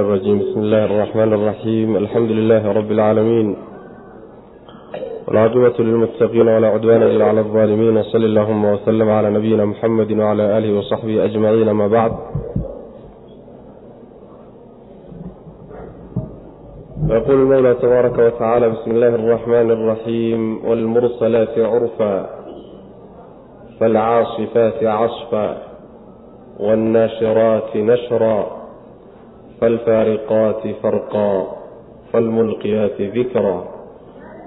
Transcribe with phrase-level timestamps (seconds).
[0.00, 3.55] الرجيم بسم الله الرحمن الرحيم الحمد لله رب العالمين
[5.27, 10.77] والعاقبة للمتقين ولا عدوان إلا على الظالمين وصل اللهم وسلم على نبينا محمد وعلى آله
[10.79, 12.11] وصحبه أجمعين ما بعد
[17.09, 22.29] يقول المولى تبارك وتعالى بسم الله الرحمن الرحيم والمرسلات عرفا
[23.79, 25.57] فالعاصفات عصفا
[26.59, 28.59] والناشرات نشرا
[29.61, 31.31] فالفارقات فرقا
[32.13, 33.59] فالملقيات dikraa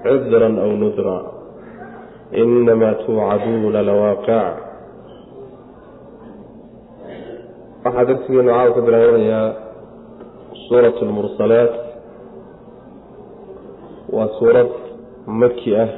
[0.05, 1.19] عذرا أو نذرا.
[2.35, 4.43] إنما توعدون لواقع.
[7.85, 9.47] waxaa darsigeenu caawa ka bilaabanayaa
[10.67, 11.73] suurat lmursalaat
[14.15, 14.69] waa suurad
[15.41, 15.89] maki ah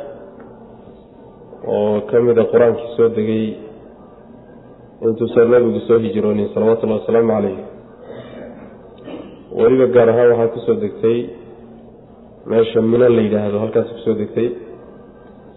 [1.63, 3.45] oo ka mida qur'aankii soo degay
[5.07, 7.57] intuusan nabigu soo hijroonin salawatullahi wasalaamu caleyh
[9.59, 11.19] weliba gaar ahaan waxaa ku soo degtay
[12.49, 14.47] meesha mino la yidhaahdo halkaas ku soo degtay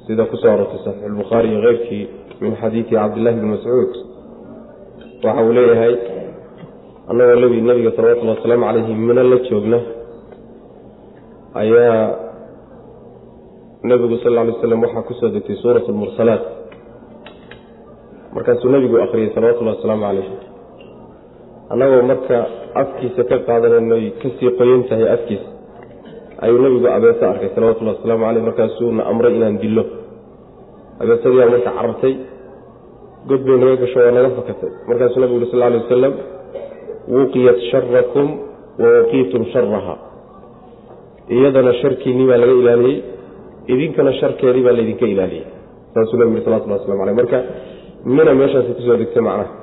[0.07, 2.05] sida ku soo arortay saxiixulbukhaari iyo keyrkii
[2.43, 3.93] min xadiidi cabdillahi bni mascuud.
[5.25, 5.95] Waxa uu leeyahay
[7.11, 9.79] annagoo lebi nabiga salawatullahi wasalaamu calayhi mino la joogna
[11.63, 12.01] ayaa
[13.91, 16.43] nebigu sal lla alay slam waxaa ku soo degtay suurat lmursalaat
[18.35, 20.29] markaasuu nebigu akhriyey salawatullahi wasalaamu calayh
[21.73, 22.39] annagoo marka
[22.75, 25.49] afkiisa ka qaadanaynoy ka sii qoyan tahay afkiisa
[26.41, 29.85] ayuu nebigu abeeso arkay salawatullahi wasalaamu caleyh markaasuuna amray inaan dillo.
[31.01, 32.15] Abeesadiiaa marka carartay
[33.29, 34.71] god bay naga gasho waa naga fakatay.
[34.89, 36.15] Markaasuu nebigu uri sal alay wasalam
[37.15, 38.27] wuqiyat sharakum
[38.81, 39.95] wa waqiitum sharaha
[41.29, 42.99] iyadana sharkiinnii baa laga ilaaliyey
[43.73, 45.47] idinkana sharkeedii baa laydinka ilaaliyey.
[45.95, 47.39] Saasuu nebigu yuri salawatullah waslamu aleyh marka
[48.05, 49.60] mina meeshaasi ku soo degtay macnaha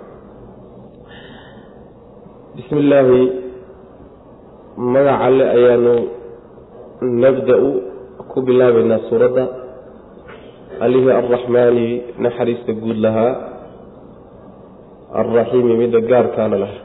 [2.58, 3.22] bismi illaahi
[4.94, 5.94] magac alle ayaanu
[7.24, 7.70] nabda-u
[8.32, 9.44] ku bilaabaynaa suuradda.
[10.86, 11.88] Allihii arraxmaani
[12.26, 13.34] naxariista guud lahaa.
[15.22, 16.84] Alraxiimi midda gaarkaana lahaa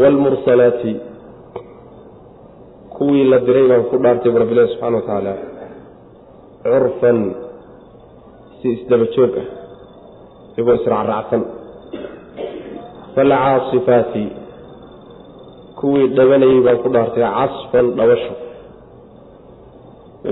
[0.00, 0.92] waalmursalaati
[2.94, 5.34] kuwii la diray baan ku dhaartay bu rabbilahi subxana wa tacaala
[6.62, 7.18] curfan
[8.58, 9.46] si isdaba joog ah
[10.56, 11.42] iyagoo israacraacsan
[13.14, 14.24] falcaasifaati
[15.80, 18.34] kuwii dhabanayay baan ku dhaartay casfan dhawasho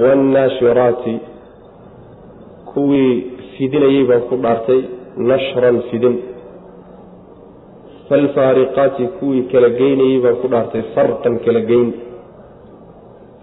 [0.02, 1.14] waannaashiraati
[2.72, 3.12] kuwii
[3.56, 4.80] fidinayay baan ku dhaartay
[5.30, 6.16] nashran fidin
[8.08, 11.88] faalfaariqaati kuwii kala geynayay baan ku dhaartay farqan kala geyn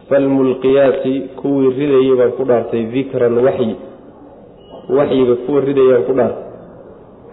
[0.10, 3.76] faalmulqiyaati kuwii ridayay baan ku dhaartay dikran waxyi
[4.98, 6.44] waxyiga kuwa ridayaan ku dhaartay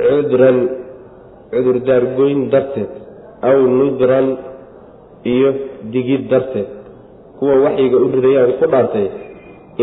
[0.09, 0.59] cudran
[1.53, 2.91] cudurdaargoyn darteed
[3.49, 4.27] aw nudran
[5.33, 5.51] iyo
[5.93, 6.69] digid darteed.
[7.39, 9.07] Kuwa waxyiga u ridayaan ku dhaartay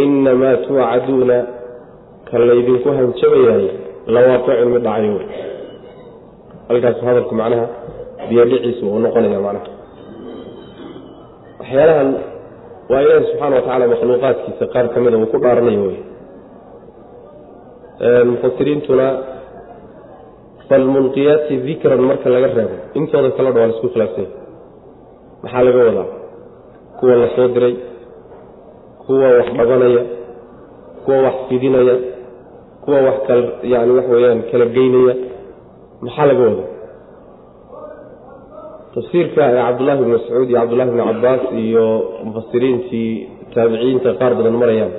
[0.03, 1.37] innamaa tuucaduuna
[2.29, 3.65] ka laydinku hanjabayahay
[4.13, 5.27] lawaaqicun mid dhacayo wey.
[6.69, 7.65] Halkaasu hadalku macnaha
[8.29, 9.67] biyadhiciisu uu noqonaya macnaha.
[11.59, 12.09] Waxyaalahan
[12.91, 15.99] waa ilaahi subxaana wa tacaala makhluuqaadkiisa qaar ka mida uu ku dhaaranayo wey.
[18.31, 19.07] Mufasiriintuna
[20.69, 24.31] falmulqiyaati dikran marka laga reebo intooda kala dha waa la isku khilaafsanya
[25.43, 26.07] maxaa laga wadaa
[26.99, 27.75] kuwa la soo diray
[29.05, 30.01] kuwa wax dhabanaya
[31.05, 31.95] kuwa wax fidinaya
[32.83, 33.41] kuwa wax kal
[33.73, 35.15] yani wax weeyaan kala geynaya
[36.05, 36.67] maxaa laga wadaa
[38.95, 41.85] tafsiirka ee cabdullahi bni mascuud iyo cabdullahi bni cabaas iyo
[42.27, 43.11] mufasiriintii
[43.53, 44.93] taabiciyiinta qaar badan marayaan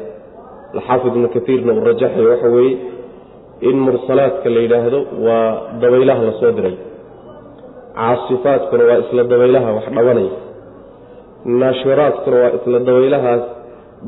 [0.74, 2.76] alxaafid ibnu kaiirna uu rajaxayo waxa weeye
[3.68, 5.48] in mursalaadka la yidhaahdo waa
[5.82, 6.76] dabaylaha la soo diray.
[7.98, 10.32] Caasifaadkuna waa isla dabaylaha wax dhabanaya.
[11.60, 13.42] Naashiraadkuna waa isla dabaylahaas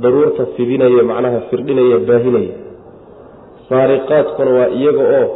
[0.02, 2.54] daruurta fidinaya macnaha firdhinaya baahinaya.
[3.68, 5.26] Saariqaadkuna waa iyaga oo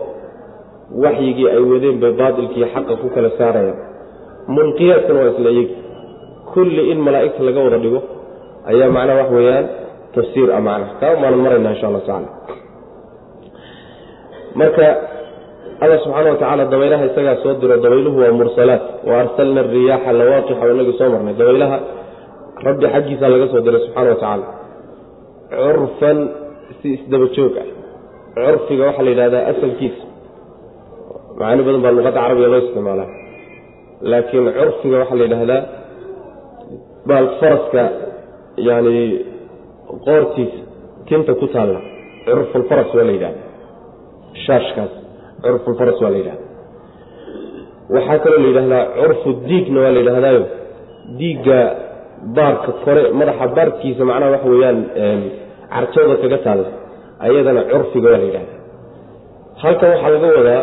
[1.04, 3.78] waxyigii ay wadeen bay baatilkii xaqa ku kala saarayaan.
[4.56, 5.76] Mulqiyaadkuna waa isla iyagi
[6.54, 8.00] kulli in malaa'igta laga wada dhigo
[8.70, 9.66] ayaa macnaha wax weeyaan
[10.14, 10.92] tafsiir ah macnaha.
[11.00, 12.28] Kaa umaanan maraynaa insha allah tacala
[14.60, 14.86] marka
[15.84, 18.84] alla subxaana wa tacaala dabaylaha isagaa soo diro dabayluhu waa mursalaat.
[19.08, 21.34] Wa arsalna ariyaaxa lawaaqixa oo inagii soo marnay.
[21.40, 21.76] Dabaylaha
[22.66, 24.46] rabbi xaggiisaa laga soo diray subxana wa tacaala
[25.62, 26.18] curfan
[26.78, 27.66] si isdaba joog ah.
[28.36, 30.04] Curfiga waxaa la yidhahdaa asalkiisa.
[31.38, 33.08] Macaani badan baa luqadda carabiga loo isticmaalaa.
[34.10, 35.60] Laakiin curfiga waxaa la yidhaahdaa
[37.08, 37.82] baal faraska
[38.68, 38.96] yani
[40.06, 40.60] qoortiisa
[41.08, 41.80] tinta ku taalla.
[42.26, 43.45] Curfulfaras waa la yidhahda
[44.46, 44.92] shaashkaas
[45.44, 46.44] curfulfaras waa la yidhahda
[47.94, 50.44] waxaa kaloo la yidhahdaa curfu diigna waa la yidhahdaayo.
[51.18, 51.58] Diigga
[52.36, 54.78] baarka kore madaxa baarkiisa macnaha waxa weeyaan
[55.74, 56.68] carjooda kaga taalla
[57.26, 58.58] ayadana curfiga waa la yidhahdaa.
[59.62, 60.62] Halkan waxaa laga wadaa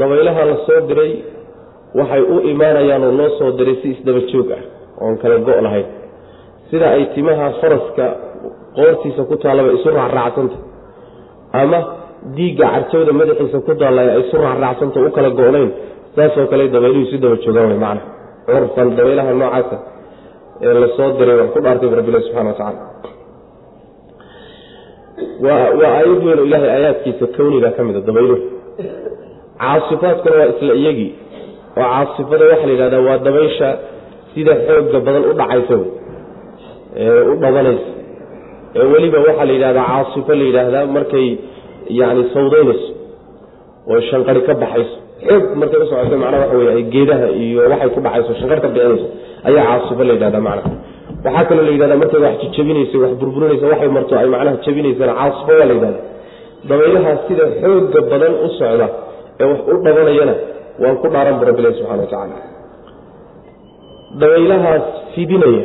[0.00, 1.12] dabaylaha la soo diray
[1.98, 4.62] waxay u imaanayaan oo loo soo diray si isdaba joog ah
[5.02, 5.86] oon kala go' lahayn.
[6.70, 8.06] Sida ay timaha faraska
[8.76, 10.56] qoortiisa ku taallaba isu raacraacsanta
[11.62, 11.78] ama
[12.36, 15.68] diigga carjowda madaxiisa ku taalla ay isu raacraacsanta u kala go'nayn
[16.16, 18.02] saasoo kale dabayluhu isu daba joogaan macna
[18.46, 19.76] curfan dabaylaha noocaasa
[20.66, 20.88] ee la
[21.18, 22.80] diray wax ku dhaartay rabbilahi subxana wa tacala
[25.44, 25.64] waa
[25.96, 28.40] aayad weyn oo ilaahay aayaadkiisa kawniga ka mid a dabayluhu
[29.62, 31.10] caasifaadkuna waa isla iyagii
[31.78, 33.68] oo caasifada waxaa la yidhahdaa waa dabaysha
[34.34, 35.90] sida xooga badan u dhacaysa wey
[37.02, 37.88] ee u dhabanaysa.
[38.76, 41.28] Ee weliba waxaa la yidhahdaa caasifo la yidhaahdaa markay
[42.00, 42.88] yacni sawdaynayso
[43.90, 44.96] oo shanqari ka baxayso
[45.26, 49.06] xoog markay u socoto macnaha waxa geedaha iyo waxay ku dhacayso shanqarka bixinayso
[49.48, 50.70] ayaa caasifo la yidhahdaa macnaha.
[51.24, 55.52] Waxaa kaloo la yidhahdaa markay wax jijabinayso wax burburinayso waxay marto ay macnaha jabinaysana caasifo
[55.60, 56.00] waa la yidhahda
[56.70, 58.86] dabaylaha sida xooga badan u socda
[59.40, 60.34] ee wax u dhabanayana
[60.82, 62.36] waan ku dhaaran bu rabbilahi subxana wa tacaala.
[64.20, 64.84] Dabaylahaas
[65.14, 65.64] fidinaya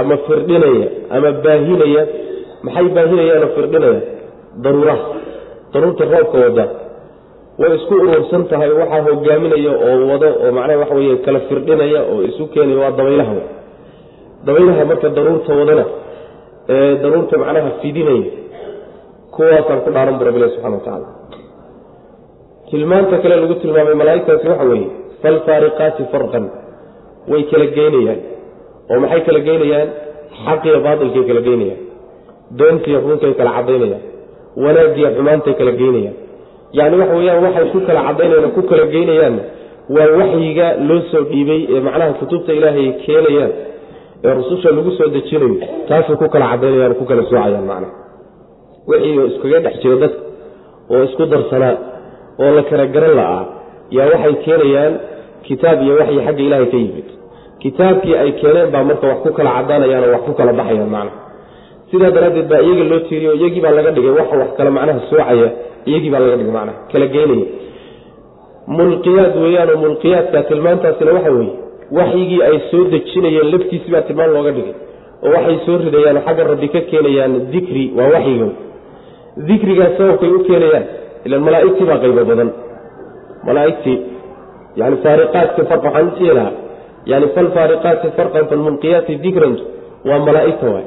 [0.00, 0.86] ama firdhinaya
[1.16, 2.02] ama baahinaya
[2.66, 4.00] maxay baahinayaanoo firdhinaya?
[4.64, 5.04] Daruuraha
[5.72, 6.64] daruurta roobka wada.
[7.60, 12.18] Way isku urursan tahay waxaa hogaaminaya oo wado oo macnaha waxa weye kala firdhinaya oo
[12.30, 13.40] isu keenaya waa dabaylaha w
[14.46, 15.84] dabaylaha marka daruurta wadana
[16.74, 18.28] ee daruurta macnaha fidinaya
[19.34, 21.08] kuwaasaan ku dhaaran bu rabbilahi subxana wa tacaala.
[22.70, 24.88] Tilmaanta kale lagu tilmaamay malaaigtaasi waxa weeye
[25.22, 26.44] falfaariqaati farqan
[27.32, 28.20] way kala geynayaan
[28.90, 29.88] oo maxay kala geynayaan
[30.46, 31.80] xaqiyo baatilkay kala geynayaan
[32.58, 34.02] doontiiyo ruunkay kala cadaynayaan
[34.64, 36.16] wanaagiyo xumaantay kala geynayaan
[36.78, 39.42] yacni waxa weyaan waxay ku kala cadaynayaan ku kala geynayaanna
[39.96, 43.52] waa waxyiga loo soo dhiibay ee macnaha kutubta ilaahay keenayaan
[44.26, 45.56] ee rususha lagu soo dejinayo.
[45.88, 47.92] Taasay ku kala cadaynayaan ku kala soocayaan macnaha.
[48.88, 50.20] Wixii iskaga dhex jira dadka
[50.92, 51.74] oo isku darsanaa
[52.42, 53.42] oo la kala garan la'aa
[53.96, 54.92] yaa waxay keenayaan
[55.46, 57.08] kitaab iyo waxyi xagga ilaahay ka yimid.
[57.62, 61.18] Kitaabkii ay keeneen baa marka wax ku kala cadaanayaan oo wax ku kala baxayaan macnaha
[61.90, 65.48] sidaa daraaddeed baa iyaga loo tiiriyo iyagii baa laga dhigay waxa wax kale macnaha soocaya
[65.88, 67.46] iyagii baa laga dhigay macnaha kala geynaya
[68.78, 71.54] mulqiyaad weeyaanoo mulqiyaadka tilmaantaasina waxa weeye
[71.98, 74.74] waxyigii ay soo dejinayeen laftiisii baa tilmaan looga dhigay
[75.24, 78.48] oo waxay soo ridayaan xagga rabbi ka keenayaan dikri waa waxyiga
[79.48, 80.86] dikrigaas sababkay u keenayaan
[81.26, 82.50] ilan malaaigtii baa qaybo badan.
[83.46, 83.98] Malaaigtii
[84.80, 86.52] yani faariqaadka far waxaan lahaa
[87.10, 89.62] yani falfaariqaati farqan falmunqiyaati dikrantu
[90.08, 90.86] waa malaaigta waay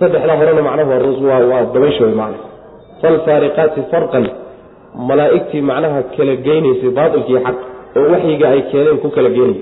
[0.00, 0.94] saddexda horena macnaha
[1.52, 2.38] waa dabaysha way macna
[3.02, 4.26] falfaariqaati farqan
[5.08, 7.56] malaa'igtii macnaha kala geynaysay baatilkii xaq
[7.98, 9.58] oo waxyiga ay keeneen ku kala geynay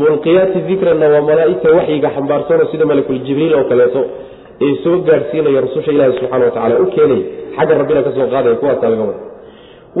[0.00, 4.00] mulqiyaati dikranna waa malaa'igta waxyiga xambaarsanoo sida malakuljibriil oo kaleeto
[4.64, 7.24] ee soo gaadhsiinaya rususha ilaahi subxana wa tacala u keenaya
[7.56, 9.22] xagga rabbina ka qaadaya kuwaasaa laga wada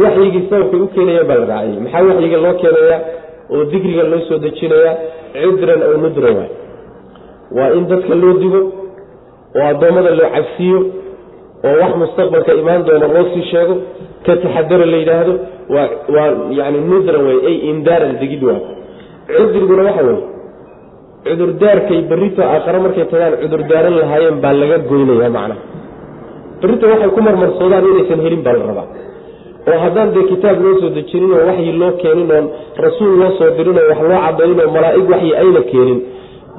[0.02, 3.00] waxyigii sababkay u keenayaan baa la raaciyey maxaa waxyiga loo keenayaa
[3.54, 4.94] oo dikriga loo soo dejinayaa
[5.34, 6.50] cidran aw nudran waay.
[7.56, 8.60] Waa in dadka loo digo
[9.58, 10.78] oo addoommada loo cabsiiyo
[11.68, 13.74] oo wax mustaqbalka imaan doona loo sii sheego
[14.26, 15.34] ka taxadara la yidhaahdo
[15.74, 18.60] waa waa yani nudran wey ay indaaran digid waa.
[19.36, 20.22] Cudriguna waxa weye
[21.26, 25.62] cudurdaarkay berrito aakhare markay tagaan cudurdaaran lahaayeen baa laga goynaya macnaha
[26.62, 28.86] berrito waxay ku marmarsoodaan inaysan helin baa la rabaa.
[29.70, 32.46] Oo haddaan dee kitaab loo soo dejinin oo waxyi loo keenin oon
[32.84, 35.98] rasuul loo soo dirin oo wax loo cadaynin oo malaa'ig waxyi ayna keenin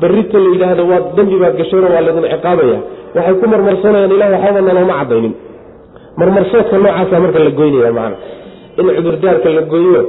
[0.01, 2.77] berrito la yidhaahdo waa dembi baad gashayno waa laydin ciqaabaya.
[3.15, 5.33] Waxay ku marmarsoonayaan ilah waxbaba nalooma cadaynin.
[6.19, 8.17] Marmarsoodka noocaasa marka la goynaya macna
[8.79, 10.01] in cudurdaarka la goyo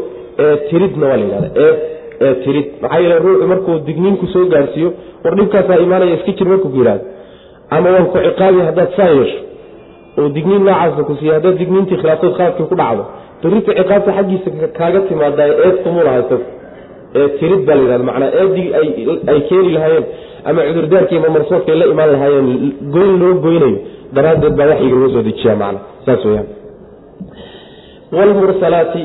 [0.45, 1.49] ee tiridna waa la yidhahda
[2.25, 2.67] ee tirid.
[2.83, 4.91] Maxaa yeele ruuxu markuu digniinku soo gaarsiiyo
[5.25, 7.05] war dhibkaasaa imaanaya iska jir markuu ku yidhahdo
[7.77, 9.39] ama waan ku ciqaabi haddaad saa yeesho
[10.21, 13.03] oo digniin noocaasa ku siiya haddaad digniintii khilaaftood khaladkii ku dhacdo
[13.43, 16.47] berrita ciqaabta xaggiisa kaaga timaadaa eed kumulaha isaga
[17.21, 18.69] ee tirid baa la yidhahda macnaa eedii
[19.33, 20.07] ay keeni lahaayeen
[20.49, 22.49] ama cudurdaarkii mamarsoodkay la imaan lahaayeen
[22.95, 23.79] goyn loo goynayo
[24.17, 26.49] daraaddeed baa waxyiga loo soo dejiyaa macna saas weyaan
[28.17, 29.03] wlmursalaati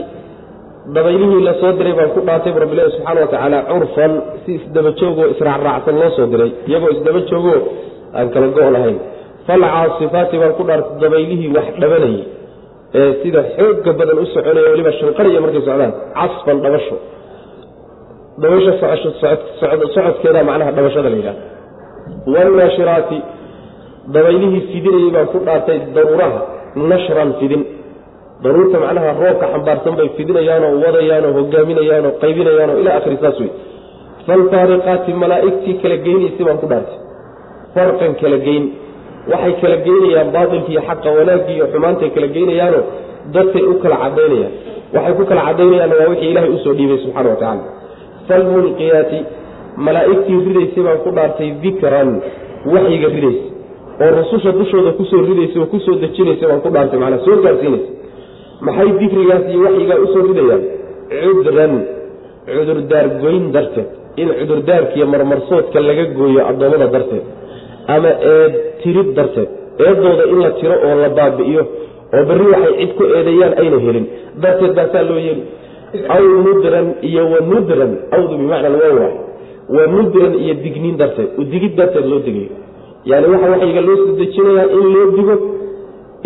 [0.95, 5.27] dabaylihii la diray baan ku dhaantay bu rabbilahi subxaana wa tacaala curfan si isdaba joogoo
[5.33, 7.59] israacraacsan loo soo diray iyagoo isdaba joogoo
[8.17, 8.97] aan kala go' lahayn
[9.47, 12.23] falcaasifaati baan ku dhaartay dabaylihii wax dhabanayay
[12.99, 16.95] ee sida xooga badan u soconaya weliba shanqariya markay socdaan casfan dhabasho
[18.41, 18.71] dabasho
[19.95, 21.41] socodkeeda macnaha dhabashada la yidhahda
[22.33, 23.17] waalnaashiraati
[24.15, 26.39] dabaylihii fidinayay baan ku dhaartay daruuraha
[26.91, 27.63] nashran fidin.
[28.43, 33.51] Daruurta macnaha roobka xambaarsan bay fidinayaanoo wadayaanoo hogaaminayaanoo qaybinayaanoo ilaa akhri saas wey
[34.27, 36.97] falfaariqaati malaa'igtii kala geynaysay baan ku dhaartay.
[37.75, 38.63] Farqan kala geyn.
[39.31, 42.83] Waxay kala geynayaan baatilkiiyo xaqa wanaaggii iyo xumaantay kala geynayaanoo
[43.35, 44.53] dadkay u kala cadaynayaan
[44.95, 47.63] waxay ku kala cadaynayaanna waa wixii ilaahay u soo dhiibay subxana wa tacala
[48.27, 49.19] falmulqiyaati
[49.85, 52.09] malaa'igtii ridaysay baan ku dhaartay dikran
[52.73, 53.45] waxyiga ridaysa
[54.03, 57.37] oo rususha dushooda ku soo ridaysa oo ku soo dejinaysa baan ku dhaartay macnaa soo
[57.45, 57.89] gaarsiinaysa
[58.67, 60.63] maxay dikrigaas iyo waxyigaa u soo ridayaan?
[61.23, 61.73] Cudran
[62.47, 63.87] cudurdaar goyn darteed.
[64.21, 67.25] In cudurdaarkiiyo marmarsoodka laga gooyo addoommada darteed.
[67.93, 69.49] Ama eed tirid darteed.
[69.85, 71.63] Eedooda in la tiro oo la baabi'iyo.
[72.15, 74.05] Oo berri waxay cid ku eedeeyaan ayna helin.
[74.43, 75.43] Darteed baasaa loo yeeli
[76.15, 79.07] aw nudran iyo wanudran awdu bimacna lwawa
[79.75, 82.51] wanudran iyo digniin darteed udigid darteed loo digayo
[83.05, 85.35] yani waxa waxyiga loo soo dejinayaa in loo digo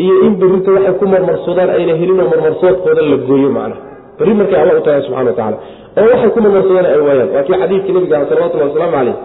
[0.03, 3.81] iyo in berrinta waxay ku marmarsoodaan ayna helinoo marmarsoodkooda la gooyo macnaha
[4.17, 5.57] berri markay alla u tahay subxana wa tacala
[5.97, 7.29] oo waxay ku marmarsoodaan ay waayaan.
[7.35, 9.15] Waa kii xadiidkii nabiga ah salawatullahi wasalaamu caleyh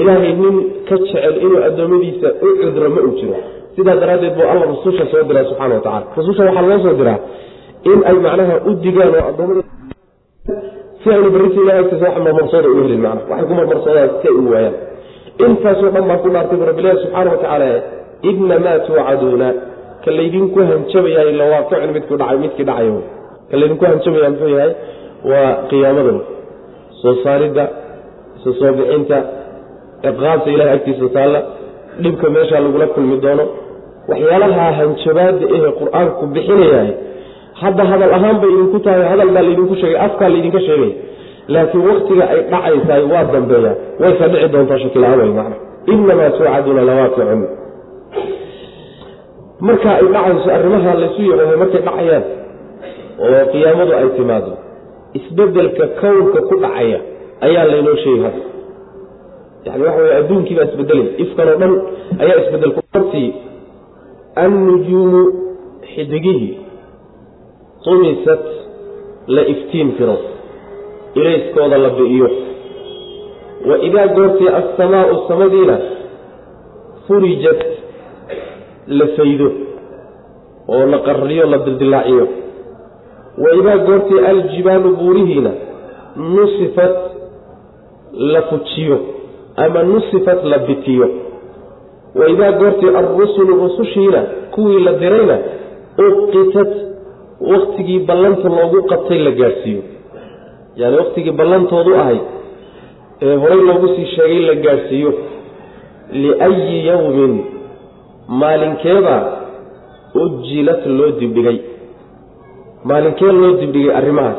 [0.00, 0.56] ilaahay nin
[0.88, 3.36] ka jecel inuu addoommadiisa u cudro ma uu jiro.
[3.76, 7.18] Sidaa daraaddeed buu alla rususha soo diraa subxana wa rususha waxaa loo soo diraa
[7.90, 9.62] in ay macnaha u digaan oo addoommada
[11.02, 14.34] si aynu berrita ilahay agtiisa wax marmarsooda u helin macnaha waxay ku marmarsoodaan si ay
[14.40, 14.74] u waayaan.
[15.46, 17.68] Intaasoo dhan baan ku dhaartay rabbilahi subxaana wa tacaala
[18.30, 19.48] inamaa tuucaduuna.
[20.04, 22.88] Ka laydinku hanjabayaay lawaaqicun midku dhacay midkii dhacay
[23.50, 24.72] ka laydinku hanjabaya muxuu yahay?
[25.30, 26.12] Waa qiyaamada
[27.00, 27.64] soo saaridda
[28.38, 29.18] isu soo bixinta
[30.08, 31.40] iqaabta ilahay agtiisa taalla
[32.02, 33.44] dhibka meeshaa lagula kulmi doono.
[34.10, 36.90] Waxyaalaha hanjabaada ehe qur'aanku bixinayahay
[37.62, 40.94] hadda hadal ahaan bay idinku tahay hadal baa laydinku sheegay afkaa laydinka sheegaya
[41.54, 43.72] laakiin waktiga ay dhacaysahay waa dambeeya.
[44.00, 45.56] Wayka dhici doontaa shakila-aan macna.
[45.92, 47.40] Inamaa tuucaduuna lawaaqicun
[49.66, 52.24] marka ay dhacayso arrimaha laysu yaqaano markay dhacayaan
[53.24, 54.52] oo qiyaamadu ay timaado
[55.18, 56.98] isbeddelka kownka ku dhacaya
[57.46, 58.42] ayaa laynoo sheegi hadda.
[59.66, 61.72] Yani waxa wey adduunkii baa isbedelay ifkan oo dhan
[62.22, 63.28] ayaa isbedelku hortii
[64.44, 65.22] annujuumu
[65.92, 66.52] xidigihii
[67.88, 68.44] tumisat
[69.26, 70.16] la iftiin firo
[71.14, 72.28] ilayskooda la bi'iyo.
[73.68, 75.76] Wa idaa goortii assamaau samadiina
[77.06, 77.60] furijat
[78.98, 79.48] la faydo
[80.68, 82.26] oo la qarriyo la dildilaaciyo
[83.42, 85.50] wa idaa goortii aljibaalu buurihiina
[86.16, 86.96] nusifat
[88.12, 88.98] la fujiyo
[89.56, 91.08] ama nusifat la bitiyo.
[92.14, 94.22] Wa idaa goortii alrusulu rusushiina
[94.54, 95.38] kuwii la dirayna
[96.08, 96.72] uqitat
[97.40, 99.82] waktigii ballanta loogu qabtay la gaadhsiiyo.
[100.76, 102.18] Yani waktigii ballantoodu ahay
[103.22, 105.12] ee horay loogu sii sheegay la gaadhsiiyo.
[106.12, 107.44] Liayi yawmin
[108.28, 109.22] maalinkeebaa
[110.14, 111.58] ujilat loo dibdhigay.
[112.84, 114.36] Maalinkee loo dibdhigay arrimahaas.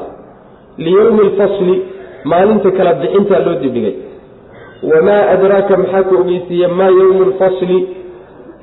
[0.78, 1.76] Liyowmi alfasli
[2.24, 3.96] maalinta kala bixintaa loo dibdhigay.
[4.92, 7.80] Wamaa adraaka maxaa ku ogeysiiye maa yowmu lfasli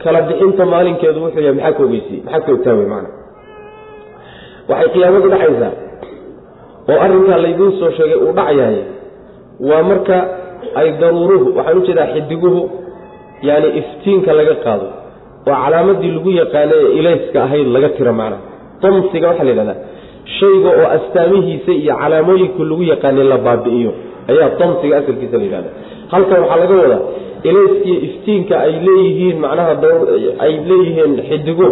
[0.05, 3.09] kala bixinta maalinkeedu wuxuu yahay maxaa ka ogeysiiye maxaad ka ogtaa wey maana
[4.71, 5.73] waxay qiyaamadu dhacaysaa.
[6.91, 8.79] Oo arrinkaa laydiin soo sheegay uu dhacayahay
[9.69, 10.17] waa marka
[10.81, 12.61] ay daruuruhu waxaan u jeedaa xidiguhu
[13.49, 14.87] yaani iftiinka laga qaado.
[15.49, 18.43] Oo calaamadii lagu yaqaanay ee ilayska ahayd laga tiro macnaha
[18.83, 19.79] damsiga waxaa la yidhahdaa.
[20.39, 23.93] Shayga oo astaamihiisa iyo calaamooyinka lagu yaqaanay la baabi'iyo.
[24.31, 25.71] Ayaa damsiga asalkiisa la yidhahda
[26.13, 27.03] halkan waxaa laga wadaa
[27.49, 29.73] ilayskiiyo iftiinka ay leeyihiin macnaha
[30.45, 31.69] ay leeyihiin xidigo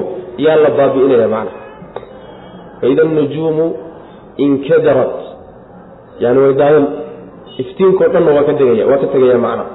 [0.47, 1.63] yaa la baabi'inaya macnaha
[2.85, 3.67] faida anujuumu
[4.47, 5.15] inkadarat
[6.25, 6.87] yani way daadan
[7.63, 9.71] iftiinkao dhanna waa ka tegaya waa ka tegaya macnaha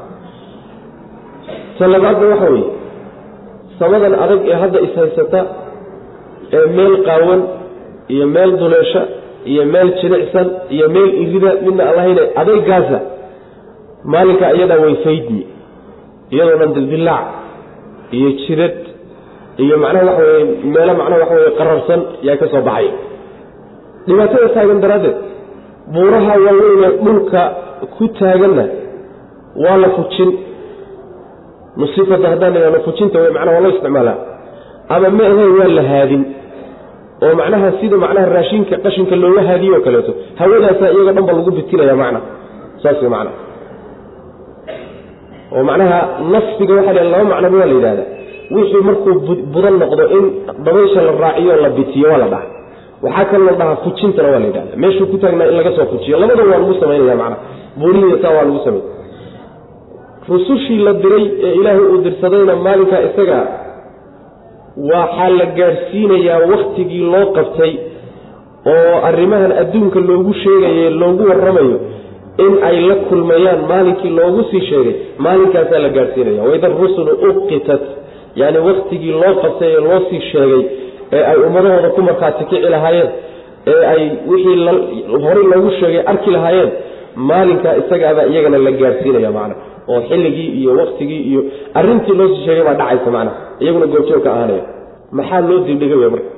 [1.80, 2.70] ta labaadna waxa weeye
[3.80, 5.42] samadan adag ee hadda ishaysata
[6.58, 7.42] ee meel qaawan
[8.14, 9.02] iyo meel duleesha
[9.52, 13.00] iyo meel jilicsan iyo meel irida midna aan lahayne adaygaasa
[14.14, 15.42] maalinka iyadaa way faydmi
[16.34, 17.26] iyadoo dhan dildilaac
[18.18, 18.76] iyo jidad
[19.64, 22.88] iyo macnaha waxa weye meelo macnaha waxa weye qararsan yaa ka soo baxay.
[24.08, 25.18] Dhibaatada taagan daraaddeed.
[25.94, 27.42] Buuraha waaweynee dhulka
[27.98, 28.66] ku taaganna
[29.64, 30.30] waa la fujin.
[31.82, 34.18] Nusifada haddaan idhahno fujinta macnaha waa loo isticmaalaa.
[34.94, 36.24] Ama ma ahayn waa la haadin.
[37.24, 40.12] Oo macnaha sida macnaha raashinka qashinka looga haadiyo o kaleeto.
[40.40, 42.20] Hawadaasaa iyaga dhan lagu bitinaya macna.
[42.84, 43.38] Saas wey macnaha
[45.56, 46.00] oo macnaha
[46.34, 48.04] nasfiga waxaa la laba macnaba waa la yidhahda
[48.56, 49.14] wixii markuu
[49.54, 50.26] budan noqdo in
[50.66, 52.48] dabaysha la raaciyo la bitiyo waa la dhaha.
[53.04, 56.20] Waxaa kaloo la dhahaa fujintana waa la yidhahda meeshuu ku taagnaa in laga soo fujiyo.
[56.20, 57.38] Labada waa lagu macnaha
[57.80, 58.82] buurihiiya taa waa lagu samay
[60.30, 63.40] rusushii la diray ee ilaahay uu dirsadayna maalinkaa isaga
[64.92, 67.74] waxaa la gaadhsiinayaa waktigii loo qabtay
[68.74, 71.80] oo arrimahan adduunka loogu sheegaye loogu warramayo
[72.46, 74.96] in ay la kulmayaan maalinkii loogu sii sheegay.
[75.18, 76.44] Maalinkaasaa la gaadhsiinaya.
[76.50, 77.82] Waida rusulu uqitat
[78.42, 80.64] yani waktigii loo qabtay ee loo sii sheegay
[81.18, 83.10] ee ay ummadahooda ku markhaati kici lahaayeen
[83.72, 84.58] ee ay wixii
[85.26, 86.72] horey loogu sheegay arki lahaayeen
[87.30, 89.56] maalinkaa isagaabaa iyagana la gaadhsiinaya macna.
[89.92, 91.42] Oo xilligii iyo waktigii iyo
[91.80, 93.32] arintii loo sii sheegay baa dhacaysa macna.
[93.64, 94.64] Iyaguna goobjoog ka ahaanaya.
[95.18, 96.30] Maxaa loo dibdhigay wy marka?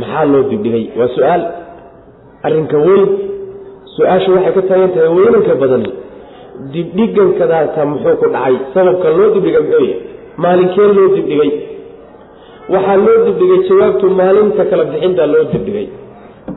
[0.00, 0.84] Maxaa loo dibdhigay?
[0.98, 1.42] Waa su'aal
[2.46, 3.04] arrinka weyn.
[3.96, 5.82] Su'aasha waxay ka taagan tahay weynanka badan
[6.74, 8.54] dibdhigankadaata muxuu ku dhacay?
[8.74, 10.00] Sababka loo dibdhigay muxuu yahay
[10.42, 11.50] maalinkee loo dibdhigay.
[12.72, 15.86] Waxaa loo dibdhigay jawaabtu maalinta kala bixintaa loo dibdhigay.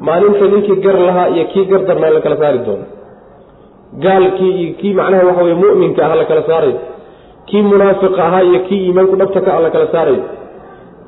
[0.08, 2.86] Maalinta ninkii gar lahaa iyo kii gar darnaa la saari doono.
[4.04, 6.80] Gaalkii iyo kii macnaha waxa weye mu'minka ah la saarayo
[7.48, 10.24] kii munaafiqa ahaa iyo kii iimaanku dhabta ka ah la saarayo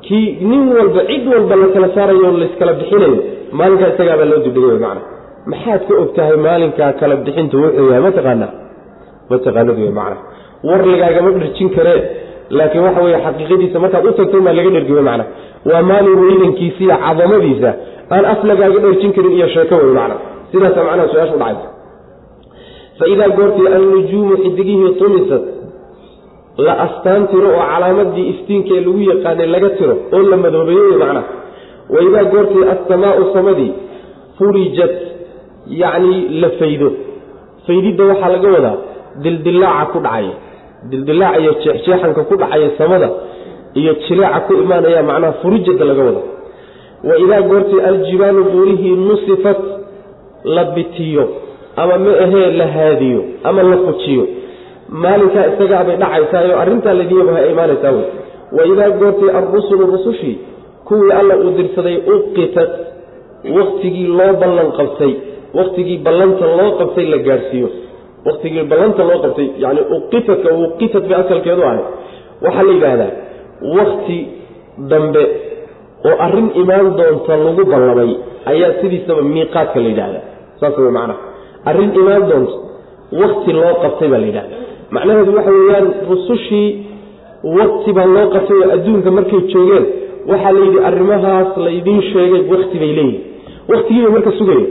[0.05, 3.17] kii nin walba cid walba la kala saarayo layskala bixinayo
[3.59, 5.01] maalinkaa isagaabaa loo dibdhigay macna.
[5.51, 8.51] Maxaad ka og tahay maalinkaa kala bixintu wuxuu yahay mataqaanaa
[9.29, 10.17] mataqaanad wey macna.
[10.67, 11.99] War lagaagama dharjin karee
[12.57, 15.25] laakiin waxa weye xaqiiqadiisa markaad u tagto maa laga dhergiyo macna.
[15.69, 17.69] Waa maalin weynankiisa iyo cadamadiisa
[18.13, 20.15] aan af lagaaga dharjin karin iyo sheeko wey macna.
[20.51, 21.67] Sidaasa macnaha su'aasha udhacaysa
[22.99, 25.43] fa idaa goortii annujuumu xidigihii tumisat
[26.65, 30.97] la astaan tiro oo calaamadii iftiinka ee lagu yaqaanay laga tiro oo la madoobeeyo wey
[31.03, 31.21] macna.
[31.93, 33.71] Wa idaa goortii assamaau samadii
[34.37, 34.95] furijat
[35.81, 36.89] yacni la faydo.
[37.67, 38.75] Faydidda waxaa laga wadaa
[39.23, 40.33] dildilaaca ku dhacaya
[40.91, 43.09] dildilaaca iyo jeexjeexanka ku dhacaya samada
[43.81, 46.21] iyo jileeca ku imaanaya macnaha furijada laga wada
[47.09, 49.57] wa idaa goortii aljibaalu buurihii nusifat
[50.55, 51.23] la bitiyo
[51.75, 54.23] ama ma ahee la haadiyo ama la fujiyo
[55.03, 58.05] maalinkaa isagaabay dhacaysaa arrintaa ladiyaba ha imaanaysaa wey.
[58.57, 60.37] Wa idaa goortii alrusulu rusushii
[60.87, 62.69] kuwii alla uu dirsaday uqitat
[63.57, 65.13] waktigii loo ballan qabtay
[65.59, 67.69] waktigii ballanta loo qabtay la gaadhsiiyo
[68.27, 71.81] waktigii ballanta loo qabtay yani uqitatka uqitat bay asalkeedu ahay
[72.45, 73.11] waxaa la yidhaahdaa
[73.77, 74.17] wakti
[74.91, 75.23] dambe
[76.09, 78.11] oo arrin imaan doonta lagu ballamay
[78.51, 80.23] ayaa sidiisaba miiqaadka la yidhahdaa
[80.59, 81.19] saas way macnaha.
[81.69, 82.55] Arrin imaan doonta
[83.21, 84.55] wakti loo qabtay baa la yidhahda
[84.95, 86.67] macnaheedu waxa weeyaan rusushii
[87.59, 89.85] wakti baa loo qabtay oo adduunka markay joogeen
[90.31, 93.21] waxaa la yidhi arrimahaas laydiin sheegay wakti bay leeyihiin
[93.71, 94.65] waktigiibay marka sugaya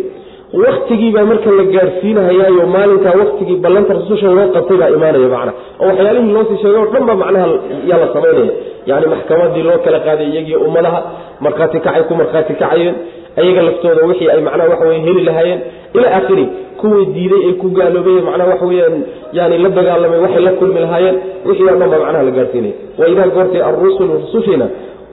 [0.53, 5.53] waktigiibaa marka la gaadhsiinahayaayo maalinkaa waktigii ballanta rususha loo qabtay baa imaanaya macna.
[5.81, 7.47] oo waxyaalihii loosii sheegay oo dhan ba macnaha
[7.91, 8.53] yaa la samaynaya
[8.91, 11.01] yani maxkamadii loo kala qaaday iyagii ummadaha
[11.45, 12.95] markhaati kacay ku markhaati kacayeen
[13.41, 15.61] ayaga laftooda wixii ay macnaha waxa weye heli lahaayeen.
[15.97, 16.45] Ilaa aakhiri
[16.81, 18.97] kuwii diiday ee ku gaaloobay macnaha waxa weyaan
[19.39, 21.17] yani la dagaalamay waxay la kulmi lahaayeen
[21.49, 24.67] wixii oo dhan ba macnaha la gaadhsiinaya wa idaa goortay alrusulu rusushiina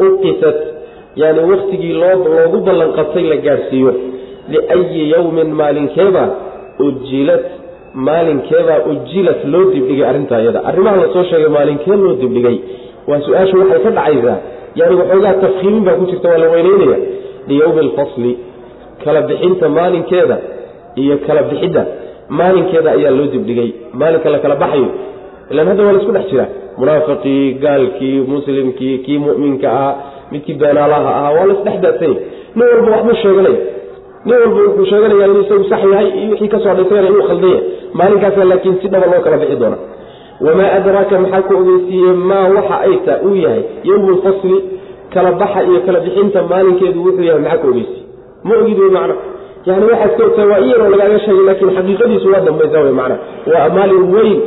[0.07, 0.57] uqitat
[1.21, 3.91] yani waktigii loogu ballan qabtay la gaadhsiiyo
[4.51, 6.29] liayi yowmin maalinkeebaa
[6.87, 7.45] ujilat
[7.93, 12.57] maalinkeebaa ujilat loo dibdhigay arrintaa iyada arrimaha la soo sheegay maalinkee loo dibdhigay
[13.07, 14.37] waa su'aashu waxay ka dhacaysaa
[14.75, 16.97] yani waxoogaa tafkiimin baa ku jirta waa la weyneynaya
[17.47, 18.37] liyowmi alfasli
[19.03, 20.37] kala bixinta maalinkeeda
[20.95, 21.85] iyo kala bixidda
[22.29, 24.89] maalinkeeda ayaa loo dibdhigay maalinka la baxayo
[25.51, 26.45] ilan hadda waa la dhex jira
[26.77, 29.95] munaafiqii gaalkii muslimkii kii mu'minka ahaa
[30.31, 32.19] midkii beenaalaha ahaa waa la daadsanya
[32.55, 33.59] nin walba waxbuu sheeganaya
[34.25, 37.49] nin walba wuxuu sheeganaya inuu isagu sax yahay iyo wixii ka soo dhasayana inuu khaldan
[37.49, 39.77] yahay maalinkaasa laakiin si dhaba loo kala bixi doona.
[40.45, 42.95] Wamaa adraaka maxaa ku ogeysiiyey maa waxa ay
[43.27, 43.63] uu yahay?
[43.83, 44.13] Yowmu
[45.13, 48.03] kala baxa iyo kala bixinta maalinkeedu wuxuu yahay maxaa ku ogeysiye
[48.43, 49.15] ma ogid wey macna.
[49.65, 53.15] Yani waxaad ka ogtahay waa in yaroo lagaaga sheegay laakiin xaqiiqadiisu waa dambaysa wey macna.
[53.51, 54.37] Waa maalin weyn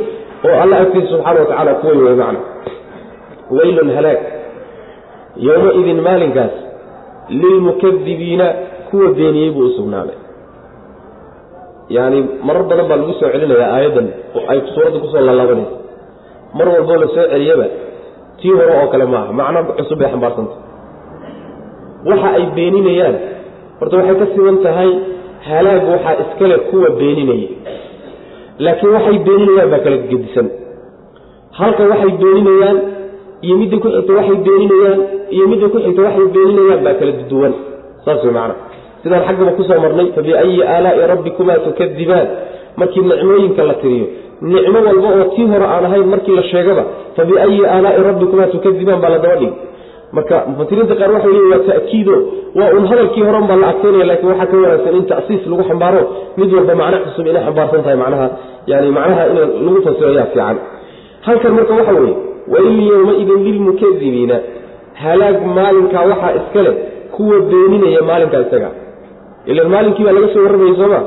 [0.47, 2.39] oo alla agtiisa subxaana wa tacala ku weyn wey macna.
[3.51, 4.19] Weylun halaag
[5.47, 6.53] yowmaidin maalinkaas
[7.29, 8.47] lilmukadibiina
[8.93, 10.17] kuwa beeniyey buu usugnaaday
[11.95, 14.07] yani marar badan baa lagu soo celinayaa aayaddan
[14.51, 15.75] ay suuradda ku soo laalaabanaysa
[16.57, 17.65] mar walboo la soo celiyaba
[18.39, 19.31] tii hore oo kale maaha.
[19.39, 20.55] Macno cusub bay xambaarsanta
[22.09, 23.15] waxa ay beeninayaan
[23.79, 24.89] horta waxay ka siban tahay
[25.49, 27.49] halaag waxaa iskale kuwa beeninaya
[28.65, 30.47] laakiin waxay beeninayaan baa kala gedisan.
[31.59, 32.77] Halka waxay beeninayaan
[33.45, 34.99] iyo midda ku xigta waxay beeninayaan
[35.35, 37.53] iyo midda ku xigta waxay beeninayaan baa kala duwan.
[38.05, 38.55] Saas wey macana
[39.03, 42.27] sidaan xaggaba ku soo marnay fabiayi aalaai rabbikumaa tukadibaan
[42.81, 44.07] markii nicmooyinka la tiriyo
[44.53, 46.83] nicmo walba oo tii hore aan ahayn markii la sheegaba
[47.17, 49.53] fabiayi aalaai rabbikumaa tukadibaan baa la daba dhigi
[50.17, 52.15] marka mufasiriinta qaar waxay leeyiin waa ta'kiido
[52.59, 56.01] waa un hadalkii horen baa la adkeynaya laakiin waxaa ka wanaagsan in tasiis lagu xambaaro
[56.39, 58.27] mid walba macno cusub inay xambaarsan tahay macnaha
[58.71, 60.57] yani macnaha in lagu fasiro ayaa fiican.
[61.27, 62.15] Halkan marka waxa weeye
[62.53, 64.37] wain yowmaidin lilmukadibiina
[65.03, 66.75] halaag maalinkaa waxaa iska leh
[67.15, 68.69] kuwa beeninaya maalinkaa isaga
[69.51, 70.99] ilan maalinkii baa laga soo warramayay sooma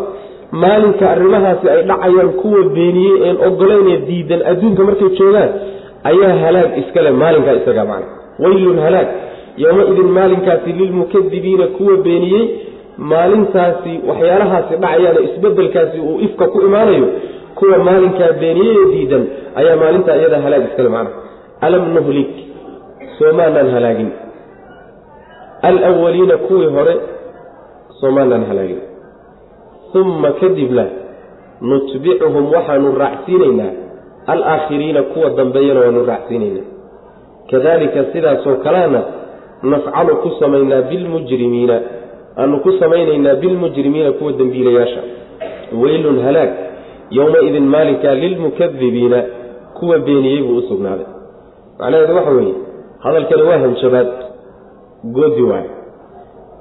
[0.63, 5.51] maalinka arrimahaasi ay dhacayaan kuwa beeniyey een ogoleynee diidan adduunka markay joogaan
[6.11, 8.07] ayaa halaag iskale maalinkaa isaga macna.
[8.45, 9.09] Waylun halaag.
[9.63, 12.45] Yowma-idin maalinkaasi lilmukadibiina kuwa beeniyey
[13.13, 17.09] maalintaasi waxyaalahaasi dhacayaana isbedelkaasi uu ifka ku imaanayo
[17.59, 19.25] kuwa maalinkaa beeniyey ee diidan
[19.61, 21.11] ayaa maalintaa iyada halaag iskale macna.
[21.67, 22.31] Alam nuhlik.
[23.19, 24.11] Soomaanaan halaagin.
[25.63, 26.97] Alwaliina kuwii hore
[28.01, 28.81] soomaanaan halaagin
[30.01, 30.85] uma kadibna
[31.61, 33.73] nutbicuhum waxaanu raacsiinaynaa.
[34.27, 36.67] Alaakhiriina kuwa dambeeyana waanu raacsiinaynaa.
[37.51, 39.03] Kadalika sidaasoo kalena
[39.63, 41.81] nafcalu ku samaynaa bilmujrimiina.
[42.39, 45.01] Aanu ku samaynaynaa bilmujrimiina kuwa dembiilayaasha
[45.83, 46.51] weylun halaag
[47.11, 49.23] yowma-idin maalinkaa lilmukadibiina
[49.79, 51.07] kuwa beeniyey buu u sugnaaday.
[51.79, 52.55] Macnaheedu waxa weeye
[52.99, 54.09] hadalkani waa hanjabaad.
[55.05, 55.71] Goodi waayo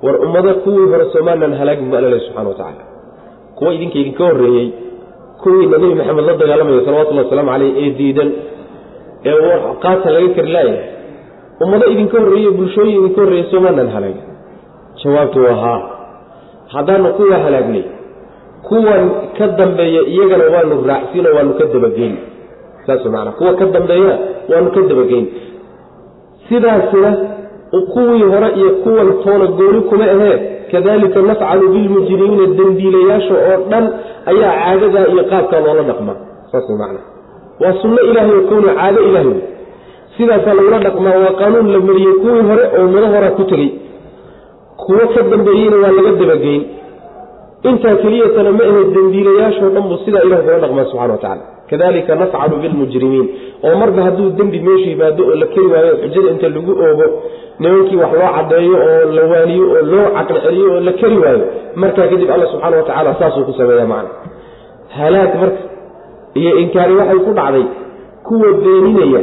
[0.05, 2.83] war ummado kuwii hore soomaanan halaagin bu alla subxana wa tacaala.
[3.57, 4.67] Kuwa idinka idinka horreeyey
[5.43, 8.29] kuwiina nebi maxamed la dagaalamaya salawatullahi wasalaamu caleyh ee diidan
[9.25, 10.77] ee qaata laga kari laaya
[11.63, 14.23] ummado idinka horreeye bulshooyin idinka horreeya soomaanan halaagin
[15.03, 15.81] jawaabtu waa haa.
[16.73, 17.83] Haddaanu kuwa halaagnay
[18.67, 19.03] kuwan
[19.37, 22.15] ka dambeeya iyagana waanu raacsiino waanu ka dabageyn.
[22.85, 24.15] Saas maanaa kuwa ka dambeeyana
[24.51, 25.25] waanu ka dabageyn.
[26.49, 27.11] Sidaasina
[27.93, 30.35] kuwii hore iyo kuwan toona gooni kuma ahee
[30.71, 33.85] kadalika nafcalu bilmujrimiina dembiilayaasha oo dhan
[34.31, 36.17] ayaa caadadaa iyo qaabkaa loola dhaqmaa
[36.51, 36.99] saas maana
[37.61, 39.27] waa sunno ilaahay oo kowna caado ilaahay.
[39.33, 39.41] Wey
[40.17, 43.69] sidaasaa lagula dhaqmaa waa qaanuun la mariyey kuwii hore oo mado horaa ku tegey.
[44.81, 46.61] Kuwo ka dambeeyeyna waa laga dabageyn
[47.71, 52.13] intaa keliyatana ma ahe dembiilayaashoo dhan buu sidaa ilahay kula dhaqmaa subxana wa tacala kadalika
[52.21, 53.27] nafcalu bilmujrimiin
[53.67, 57.05] oo marba hadduu dembi meesha yimaado oo la keri waayo xujada inta lagu oogo
[57.61, 61.43] nimankii wax loo cadeeyo oo la waaniyo oo loo caqli celiyo oo la keri waayo
[61.81, 64.09] markaa kadib alla subxaana wa tacaala saasuu ku sameeya macna.
[64.97, 65.61] Halaag marka
[66.41, 67.65] iyo inkaari waxay ku dhacday
[68.27, 69.21] kuwa beeninaya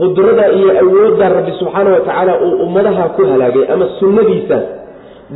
[0.00, 4.64] qudrada iyo awoodda rabbi subxaana wa tacaala uu ummadaha ku halaagay ama sunnadiisaas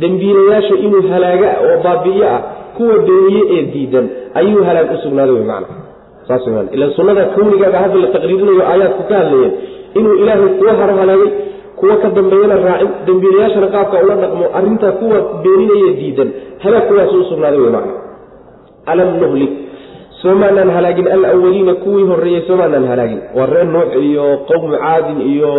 [0.01, 2.41] dembiilayaasha inuu halaaga oo baabi'iyo ah
[2.77, 4.05] kuwa beeniye ee diidan
[4.39, 5.67] ayuu halaag u sugnaaday wey macna.
[6.27, 9.53] Saas weyaan ilan sunnada kawnigaaba hadda la taqriirinayo aayaadku ka hadlayeen.
[9.99, 11.29] Inuu ilaahay kuwa haro halaagay
[11.79, 16.29] kuwa ka dambeeyana raacin dembiilayaashana qaabka ula dhaqmo arrintaa kuwa beeninaya diidan
[16.63, 17.93] halaag kuwaasu u sugnaaday wey macna.
[18.91, 19.51] Alam nuhlik.
[20.21, 23.21] Soomaanaan halaagin alawaliina kuwii horreeyey soomaanaan halaagin.
[23.37, 25.51] Waa reer nuux iyo qowmu caadin iyo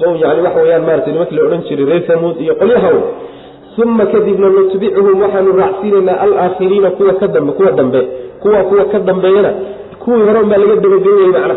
[0.00, 2.96] qowm yani waxa weyaan maarata nimankii la odhan jiray reer samuud iyo qolyahaw
[3.78, 8.00] uma kadibna nutbicuhum waxaanu raacsiinaynaa alaakhiriina kuwa ka dambe kuwa dambe
[8.42, 9.52] kuwa kuwa ka dambeeyana
[10.04, 11.56] kuwii hore unbaa laga dabageeyay macna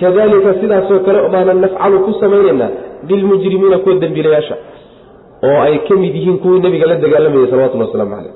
[0.00, 2.68] kadalika sidaasoo kale baana nafcalu ku samaynaynaa
[3.08, 4.56] bilmujrimiina kuwa dembiilayaasha
[5.44, 8.32] oo ay ka mid yihiin kuwii nabiga la dagaalamayay salawatulli waslamu caleyh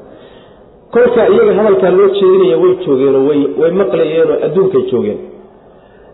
[0.95, 3.27] kolkaa iyaga hadalkaa loo jeedinaya way joogeenoo
[3.63, 5.19] way maqlayeenoo adduunkay joogeen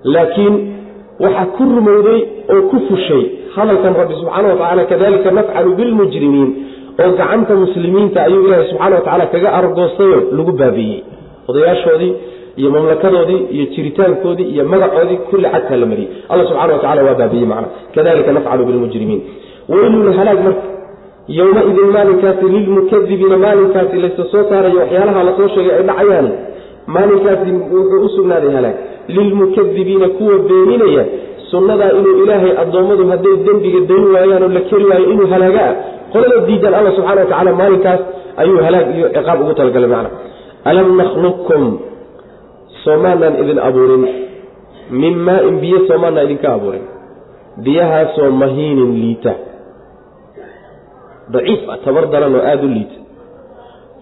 [0.05, 0.55] laakiin
[1.21, 2.21] waxaa ku rumowday
[2.55, 3.23] oo ku fushay
[3.57, 6.51] hadalkan rabbi subxaana wa tacala kadalika nafcalu bilmujrimiin
[7.03, 11.01] oo gacanta muslimiinta ayuu ilaahay subxaana wa tacaala kaga argoostayo lagu baabiiyey
[11.49, 12.13] odayaashoodii
[12.59, 16.11] iyo mamlakadoodii iyo jiritaankoodii iyo magacoodii kulli cagtaa la mariyey.
[16.29, 17.69] Alla subxana wa tacala waa baabiiyey macna.
[17.95, 19.23] Kadalika nafcalu bilmujrimiin.
[19.69, 20.63] Weylun halaag marka.
[21.29, 26.31] Yowma-idin maalinkaasi lilmukadibiina maalinkaasi laysa soo saarayo waxyaalaha la soo sheegay ay dhacayaani
[26.87, 28.77] maalinkaasi wuxuu u halaag.
[29.09, 31.05] Lilmukadibiina kuwa beeninaya.
[31.51, 35.75] Sunnadaa inuu ilaahay addoommadu hadday dembiga dayn waayaan oo la keri waayo inuu halaaga ah
[36.13, 38.01] qolada diidan alla subxana wa tacala maalinkaas
[38.43, 40.11] ayuu halaag iyo ciqaab ugu talagalay macna.
[40.71, 41.63] Alam nakhluqkum?
[42.85, 44.05] Soomaanaan idin abuurin.
[45.01, 46.85] Min maa-in biyo soomaanaan idinka abuurin.
[47.65, 49.33] Biyahaasoo mahiinin liita.
[51.35, 52.97] Daciif ah tabar daran oo aada u liita.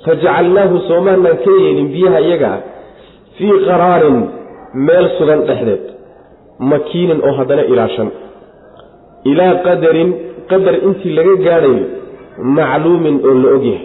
[0.04, 2.60] Fajacalnaahu soomaanaan ka yeelin biyaha iyaga ah
[3.36, 4.18] fii qaraarin
[4.86, 5.82] meel sugan dhexdeed
[6.72, 8.08] makiinin oo haddana ilaashan.
[9.30, 10.10] Ilaa qadarin
[10.50, 11.84] qadar intii laga gaadhayo
[12.56, 13.84] macluumin oo la ogyahay.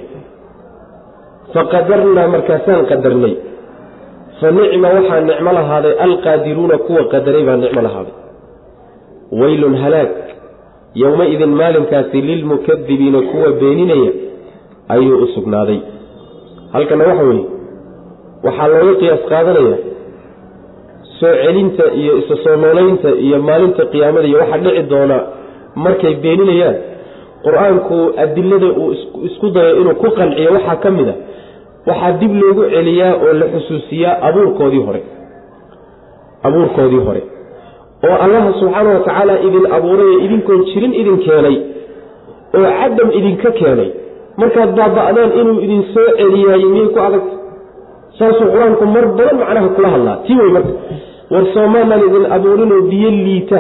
[1.54, 3.34] Faqadarnaa markaasaan qadarnay.
[4.40, 8.16] Fa nicma waxaa nicmo lahaaday alqaadiruuna kuwa qadaray baa nicmo lahaaday.
[9.42, 10.10] Weylun halaag
[11.04, 14.12] yowma-idin maalinkaasi lilmukadibiina kuwa beeninaya
[14.94, 15.80] ayuu u sugnaaday.
[16.74, 17.46] Halkana waxa weeye
[18.46, 19.78] waxaa looga qiyaas qaadanaya
[21.20, 25.18] soo celinta iyo isa soo noolaynta iyo maalinta qiyaamada iyo waxaa dhici doona
[25.76, 26.76] markay beeninayaan
[27.46, 28.92] qur'aanku adilada uu
[29.28, 31.16] isku dayo inuu ku qanciyo waxaa ka mid a
[31.90, 35.02] waxaa dib loogu celiyaa oo la xusuusiyaa abuurkoodii hore.
[36.48, 37.22] Abuurkoodii hore.
[38.08, 41.58] Oo allaha subxaana wa tacaala idin abuuray ee idinkoon jirin idin keenay
[42.58, 43.90] oo cadam idinka keenay.
[44.42, 47.34] Markaad baaba'deen inuu idin soo celiyaaye miyay ku adagta
[48.20, 50.18] saasuu qur'aanku mar badan macnaha kula hadlaa.
[50.26, 50.74] Tii wey marka
[51.34, 53.60] war soomaanan idin abuurinoo biyo liita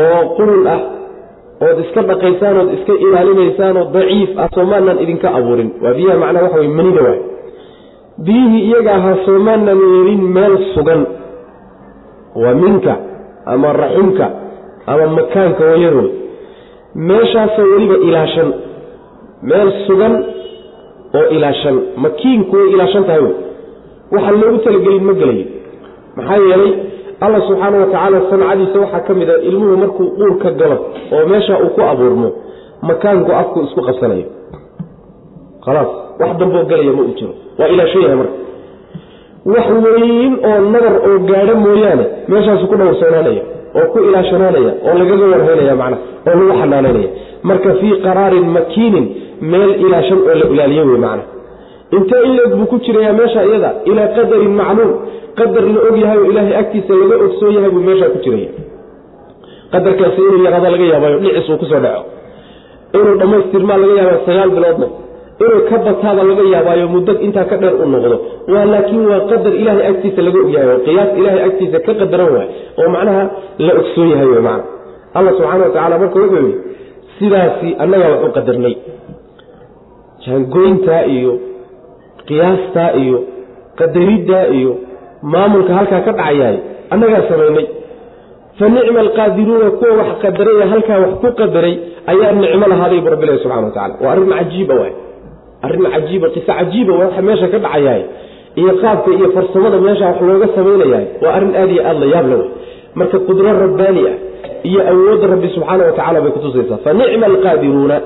[0.00, 0.80] oo qurun ah
[1.66, 5.70] ood iska dhaqaysaan ood iska ilaalinaysaanoo daciif ah soomaanan idinka abuurin.
[5.82, 7.20] Waa biyaha macnaha waxa wey manida waay.
[8.26, 11.02] Biyihii iyaga ahaa soomaanan yeelin meel sugan.
[12.42, 12.94] Waa minka
[13.52, 14.26] ama raximka
[14.92, 16.10] ama makaanka wayadood.
[17.08, 18.48] Meeshaasoo weliba ilaashan.
[19.50, 20.14] Meel sugan
[21.18, 21.76] oo ilaashan.
[22.04, 23.34] Makiinku way ilaashan tahay wey
[24.14, 25.46] waxaa loogu talagelin ma gelayo
[26.16, 26.72] maxaa yeelay
[27.24, 30.76] alla subxaana wa tacaala sancadiisa waxaa ka mid a ilmuhu markuu uurka galo
[31.16, 32.28] oo meesha uu ku abuurmo
[32.88, 34.26] makaanku afku isku qabsanayo.
[35.64, 35.88] Khalaas
[36.20, 37.32] wax damboo gelaya ma uu jiro.
[37.58, 38.32] Waa ilaashan yahay marka
[39.54, 43.42] wax weyn oo nabar oo gaadho mooyaane meeshaasu ku dhowrsoonaanaya
[43.78, 47.08] oo ku ilaashanaanaya oo lagaga warhaynaya macnaha oo lagu xanaanaynaya
[47.50, 49.06] marka fii qaraarin makiinin
[49.50, 51.26] meel ilaashan oo la ilaaliyo wey macnaha
[51.96, 54.92] intee in leeg buu ku jirayaa meesha iyada ilaa qadarin macluum.
[55.38, 58.50] Qadar la og yahay oo ilaahay agtiisa laga ogsoon yahay buu meeshaa ku jiraya
[59.72, 62.02] qadarkaasi inuu yarada laga yaabayo dhicis uu ku soo dhaco.
[62.98, 64.86] Inuu dhammaystirmaa laga yaaba sagaal biloodna.
[65.44, 68.16] Inuu ka bataaba laga yaabaayo muddo intaa ka dheer u noqdo.
[68.52, 72.48] Waa laakiin waa qadar ilaahay agtiisa laga ogyahay oo qiyaas ilaahay agtiisa ka qadaran waay
[72.80, 73.22] oo macnaha
[73.66, 74.64] la ogsoon yahay wy macna.
[75.16, 76.54] Allah subxaana wa tacala marka wuxuu yihi
[77.18, 78.74] sidaasi annagaa wax u qadarnay.
[80.24, 81.32] Jaangoyntaa iyo
[82.28, 83.18] qiyaastaa iyo
[83.80, 84.72] qadariddaa iyo
[85.32, 86.56] maamulka halkaa ka dhacayahay
[86.92, 87.66] annagaa samaynay.
[88.58, 91.74] Fa nicma alqaadiruuna kuwa wax qadaray ee halkaa wax ku qadaray
[92.12, 94.92] ayaa nicmo lahaaday bu rabbilahi subxana wa tacala waa arrin cajiiba waay.
[95.66, 98.02] Arrin cajiiba qiso cajiiba waxa meesha ka dhacayahay
[98.60, 102.26] iyo qaabka iyo farsamada meesha wax looga samaynayahay waa arrin aad iyo aada la yaab
[102.32, 102.42] wey
[102.98, 104.16] marka qudro rabbaani ah
[104.68, 107.96] iyo awoodda rabbi subxaana wa tacala bay kutusaysaa fa nicma alqaadiruuna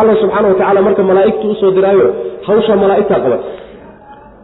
[0.00, 2.06] alla subxaana wa tacala marka malaa'igtu u soo diraayo
[2.46, 3.44] hawsha malaaigtaa qabata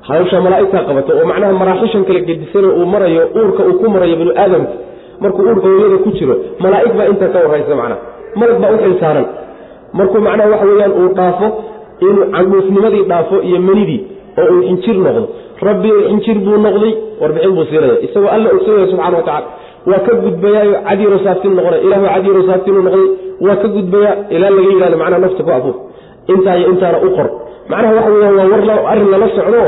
[0.09, 4.33] hawsha malaaigtaa qabata oo macnaha maraaxishan kala gedisano uu marayo uurka uu ku marayo binu
[4.43, 4.75] aadamka
[5.23, 7.99] markuu uurka hooyada ku jiro malaa'ig baa intaa ka warraysa macnaha.
[8.41, 9.27] Malag baa u xilsaaran
[9.99, 11.47] markuu macnaha waxa weeyaan uu dhaafo
[12.07, 14.01] inuu candhuufnimadii dhaafo iyo manidii
[14.41, 15.23] oo uu xinjir noqdo.
[15.69, 16.93] Rabbi xinjir buu noqday
[17.23, 19.47] warbixin buu siinaya isagoo alla ogsoonaya subxana wa tacala
[19.91, 21.81] waa ka gudbayaayo cadiiro saaftin noqonay.
[21.87, 23.07] Ilahu cadiiro saaftinuu noqday.
[23.47, 25.77] Waa ka gudbayaa ilaa laga yidhahdo macnaha nafta ku afuur
[26.33, 27.29] intaa iyo intaana u qor.
[27.71, 29.63] Macnaha waxa weeyaan waa war arrin lala socdo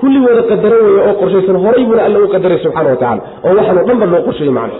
[0.00, 3.52] kulli wada qadaran weeye oo qorshaysan horay buuna alla u qadaray subxana wa tacala oo
[3.58, 4.76] waxaanoo dhan ba loo qorsheeyey macna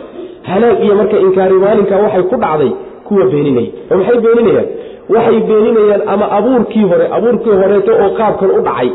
[0.51, 2.71] halaag iyo marka inkaari maalinka waxay ku dhacday
[3.07, 3.71] kuwa beeninaya.
[3.91, 4.67] Oo maxay beeninayaan?
[5.15, 8.89] Waxay beeninayaan ama abuurkii hore abuurkii horeeto oo qaabkan u dhacay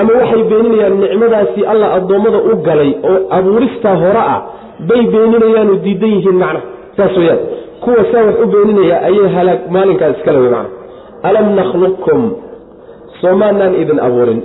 [0.00, 4.40] ama waxay beeninayaan nicmadaasi alla addoommada u galay oo abuuristaa hore ah
[4.88, 6.60] bay beeninayaanoo diidan yihiin macna
[6.96, 7.40] saas weyaan
[7.84, 10.70] kuwa saa wax u beeninaya ayay halaag maalinkaas iskale wey macna
[11.28, 12.20] alam nakhluqkum
[13.20, 14.40] soomaanaan idin abuurin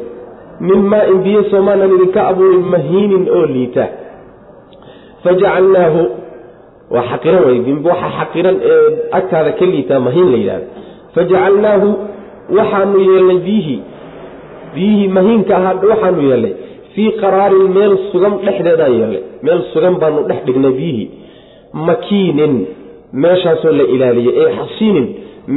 [0.60, 3.86] min maa-in biyo soomaanaan idinka abuurin mahiinin oo liita.
[5.24, 6.02] Fajacalnaahu
[6.94, 8.88] waa xaqiran wey waxa xaqiran ee
[9.18, 10.68] agtaada ka liitaa mahiin la yidhahda
[11.16, 11.88] fajacalnaahu
[12.58, 13.80] waxaanu yeelnay biyihii
[14.76, 16.54] biyihii mahiinka ahaa waxaanu yeelnay
[16.94, 21.08] fii qaraarin meel sugan dhexdeedaan yeelnay meel sugan baanu dhex dhignay biyihii
[21.90, 22.54] makiinin
[23.24, 25.08] meeshaasoo la ilaaliyay ee xasiinin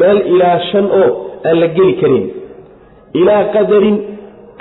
[0.00, 1.08] meel ilaashan oo
[1.48, 2.24] aan la geli karin.
[3.20, 3.96] Ilaa qadarin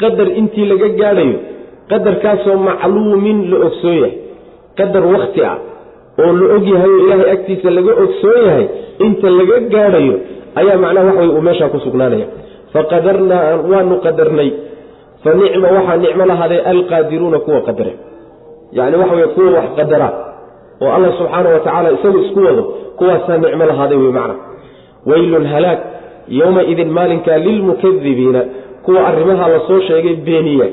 [0.01, 1.37] qadar intii laga gaadhayo
[1.91, 4.13] qadarkaasoo macluumin la ogsoon yahay
[4.79, 5.57] qadar wakti ah
[6.23, 8.65] oo la og yahay oo ilaahay agtiisa laga ogsoon yahay
[9.05, 10.15] inta laga gaadhayo
[10.59, 12.27] ayaa macnaha wax way uu meeshaa ku sugnaanaya.
[12.73, 14.49] Faqadarnaa waanu qadarnay.
[15.23, 17.93] Fa nicma waxaa nicmo lahaaday alqaadiruuna kuwa qadare.
[18.77, 20.09] Yacni waxa wey kuwa wax qadara
[20.83, 22.63] oo allah subxaana wa tacaala isagu isku wado
[22.99, 24.35] kuwaasaa nicmo lahaaday wey macna.
[25.09, 25.79] Weylun halaag
[26.39, 28.41] yowmaidin maalinkaa lilmukadibiina
[28.87, 30.67] kuwa arrimaha la soo sheegay beeniya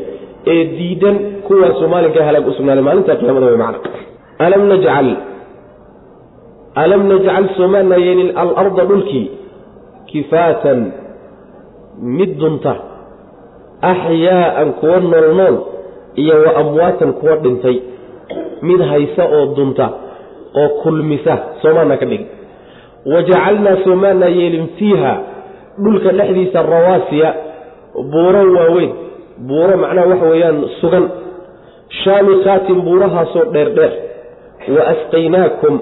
[0.53, 3.79] ee diidan kuwaasuu maalinkaa halaag u sugnaaday maalinta qiyaamada wey macna.
[4.47, 5.09] Alam najcal?
[6.83, 9.27] Alam najcal soomaana yeelin alarda dhulkii
[10.11, 10.81] kifaatan
[12.19, 12.75] mid dunta
[13.93, 15.57] axyaaan kuwa noolnool
[16.23, 17.77] iyo wa amwaatan kuwa dhintay.
[18.69, 19.87] Mid haysa oo dunta
[20.61, 21.35] oo kulmisa.
[21.63, 22.27] Soomaana ka dhigi
[23.13, 25.13] wajacalnaa soomaana yeelin fiiha
[25.85, 27.31] dhulka dhexdiisa rawaasiya
[28.13, 28.93] buuro waaweyn.
[29.49, 31.05] Buuro macnaha waxa weeyaan sugan.
[32.03, 33.93] Shaamikaatin buurahaasoo dheerdheer.
[34.75, 35.75] Wa asqaynaakum.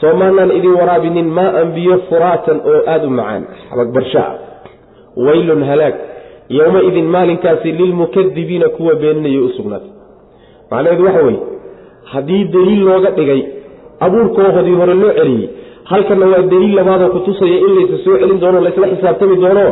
[0.00, 3.42] Soomaanaan idin waraabinin maa-an biyo furaatan oo aada u macaan.
[3.70, 4.30] Xabagbarshaa
[5.26, 5.94] weylun halaag.
[6.58, 9.90] Yowmaidin maalinkaasi lilmukadibiina kuwa beeninaya u sugnaatay.
[10.70, 11.40] Macnaheedu waxa weeye
[12.12, 13.40] haddii daliil looga dhigay
[14.00, 15.48] abuurkoohodii hore loo celiyey
[15.90, 19.64] halkanna waa daliil labaadoo kutusaya in laysa soo celin doono laysla xisaabtami doono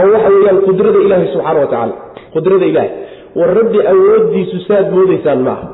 [0.00, 1.94] oo waxa weeyaan qudrada ilaahi subxaana wa tacaala
[2.34, 2.90] qudrada ilaahi
[3.38, 5.66] war rabbi awooddiisu saaad moodaysaan maaha.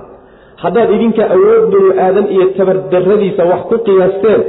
[0.63, 4.41] Haddaad idinka awood banu aadan iyo tabardarradiisa wax ku qiyaasteen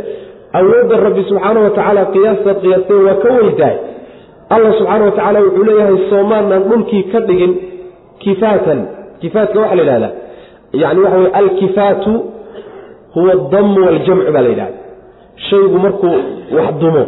[0.60, 3.76] awoodda rabbi subxaana wa tacaala qiyaastaad qiyaasteen waa ka weyntahay
[4.56, 7.54] allah subxaana wa tacaala wuxuu leeyahay soomaanaan dhulkii ka dhigin
[8.24, 8.80] kifaatan.
[9.22, 10.12] Kifaatka waxaa la yidhahdaa
[10.84, 12.12] yani waxa weye alkifaatu
[13.16, 14.78] huwa adammu waljamcu baa la yidhahda
[15.50, 16.16] shaygu markuu
[16.58, 17.04] wax dumo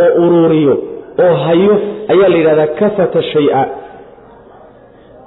[0.00, 0.74] oo uruuriyo
[1.24, 1.74] oo hayo
[2.12, 3.62] ayaa la yidhahdaa kafata shay-a.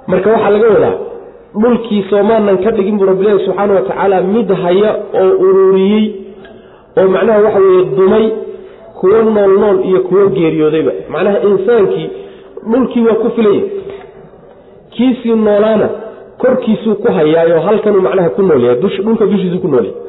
[0.06, 0.94] Marka waxaa laga wadaa
[1.62, 4.90] dhulkii soomaanan ka dhigin buu rabbilahi subxaana wa tacaala mid haya
[5.22, 6.04] oo uruuriyey
[6.98, 8.26] oo macnaha waxa weeye dumay
[9.00, 12.08] kuwo nool nool iyo kuwo geeriyoodayba macnaha insaankii
[12.72, 13.62] dhulkii waa ku filaya
[14.94, 15.88] kiisii noolaana
[16.42, 20.00] korkiisuu ku hayaayo halkanuu macnaha ku noolyahay dhulka dushiisuu ku noolyahay.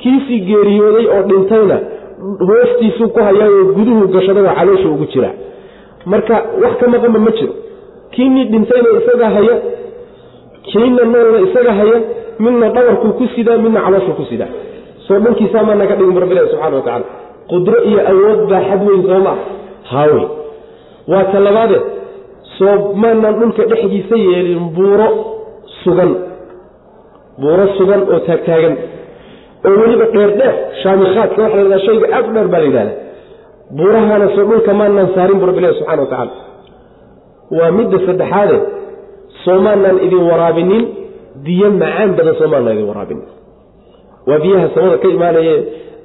[0.00, 1.78] Kiisii geeriyooday oo dhintayna
[2.48, 5.34] hoostiisuu ku hayaayo guduhu gashadaba caloosha ugu jiraa
[6.12, 7.52] marka wax ka maqanba ma jiro.
[8.14, 9.54] Kiinii dhintayna isagaa haya
[10.68, 11.98] kiina noolna isaga haya
[12.44, 14.48] midna dhabarkuu ku sidaa midna calooshuu ku sidaa
[15.06, 17.06] soo dhulkiisaa maana ka dhigin rabbilahi subxana wa tacala
[17.50, 19.32] qudro iyo awood baa xad weyn sooma
[19.90, 20.24] haawey.
[21.10, 21.78] Waa ta labaade
[22.58, 25.08] soo maanaan dhulka dhexdiisa yeelin buuro
[25.84, 26.12] sugan.
[27.40, 28.74] Buuro sugan oo taagtaagan
[29.66, 32.92] oo weliba dheerdheer shaamikhaadka waxa la yhahda shayga aad u dheer baa la yidhahda
[33.78, 36.32] buurahaana soo dhulka maanaan saarin bu rabbilahi subxana wa tacala
[37.58, 38.56] waa midda saddexaade
[39.44, 40.84] soomaanaan idin waraabinin
[41.46, 43.26] biyo macaan badan soomaanaan idin waraabinin.
[44.28, 45.54] Waa biyaha samada ka imaanaye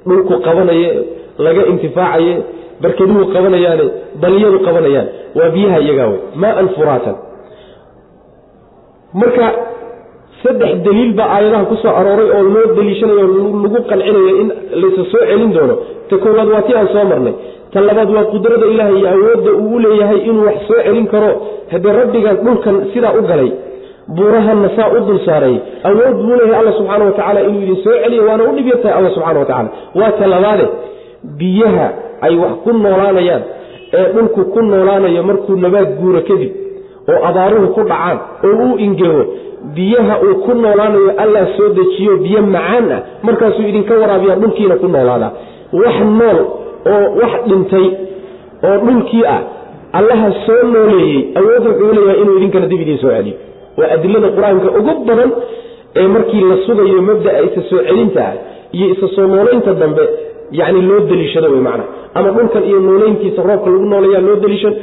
[0.08, 0.88] dhulku qabanaye
[1.46, 2.34] laga intifaacaye
[2.82, 3.84] barkaduhu qabanayaane
[4.22, 5.08] dalyadu qabanayaan.
[5.38, 7.16] Waa biyaha iyagaa wey maan furaatan.
[9.20, 9.46] Marka
[10.44, 13.26] saddex daliil baa aayadaha ku soo arooray oo loo daliishanayo
[13.64, 14.48] lagu qancinayo in
[14.82, 15.74] laysa soo celin doono.
[16.08, 17.34] Ta koowaad waa ti aan soo marnay.
[17.72, 21.30] Ta labaad waa qudrada ilaahay iyo awoodda uu u leeyahay inuu wax soo celin karo.
[21.72, 23.50] Haddee rabbigan dhulkan sidaa u galay
[24.16, 25.56] buurahanna saa u dul saaray
[25.88, 28.94] awood buu leeyahay alla subxaana wa tacaala inuu idin soo celiyo waana u dhib yartahay
[28.98, 29.68] alla subxana wa tacala
[30.00, 30.66] waa ta labaade
[31.40, 31.86] biyaha
[32.26, 33.42] ay wax ku noolaanayaan
[33.98, 36.52] ee dhulku ku noolaanayo markuu nabaad guuro kadib
[37.12, 39.22] oo abaaruhu ku dhacaan oo uu ingego
[39.76, 44.88] biyaha uu ku noolaanayo allaa soo dejiyo biyo macaan ah markaasuu idinka waraabiyaa dhulkiina ku
[44.94, 45.32] noolaadaa
[45.82, 46.38] wax nool
[46.92, 47.86] oo wax dhintay
[48.68, 49.40] oo dhulkii ah
[49.98, 53.36] allaha soo nooleeyey awood wuxuu leeyahay inuu idinkana dib idiin soo celiyo.
[53.78, 55.30] Waa adilada qur'aanka ugu badan
[56.00, 58.34] ee markii la sugayo mabda'a isa soo celinta ah
[58.76, 60.04] iyo isa soo noolaynta dambe
[60.58, 61.84] yacni loo deliishado wey macna
[62.18, 64.74] ama dhulkan iyo nooleyntiisa roobka lagu noolayaa loo deliishan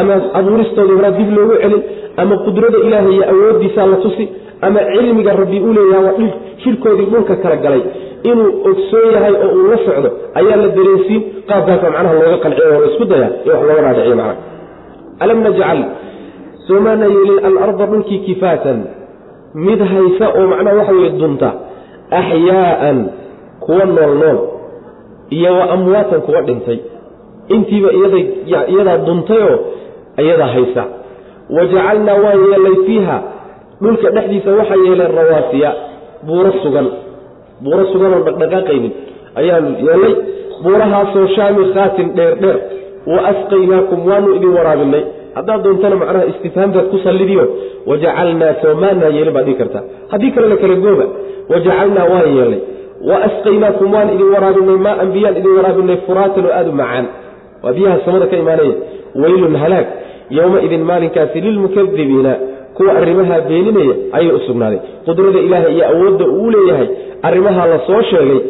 [0.00, 1.82] ama abuuristoodii horaa dib loogu celin
[2.22, 4.24] ama qudrada ilaahay iyo awooddiisaa la tusi
[4.66, 6.28] ama cilmiga rabbi u leeyaha waa
[6.62, 7.82] shirkoodii dhulka kala galay.
[8.30, 11.20] Inuu ogsoon yahay oo uu la socdo ayaa la dareensiin
[11.50, 14.36] qaabkaasa macnaha looga qanciyo oo la isku daya in wax looga raadiciyo macnaha.
[15.24, 15.78] Alam najcal
[16.66, 18.78] soomaana yeelin alarda dhulkii kifaatan.
[19.66, 21.48] Mid haysa oo macnaha waxa weye dunta
[22.20, 22.98] axyaaan
[23.64, 24.38] kuwa nool nool
[25.36, 26.78] iyo wa amwaatan kuwa dhintay.
[27.54, 27.90] Intiiba
[28.72, 29.58] iyadaa duntayoo
[30.22, 30.84] iyadaa haysa.
[31.56, 33.18] Wajacalnaa waan yeelay fiiha.
[33.82, 35.70] Dhulka dhexdiisa waxaa yeeleen rawaasiya.
[36.26, 36.86] Buuro sugan.
[37.64, 38.92] Buuro suganoo dhaqdhaqaaqaynin.
[39.40, 40.14] Ayaanu yeelay.
[40.64, 42.58] Buurahaasoo shaamikhaatin dheerdheer
[43.12, 45.02] wa asqaynaakum waanu idin waraabinay
[45.36, 47.44] haddaad doontana macnaha istifhaamtaad ku sallidiyo.
[47.90, 49.82] Wajacalnaa soomaanaa yeelin baad dhigi kartaa.
[50.12, 51.06] Haddii kalena kala gooba.
[51.52, 52.60] Wajacalnaa waan yeelnay
[53.04, 53.18] wa
[53.92, 57.06] waan idin waraabinay maa an biyaan idin waraabinay furaatan oo aada u macaan
[57.62, 58.74] waa biyaha samada ka imaanaya
[59.14, 59.86] weylun halaag
[60.30, 62.36] yowmaidin maalinkaasi lilmukadibiina
[62.74, 66.88] kuwa arrimaha beeninaya ayay u sugnaaday qudrada ilaahay iyo awoodda uu leeyahay
[67.22, 68.40] arrimaha la soo sheegay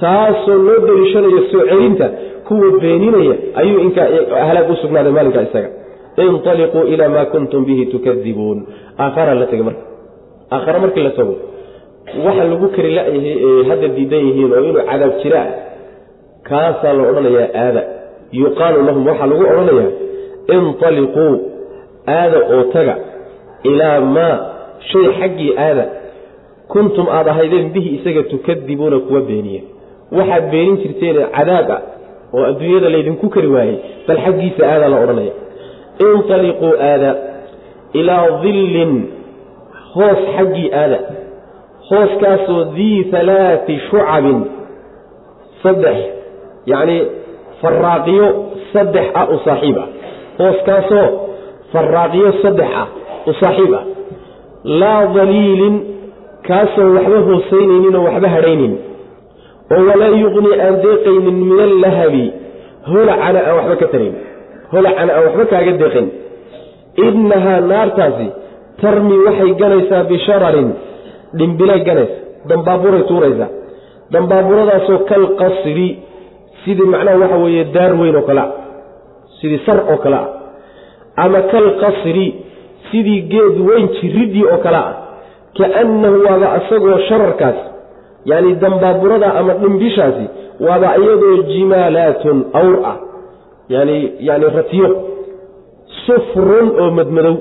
[0.00, 2.10] taasoo loo daliishanayo soo celinta
[2.48, 3.92] kuwa beeninaya ayuu
[4.48, 5.70] halaag u sugnaaday maalinkaa isaga
[6.16, 8.66] inaliquu ilaa maa kuntum bihi tukadibuun
[8.98, 9.82] aakhara la tegay marka
[10.52, 11.34] aakhare markii la tago
[12.26, 12.90] waxa lagu kari
[13.68, 15.46] hadda diidan yihiin oo inuu cadaab jiraa
[16.48, 17.82] kaasaa la odhanayaa aada.
[18.32, 19.92] Yuqaalu lahum waxaa lagu odhanayaa
[20.56, 21.26] inaliquu
[22.06, 22.94] aada oo taga
[23.70, 24.34] ilaa maa
[24.90, 25.84] shay xaggii aada.
[26.72, 29.62] Kuntum aad ahaydeen bihi isaga tukadibuuna kuwa beeniya
[30.18, 31.80] waxaad beenin jirteene cadaab ah
[32.34, 35.32] oo adduunyada laydinku kari waayey bal xaggiisa aadaa la odhanaya
[36.00, 37.10] inaliquu aada
[38.00, 38.92] ilaa dillin
[39.94, 40.98] hoos xaggii aada
[41.90, 44.38] hooskaasoo dii halaati shucabin
[45.62, 45.96] saddex
[46.72, 46.98] yacni
[47.62, 48.26] faraaqiyo
[48.72, 49.88] saddex ah u saaxiib ah
[50.40, 51.06] hooskaasoo
[51.72, 52.86] faraaqiyo saddex ah
[53.30, 53.84] u saaxiib ah
[54.82, 55.76] laa daliilin
[56.48, 58.72] kaasoo waxba hoosaynaynin oo waxba hadhaynin.
[59.74, 62.24] Oo walaa yuqni aan deeqaynin min allahabi
[62.92, 64.14] holacana aan waxba ka tarayn
[64.72, 66.08] holacana aan waxba kaaga deeqayn
[67.06, 68.26] innahaa naartaasi
[68.82, 70.68] tarmi waxay ganaysaa bishararin
[71.38, 72.16] dhimbilay ganaysa
[72.50, 73.50] dambaaburay tuuraysaa
[74.14, 75.88] dambaaburadaasoo kal qasri
[76.64, 78.50] sidii macnaha waxa weeye daar weyn oo kale ah
[79.40, 80.28] sidii sar oo kale ah
[81.24, 82.26] ama kal qasri
[82.90, 84.94] sidii geed weyn jiridii oo kale ah
[85.58, 87.58] kaannahu waaba isagoo shararkaas
[88.30, 90.26] yacni dambaaburada ama dhimbishaasi
[90.66, 92.96] waaba iyadoo jimaalaatun awr ah
[93.74, 93.96] yani
[94.28, 94.88] yani ratiyo
[96.06, 97.36] sufrun oo madmadow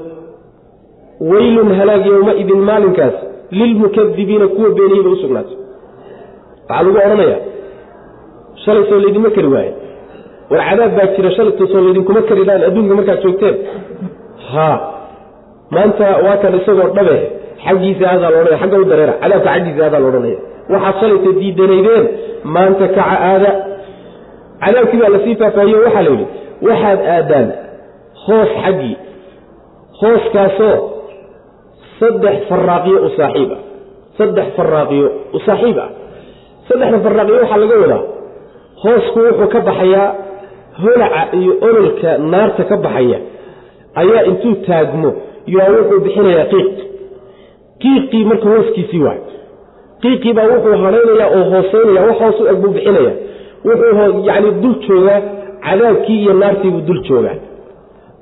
[1.31, 3.17] weylun halaag yowmaidin maalinkaas
[3.51, 5.57] lilmukadibiina kuwa beeniyeyba usugnaatay
[6.69, 7.39] waxaa lagu odhanayaa
[8.65, 9.71] shalaytoo laydinma kari waaye
[10.51, 13.55] war cadaab baa jira shalaytoosoo laydinkuma karidaan adduunka markaad joogteen.
[14.51, 14.69] Ha
[15.75, 17.17] maanta waa kan isagoo dhabe
[17.65, 20.37] xaggiisa aadaa laodhanaya xagga u dareera cadaabka xaggiisa aadaa laodhanaya
[20.73, 22.05] waxaad shalayta diidanaydeen
[22.55, 23.51] maanta kaca aada.
[24.63, 26.25] Cadaabkii baa la sii faahfaahiyo waxaa la yidhi
[26.67, 27.47] waxaad aadaan
[28.25, 28.95] hoos xaggii
[30.01, 30.75] hooskaasoo
[31.99, 33.59] saddex faraaqiyo u saaxiib ah.
[34.17, 35.89] Saddex faraaqiyo u saaxiib ah.
[36.69, 38.03] Saddexda faraaqiyo waxaa laga wadaa
[38.83, 40.07] hoosku wuxuu ka baxayaa
[40.83, 43.19] holaca iyo ololka naarta ka baxaya
[44.01, 45.09] ayaa intuu taagmo
[45.55, 46.69] yaa wuxuu bixinayaa qiiq.
[47.83, 49.19] Qiiqii marka hooskiisii waay.
[50.03, 53.13] Qiiqii baa wuxuu hadhaynayaa oo hooseynaya wax hoos u eg buu bixinaya
[53.67, 55.19] wuxuu yacni dul joogaa
[55.65, 57.37] cadaabkii iyo naartiibuu dul joogaa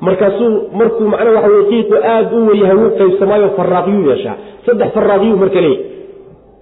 [0.06, 4.36] markaasuu markuu macnaa waxa weye qiiqu aada u weyahay wuu qaybsamaayo faraaqyuu yeeshaa.
[4.66, 5.84] Saddex faraaqyuu marka leeyahy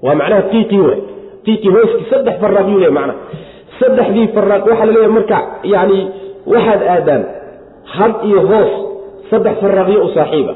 [0.05, 0.95] waa macnaha qiiqii we
[1.45, 3.19] qiiqii hooskii saddex faraaqyuu leeyahy macnaha.
[3.79, 5.37] Saddexdii faraaq waxaa la leeyahay marka
[5.73, 5.99] yacni
[6.53, 7.23] waxaad aadaan
[7.97, 8.71] had iyo hoos
[9.31, 10.53] saddex faraaqyo u saaxiiba.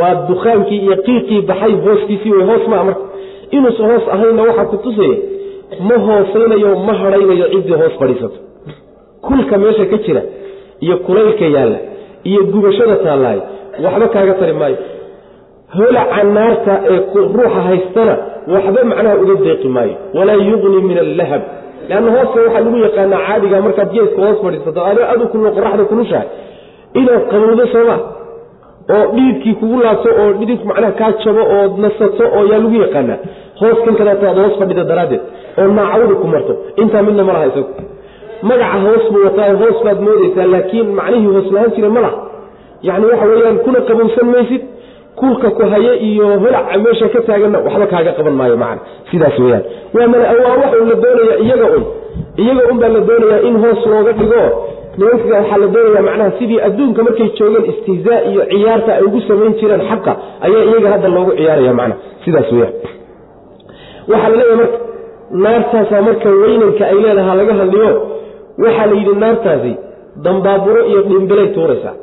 [0.00, 3.02] Waa dukaankii iyo qiiqii baxay hooskiisii wey hoos maa marka.
[3.56, 5.16] Inuusan hoos ahaynna waxaa ku tusaya
[5.88, 8.38] ma hoosaynayo ma hadhaynayo ciddii hoos fadhiisato.
[9.26, 10.22] Kulka meesha ka jira
[10.84, 11.78] iyo kulaylka yaalla
[12.30, 13.38] iyo gubashada taallaay
[13.84, 14.76] waxba kaaga tari maayo.
[15.76, 16.98] Holaca naarta ee
[17.36, 18.14] ruuxa haystana
[18.54, 19.94] waxba macnaha uga deeqi maayo.
[20.16, 21.42] Walaa yuqni min allahab.
[21.88, 26.28] Leanna hooska waxaa lagu yaqaanaa caadiga markaad geeska hoos fadhiisato adoo adu kullo qoraxda kulushahay
[27.00, 27.96] inaad qabowdo sooma
[28.94, 33.18] oo dhiidkii kugu laabto oo dhidid macnaha kaa jabo oo nasato oo yaa lagu yaqaanaa.
[33.60, 35.22] Hooskan kadaata aad hoos fadhida daraaddeed
[35.60, 36.52] oo naacawda ku marto.
[36.82, 37.70] Intaa midna ma laha isagu
[38.50, 42.18] magaca hoos buu wataa hoos baad moodaysaa laakiin macnihii hoos lahaan jira ma laha
[42.88, 44.62] yacni waxa weeyaan kuna qabowsan maysid
[45.20, 48.80] kuulka ku haye iyo holaca meesha ka taaganna waxba kaaga qaban maayo macana
[49.10, 49.64] sidaas weyaan
[50.44, 51.84] waa wax un la doonaya iyaga un
[52.44, 54.44] iyaga un baa la doonayaa in hoos looga dhigo.
[54.98, 59.54] Nimanka waxaa la doonaya macnaha sidii adduunka markay joogeen istihzaa iyo ciyaarta ay ugu samayn
[59.60, 60.12] jireen xaqa
[60.46, 61.94] ayaa iyaga hadda loogu ciyaaraya macna.
[62.24, 62.74] Sidaas weyaan
[64.10, 64.78] waxaa la leeyahay marka
[65.44, 67.90] naartaasaa marka weynanka ay leedaha laga hadliyo
[68.64, 69.72] waxaa la yidhi naartaasi
[70.26, 71.94] dambaaburo iyo dhimbilay tuuraysaa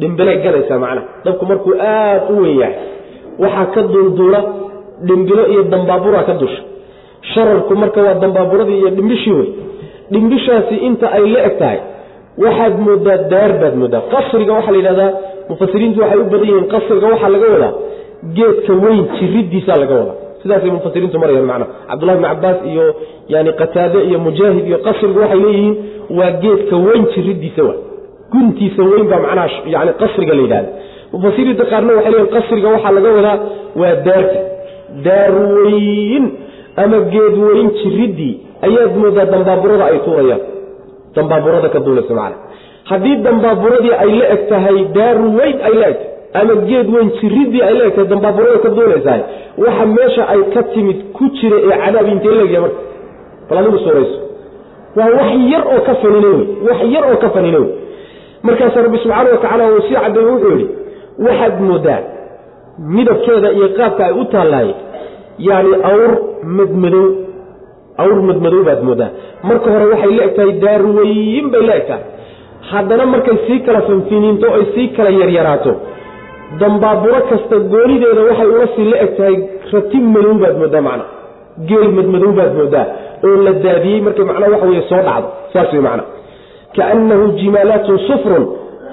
[0.00, 2.74] dhimbilay ganaysaa macnaha dabku markuu aad u weyn yahay
[3.44, 4.40] waxaa ka duulduula
[5.08, 6.62] dhimbilo iyo dambaaburaa ka dusha.
[7.34, 9.48] Shararku marka waa dambaaburadii iyo dhimbishii wey
[10.12, 11.78] dhimbishaasi inta ay la eg tahay
[12.44, 14.02] waxaad moodaa daar baad moodaa.
[14.12, 15.10] Qasriga waxaa la yidhahdaa
[15.50, 17.72] mufasiriintu waxay u badan yihiin qasriga waxaa laga wadaa
[18.36, 20.16] geedka weyn jiridiisaa laga wadaa
[20.46, 22.84] sidaasay mufasiriintu marayaan macnaha cabdullahi bni cabaas iyo
[23.34, 25.76] yani qataade iyo mujaahid iyo qasrigu waxay leeyihiin
[26.18, 27.74] waa geedka weyn jiridiisa wa
[28.34, 30.70] guntiisa weyn baa macnaha yani qasriga la yidhahda
[31.14, 33.38] mufasiriinta qaarna waxay leeyihiin qasriga waxaa laga wadaa
[33.80, 34.40] waa daarta.
[35.06, 35.34] Daar
[35.66, 36.24] weyn
[36.82, 38.34] ama geed weyn jiridii
[38.66, 40.42] ayaad moodaa dambaaburada ay tuurayaan.
[41.16, 42.36] Dambaaburada ka duulaysa macana
[42.90, 47.10] haddii dambaaburadii ay la eg tahay daaru weyn ay la eg tahay ama geed weyn
[47.20, 49.22] jiridii ay la eg tahay dambaaburada ka duulaysahay
[49.64, 52.80] waxa meesha ay ka timid ku jira ee cadaab intee leegya marka.
[53.48, 53.78] Bal adigu
[54.96, 57.70] waa wax yar oo ka fanine wey wax yar oo ka fanine wey
[58.42, 60.66] markaasa rabbi subxaana wa uu sii caddeeye wuxuu yidhi
[61.26, 62.02] waxaad moodaa
[62.94, 64.70] midabkeeda iyo qaabka ay u taallahay
[65.38, 66.12] yani awr
[66.58, 67.06] madmadow
[67.98, 69.10] awr madmadow baad moodaa.
[69.48, 72.04] Marka hore waxay la eg tahay daarweyin bay la eg tahay
[72.70, 75.72] haddana markay sii kala fanfiniinto oy sii kala yaryaraato
[76.60, 79.36] dambaaburo kasta goonideeda waxay ula sii la eg tahay
[79.72, 81.04] rati madow baad moodaa macna
[81.68, 82.86] geel madmadow baad moodaa
[83.26, 86.02] oo la daadiyey markay macnaa waxa weye soo dhacdo saas wey macna.
[86.76, 88.44] Kaannahu jimaalaatun sufrun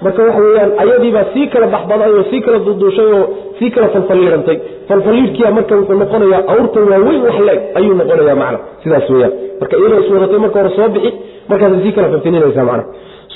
[0.03, 3.23] marka waxa weyaan ayadiibaa sii kala baxbaday oo sii kala duduushay oo
[3.59, 4.57] sii kala falfalliirantay
[4.89, 9.99] falfalliirkiia marka wuxuu noqonayaa awrta waaweyn wax leeg ayuu noqonaya macna sidaas weyaan marka iyadoo
[10.05, 11.11] iswadatay marka hore soo bixi
[11.49, 12.83] markaasay sii kala fanfininaysaa macna.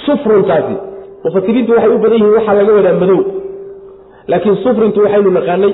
[0.06, 0.76] Sufruntaasi
[1.24, 3.20] mufasiriintu waxay u badan yihiin waxaa laga wadaa madow
[4.32, 5.72] laakiin sufrintu waxaynu naqaanay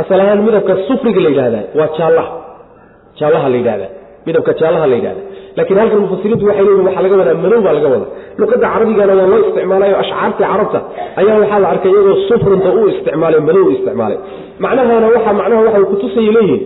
[0.00, 2.30] asal ahaan midabka sufriga la yidhahdaa waa jaallaha.
[3.18, 3.90] Jaallaha la yidhahdaa
[4.26, 5.22] midabka jaallaha la yidhahda
[5.56, 8.10] laakiin halkan mufasiriintu waxay leeyihiin waxaa laga wadaa madow baa laga wadaa.
[8.40, 10.78] Luqadda carabigana waa loo isticmaalayo ashcaartii carabta
[11.20, 14.18] ayaa waxaa la arkay iyagoo sufrunta u isticmaalay madow isticmaalay.
[14.64, 16.62] Macnahana waxa macnaha waxay kutusaya leeyihiin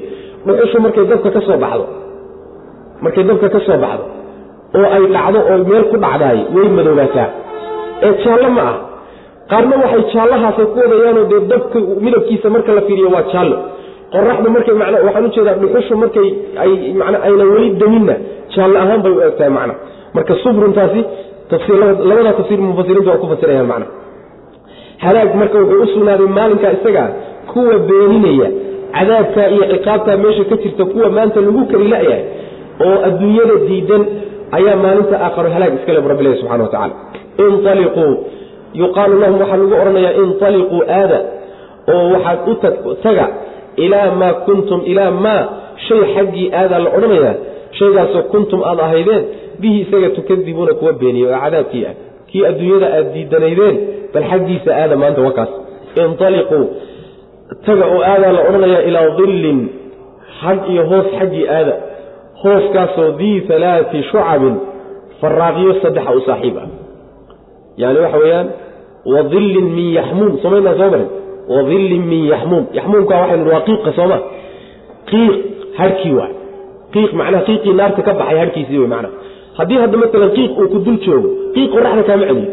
[0.46, 1.84] dhuxushu markay dabka ka soo baxdo
[3.04, 4.04] markay dabka ka soo baxdo
[4.78, 7.28] oo ay dhacdo oo meel ku dhacdaay way madoobaataa
[8.06, 8.76] ee jaallo ma ah
[9.52, 13.56] qaarna waxay jaallahaasay ku wadayaanoo dee dabka midabkiisa marka la fiiriyo waa jaallo.
[14.14, 16.28] Qoraxda markay man waxaan u jeedaa dhuxushu markay
[17.26, 18.14] ayna weli daminna
[18.54, 19.74] jaallo ahaan bay u egtahay macna
[20.16, 21.00] marka sufruntaasi
[22.10, 23.86] labada tafsiir mufasiriintu waa ku fasirayaan macna
[25.04, 27.08] halaag marka wuxuu u sugnaaday maalinkaa isagaa
[27.52, 28.48] kuwa beeninaya
[28.96, 32.22] cadaabkaa iyo ciqaabtaa meesha ka jirta kuwa maanta lagu kari la-yahay
[32.86, 34.02] oo adduunyada diidan
[34.58, 36.94] ayaa maalinta aakharo halaag iskale bu rabbilahi subxana wa tacala
[37.48, 38.06] inaliquu
[38.74, 41.18] yuqaalu lahum waxaa lagu odhanayaa inaliquu aada
[41.94, 42.38] oo waxaad
[42.90, 43.26] u taga
[43.76, 45.42] ilaa maa kuntum ilaa maa
[45.86, 47.34] shay xaggii aadaa la odhanayaa
[47.78, 49.24] shaygaasoo kuntum aad ahaydeen
[49.60, 51.94] bihi isaga tukadibuuna kuwa beeniye oo cadaabkii ah.
[52.26, 53.76] Kii adduunyada aad diidanaydeen
[54.14, 55.52] bal xaggiisa aada maanta wakaas
[55.96, 56.60] inaliquu
[57.66, 59.58] taga oo aadaa la odhanayaa ilaa dillin
[60.40, 61.74] xag iyo hoos xaggii aada.
[62.42, 64.54] Hooskaasoo dii alaati shucabin
[65.20, 66.68] faraaqyo saddexa u saaxiib ah.
[67.76, 68.48] Yani waxa weeyaan
[69.12, 71.08] wadillin min yaxmuum somaynaa soo marin
[71.54, 74.18] wadillin min yaxmuum yaxmuumka waxaynu waa qiiqa sooma
[75.10, 75.34] qiiq
[75.78, 76.32] harhkii waay
[76.94, 79.14] qiiq macnaha qiiqii naarta ka baxay harhkiisii wey macnaha
[79.58, 82.50] haddii hadda maalan qiiq uu ku dul joogo qiiq qoraxda kaama celiyo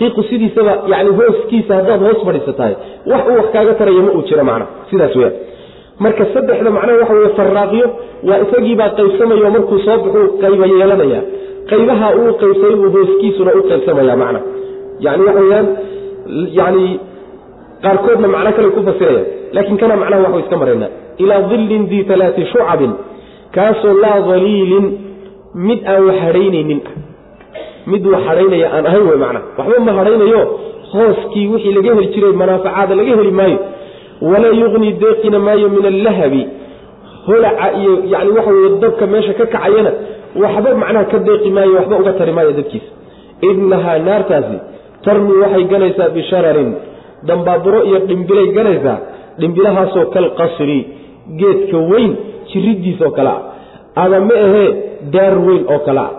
[0.00, 2.74] qiiqu sidiisaba yani hooskiisa haddaad hoos fadhiisatahay
[3.10, 5.34] wax uu wax kaaga taraya ma uu jiro macnaha sidaas weyaan
[6.04, 7.86] marka saddexda macnaha waxa weye faraaqyo
[8.28, 11.20] waa isagiibaa qaybsamayo markuu soo baxuu qayba yeelanaya
[11.70, 14.40] qaybaha uu qaybsay buu hooskiisuna u qaybsamaya macna
[15.00, 15.66] yani waxa weyaan
[16.58, 16.84] yani
[17.84, 20.92] qaarkoodna macno kale ku fasirayaan laakiin kana macnaha waxu iska maraynaa
[21.22, 22.92] ilaa dillin dii alaati shucabin
[23.54, 24.86] kaasoo laa daliilin
[25.54, 26.94] mid aan wax hadhaynaynin ah.
[27.92, 30.40] Mid wax hadhaynaya aan ahayn wey macnaha waxba ma hadhaynayo
[30.92, 33.58] hooskii wixii laga heli jiray manaafacaada laga heli maayo.
[34.30, 36.42] Walaa yuqni deeqina maayo min allahabi.
[37.26, 39.92] Holaca iyo yani waxa weye dabka meesha ka kacayana
[40.42, 42.90] waxba macnaha ka deeqi maayo waxba uga tari maayo dadkiisa
[43.50, 44.56] inahaa naartaasi
[45.04, 46.70] tarmi waxay ganaysaa bishararin
[47.28, 48.98] dambaaburo iyo dhimbilay ganaysaa
[49.40, 50.78] dhimbilahaasoo kalqasri
[51.40, 52.12] geedka weyn
[52.50, 53.40] jiridiisoo kale ah
[54.04, 54.68] ama ma ahee
[55.14, 56.10] daar weyn oo kale ah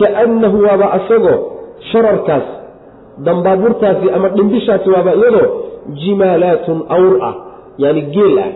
[0.00, 1.38] kaannahu waaba asagoo
[1.90, 2.46] shararkaas
[3.26, 5.48] dambaaburtaasi ama dhimbishaasi waaba iyadoo
[6.02, 7.34] jimaalaatun awr ah
[7.84, 8.50] yani geel ah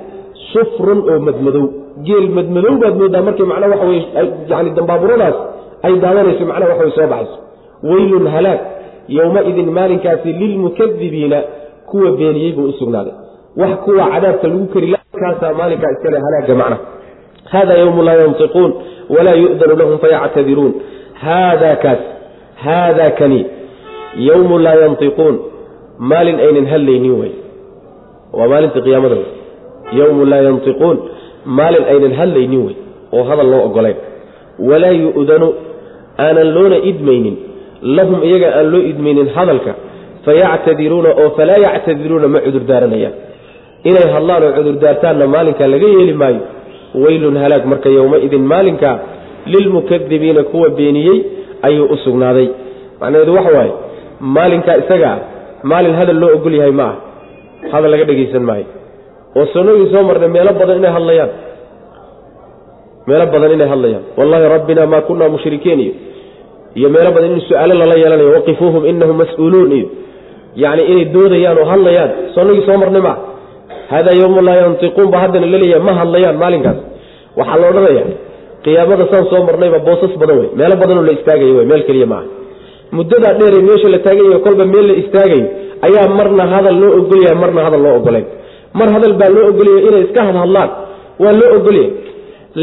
[0.53, 1.67] sufrun oo madmadow
[2.09, 4.03] geel madmadow baad moodaa markay macnaa waxa weye
[4.53, 5.37] yani dambaaburadaas
[5.87, 7.37] ay daadanayso macnaha waxa way soo baxayso
[7.91, 8.61] weylun halaag
[9.09, 11.43] yowmaidin maalinkaasi lilmukadibiina
[11.91, 13.13] kuwa beeniyey buu u sugnaaday.
[13.57, 16.77] Wax kuwa cadaabka lagu kari kaasaa maalinkaa iskale halaaga macna.
[17.45, 18.71] Hada ywmu laa yantiquun
[19.15, 20.73] walaa yu'danu lahum fayactadiruun
[21.23, 21.99] haada kaas
[22.65, 23.47] haada kani
[24.29, 25.39] yowmu laa yantiquun
[26.11, 27.33] maalin aynan hadlaynin wey
[28.39, 29.27] waa maalinta qiyaamada wey
[29.99, 30.97] yowmu laa yantiquun
[31.59, 32.75] maalin aynan hadlaynin wey
[33.17, 33.97] oo hadal loo ogolayn
[34.71, 35.49] walaa yu'danu
[36.25, 37.37] aanan loona idmaynin
[37.83, 39.73] lahum iyaga aan loo idmaynin hadalka
[40.27, 43.15] fayactadiruuna oo falaa yactadiruuna ma cudurdaaranayaan
[43.91, 46.41] inay hadlaan oo cudurdaartaanna maalinkaa laga yeeli maayo
[47.05, 48.97] weylun halaag marka yowmaidin maalinkaa
[49.53, 51.19] lilmukadibiina kuwa beeniyey
[51.63, 52.49] ayuu u sugnaaday.
[53.01, 53.73] Macnaheedu waxa waaye
[54.21, 55.17] maalinkaa isagaa
[55.71, 56.95] maalin hadal loo ogol yahay ma ah
[57.73, 58.67] hadal laga dhegaysan maayo
[59.39, 61.31] oo sanogii soo marnay meelo badan inay hadlayaan.
[63.09, 64.05] Meelo badan inay hadlayaan.
[64.19, 65.93] Wallaahi rabbina maa kunaa mushrikiin iyo
[66.79, 69.87] iyo meelo badan in su'aalo lala yeelanayo waqifuuhum inahum mas'uuluun iyo
[70.63, 73.17] yacni inay doodayaan oo hadlayaan sanogii soo marnay maa
[73.93, 76.79] hada yowmu laa yantiquun ba haddana la leeyahay ma hadlayaan maalinkaas.
[77.39, 78.05] Waxaa la odhanaya
[78.65, 82.27] qiyaamada saan soo marnayba boosas badan wey meelo badanoo la istaagayo wey meel keliya maaha
[82.97, 85.47] muddadaa dheere meesha la taagayo kolba meel la istaagayo
[85.87, 88.27] ayaa marna hadal loo ogolyahay marna hadal loo ogolayn.
[88.79, 90.71] Mar hadal baa loo ogolyahay inay iska hadhadlaan
[91.23, 91.91] waa loo ogolyahay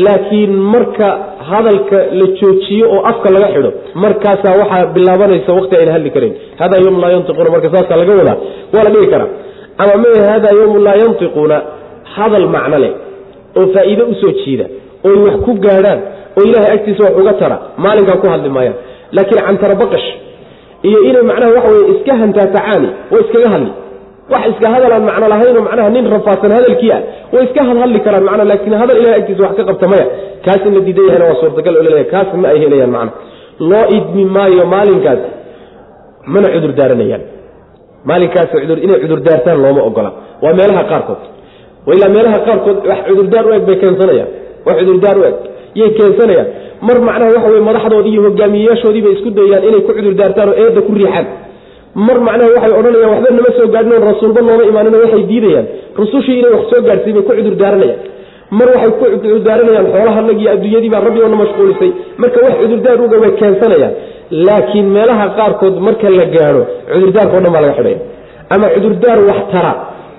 [0.06, 1.08] laakiin marka
[1.50, 3.72] hadalka la joojiyo oo afka laga xidho
[4.04, 8.38] markaasaa waxaa bilaabanaysa waqti ayna hadli karayn hada yowmu laa yantiquuna marka saasaa laga wadaa.
[8.74, 9.30] Waa la dhigi karaa.
[9.82, 11.58] Ama mee hada yowmu laa yantiquuna
[12.16, 12.92] hadal macno leh
[13.60, 14.66] oo faa'iide u soo jiida
[15.08, 16.00] oy wax ku gaadhaan
[16.38, 18.76] oo ilaahay agtiisa wax uga tara maalinkaa ku hadli maayaan.
[19.16, 20.08] Laakiin cantara baqash
[20.88, 23.72] iyo inay macnaha waxa weye iska hantaatacaani way iskaga hadli
[24.34, 27.02] wax iska hadalaan macno lahaynoo macnaha nin rafaadsan hadalkii ah
[27.34, 30.06] way iska hadhadli karaan macna laakiin hadal ilahay agtiisa wax ka qabta maya.
[30.46, 33.12] Kaas la diidan yahayna waa suurtagal oo la leeyahay kaas ma ay helayaan macna
[33.72, 35.22] loo idmi maayo maalinkaas
[36.34, 37.24] mana cudur daaranayaan.
[38.10, 38.50] Maalinkaas
[38.86, 40.12] inay cudurdaartaan looma ogola.
[40.44, 41.22] Waa meelaha qaarkood.
[41.96, 44.30] Ilaa meelaha qaarkood wax cudurdaar u eg bay keensanayaan.
[44.68, 45.36] Wax cudurdaar u eg
[45.80, 46.48] yay keensanayaan.
[46.88, 50.82] Mar macnaha waxa weye madaxdoodii iyo hogaamiyeyaashoodiibay isku dayayaan inay ku cudur daartaan oo eedda
[50.88, 51.26] ku riixaan
[51.96, 55.66] mar macnaha waxay odhanayaan waxba nama soo gaadhin rasuulba nooma imaanin waxay diidayaan.
[56.02, 58.00] Rusushii inay wax soo gaadhsiy bay ku cudur daaranayaan.
[58.58, 61.92] Mar waxay ku cudurdaaranayaan xoolahanagii adduunyadii baa rabbi oona mashquulisay.
[62.22, 63.94] Marka wax cudurdaar uga way keensanayaan.
[64.48, 66.62] Laakiin meelaha qaarkood marka la gaadho
[66.94, 68.00] cudurdaarka o dhan baa laga xidhaya
[68.54, 69.72] ama cudurdaar wax tara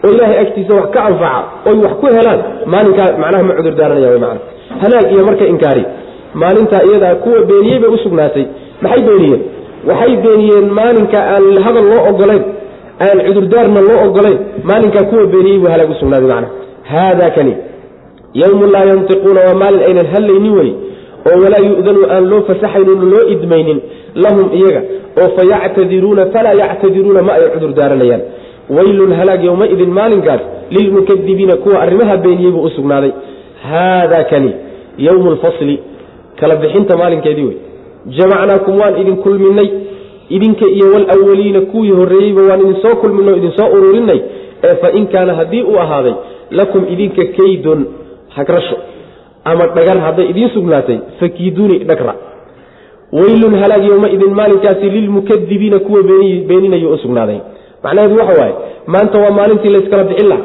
[0.04, 2.40] oo ilaahay agtiisa wax ka anfaca oy wax ku helaan
[2.72, 4.40] maalinkaa macnaha ma cudurdaaranaya wy maana
[4.82, 5.84] halaag iyo marka inkaari.
[6.42, 8.44] Maalintaa iyadaa kuwa beeniyey bay usugnaatay
[8.84, 9.42] maxay beeniyeen
[9.88, 12.44] waxay beeniyeen maalinka aan hadal loo ogolayn
[13.06, 14.38] aan cudurdaarna loo ogolayn
[14.70, 16.48] maalinkaa kuwa beeniyey buu halaag usugnaaday macna
[16.92, 17.54] haada kani
[18.42, 20.70] yowmun laa yantiquuna waa maalin aynan hadlaynin wey
[21.30, 23.78] oo walaa yu'danu aan loo fasaxaynin loo idmaynin
[24.24, 24.80] lahum iyaga
[25.22, 28.22] oo fa yactadiruuna falaa yactadiruuna ma ay cudur daaranayaan
[28.76, 30.42] waylun halaag yowmaidin maalinkaas
[30.76, 33.12] lilmukadibiina kuwa arrimaha beeniyey buu u sugnaaday.
[33.70, 34.50] Haada kani
[35.06, 35.76] yowmu lfasli
[36.40, 37.56] kala bixinta maalinkeedii wey
[38.18, 39.68] jamacnaakum waan idin kulminay
[40.28, 44.20] idinka iyo walwaliina kuwii horreeyeyba waan idin soo kulminay o idin soo ururinay
[44.64, 46.14] ee fain kaana haddii uu ahaaday
[46.50, 47.86] lakum idinka kaydun
[48.36, 48.76] hagrasho
[49.44, 52.14] ama dhagar hadday idiin sugnaatay fakiiduuni dhagra.
[53.12, 56.02] Weylun halaag yowmaidin maalinkaasi lilmukadibiina kuwa
[56.48, 57.38] beeninayo u sugnaaday
[57.82, 58.54] macnaheedu waxa waaye
[58.86, 60.42] maanta waa maalintii layskala bixin laha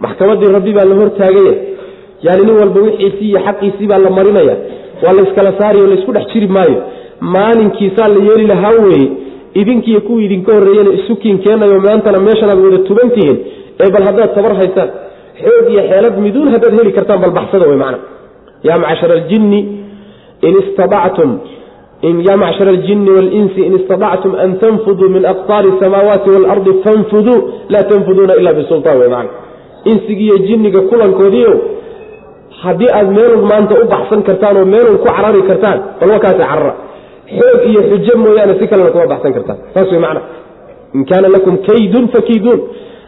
[0.00, 1.54] maxkamadii rabbi baa la hortaagaya
[2.22, 4.56] yani nin walba wixiisii iyo xaqiisii baa la marinaya
[5.04, 6.78] waa layskala saariyo laysku dhex jiri maayo.
[7.20, 9.08] Maalinkiisaa la yeeli lahaa weye
[9.54, 13.38] idinkiiyo kuwii idinka horreeyena isukiin keenayo maantana meeshanaad wada tubantihiin
[13.84, 14.90] ee bal haddaad tabar haysaan
[15.42, 17.98] xoog iyo xeelad miduun haddaad heli kartaan bal baxsada wey macna.
[18.68, 19.60] Yaa macshara aljinni
[20.48, 21.30] in istadactum
[22.28, 27.38] ya macshara aljini walinsi in istadactum an tanfuduu min aqtaari samaawaati waalardi fanfuduu
[27.72, 29.30] laa tanfuduuna ila bisultaan wey macna.
[29.84, 31.52] Insigiiyo jinniga kulankoodiio
[32.64, 36.72] haddii aad meelun maanta u baxsan kartaan oo meelun ku carari kartaan bal wakaasi carara.
[37.38, 39.58] Xoog iyo xujo mooyaane si kalena kuma baxsan kartaan.
[39.74, 40.20] Saas wey macna.
[40.96, 42.60] In kaana lakum kaydun fakiiduun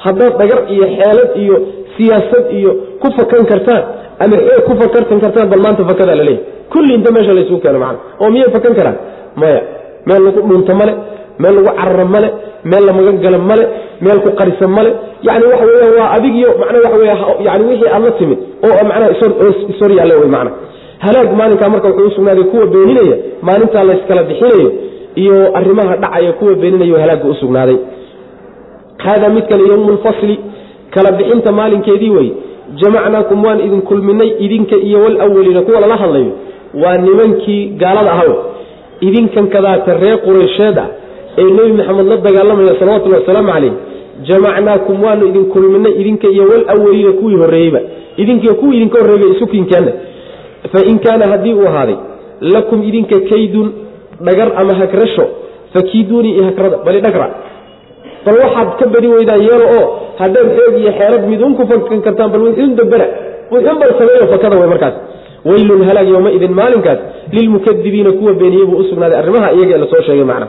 [0.04, 1.56] haddaad dhagar iyo xeelad iyo
[1.96, 2.70] siyaasad iyo
[3.02, 3.82] ku fakan kartaan
[4.22, 7.98] ama xoog ku fakartan kartaan bal maanta fakadaa laleeyahy kulli inta meesha laysugu keeno macna.
[8.20, 8.96] Oo miyay fakan karaan?
[9.40, 9.60] Maya.
[10.06, 10.92] Meel lagu dhunto male
[11.42, 12.28] meel lagu cararo male
[12.70, 13.64] meel la magan male
[14.04, 14.90] meel ku qarisa male.
[15.22, 19.10] Yani waxa weya waa adigiyo macnaa waxa wey yani wixii aad la timid oo macnaha
[19.70, 20.50] ishor yaalla wey macna
[21.04, 24.72] halaag maalinkaa marka wuxuu usugnaaday kuwa beeninaya maalintaa layskala bixinayo
[25.14, 27.76] iyo arrimaha dhacaya kuwa beeninayo halaagga usugnaaday
[28.96, 29.98] haadaa midkani yowmu
[30.90, 32.32] kala bixinta maalinkeedii wey
[32.80, 36.32] jamacnaakum waan idin kulminay idinka iyo walawaliina kuwa lala hadlayo
[36.84, 38.32] waa nimankii gaalada ahaw
[39.00, 40.86] idinkan kadaata reer qureysheed ah
[41.40, 43.72] ee nebi maxamed la dagaalamaya salawatullhi wasalaamu calayh
[44.28, 47.80] jamacnaakum waanu idin kulminay idinka iyo walawaliina kuwii horreeyeyba.
[48.22, 49.92] Idinkiiyo kuwii idinka horreeyba isukinkeenna
[50.72, 51.96] fain kaana haddii uu ahaaday
[52.54, 53.68] lakum idinka kaydun
[54.26, 55.24] dhagar ama hagrasho
[55.74, 57.26] fakiiduunii i hagrada bali dhagra.
[58.26, 59.84] Bal waxaad ka badi weydaan yeelo oo
[60.20, 63.06] haddaad xoog iyo xeelad miduun ku fakan kartaan bal wuxuun dabera
[63.52, 64.94] wuxuun bal sameeyo fakada way markaas.
[65.48, 66.98] Weylun halaag yowmaidin maalinkaas
[67.36, 70.46] lilmukadibiina kuwa beeniyey buu usugnaaday arrimaha iyaga ee la soo sheegay macna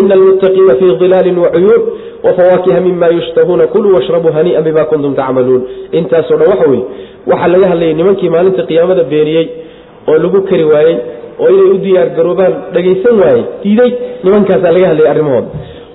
[0.00, 1.82] ina almuttaqiina fii dilaalin wacuyuun
[2.26, 5.62] wafawaakiha mima yushtahuuna kuluu washrabuu hanii'an bima kuntum tacmaluun
[5.98, 6.82] intaasoo dhan waxa weye
[7.30, 9.46] waxaa laga hadlayay nimankii maalinta qiyaamada beeniyey
[10.10, 10.96] oo lagu kari waayey
[11.42, 13.90] oo inay u diyaargaroobaan dhagaysan waayey diiday
[14.24, 15.48] nimankaasaa laga hadlayay arrimahooda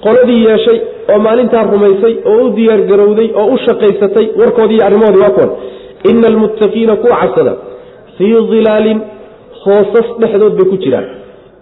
[0.05, 0.77] qoladii yeeshay
[1.13, 5.51] oo maalintaa rumaysay oo u diyaargarowday oo u shaqaysatay warkoodii arrimahoodii waa kuwan.
[6.09, 7.53] Ina almuttaqiina kuwa cabsada
[8.17, 8.99] fii dilaalin
[9.63, 11.07] hoosas dhexdood bay ku jiraan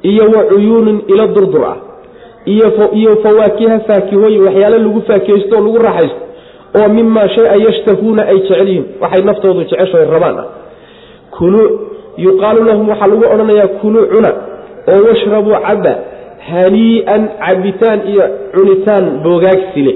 [0.10, 1.78] iyo wa cuyuunin ilo durdur ah
[3.00, 6.22] iyo fawaakiha faakihooyin waxyaale lagu faakihaysto oo lagu raaxaysto
[6.80, 8.70] oo mimaa shay a yashtahuuna ay jecel
[9.02, 10.48] waxay naftoodu jeceshoy rabaan ah.
[11.38, 11.68] Kuluu
[12.18, 14.32] yuqaalu lahum waxaa lagu odhanayaa kuluu cuna
[14.92, 15.94] oo washrabuu caba
[16.50, 18.26] hanii'an cabitaan iyo
[18.56, 19.94] cunitaan boogaagsile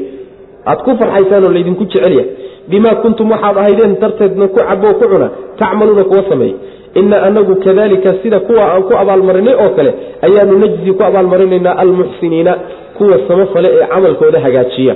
[0.65, 2.27] aad ku farxaysaan oo laydinku jecelyahay
[2.69, 5.27] bimaa kuntum waxaad ahaydeen darteedna ku caboo ku cuna
[5.59, 6.53] tacmaluuna kuwa sameey
[6.95, 12.55] ina anagu kadalika sida kuwa aan ku abaalmarinay oo kale ayaanu najzi ku abaalmarinaynaa almuxsiniina
[12.97, 14.95] kuwa samafale ee camalkooda hagaajiya.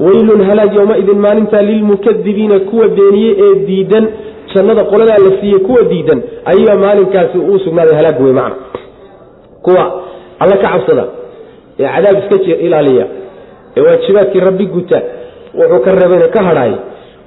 [0.00, 4.06] Weylun halaag yowmaidin maalintaa lilmukadibiina kuwa beeniyey ee diidan
[4.54, 8.56] jannada qoladaa la siiyey kuwa diidan ayaa maalinkaasi uu sugnaaday halaag wey macna.
[9.62, 10.02] Kuwa
[10.38, 11.04] alla ka cabsada
[11.80, 13.06] ee cadaab iska ilaaliya
[13.76, 15.02] ee waajibaadkii rabbi guta
[15.54, 16.72] wuxuu ka reebayna ka hadhaay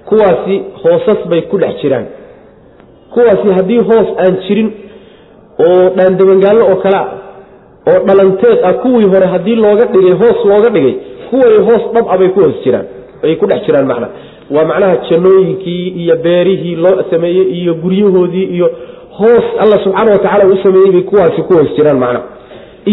[0.05, 2.05] kuwaasi hoosas bay ku dhex jiraan
[3.13, 4.69] kuwaasi haddii hoos aan jirin
[5.67, 7.07] oo dhaandabangaallo oo kale ah
[7.91, 10.95] oo dhalanteed ah kuwii hore haddii looga dhigay hoos looga dhigay
[11.29, 12.85] kuway hoos dhab a bay ku hoos jiraan
[13.23, 14.07] ay ku dhex jiraan macna
[14.55, 18.67] waa macnaha jannooyinkii iyo beerihii loo sameeyey iyo guryahoodii iyo
[19.19, 22.25] hoos alla subxaana wa tacala u sameeyey bay kuwaasi ku hoos jiraan macnaha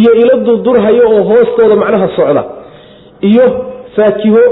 [0.01, 2.45] iyo ilo durdurhayo oo hoostooda macnaha socda
[3.31, 3.47] iyo
[3.97, 4.43] faakiho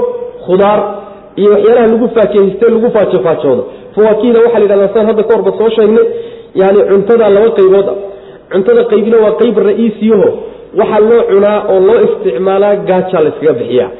[0.45, 0.79] khudaar
[1.35, 3.63] iyo waxyaalaha lagu faakihayste lagu faajofaajoodo
[3.95, 6.05] fawaakihda waxaa la yidhahdaa saan hadda ka horba soo sheegnay
[6.61, 7.97] yani cuntada laba qaybood ah.
[8.51, 10.29] Cuntada qaybina waa qayb ra'iisiyaho
[10.79, 13.91] waxaa loo cunaa oo loo isticmaalaa gaajaa la iskaga bixiyaa.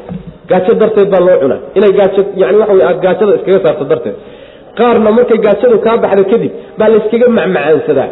[0.49, 1.59] Gaajo darteed baa loo cunaa.
[1.77, 4.15] Inay gaajo yani waxa wey aad gaajada iskaga saarto darteed.
[4.77, 6.97] Qaarna markay gaajadu kaa baxda kadib baa la
[7.37, 8.09] macmacaansadaa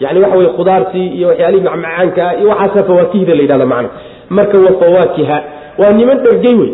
[0.00, 3.88] yani waxa wey khudaartii iyo waxyaalihii macmacaanka ah iyo waxaasa fawaakihda la yidhahda macna
[4.30, 5.42] marka waa fawaakiha
[5.78, 6.72] waa niman dhergey wey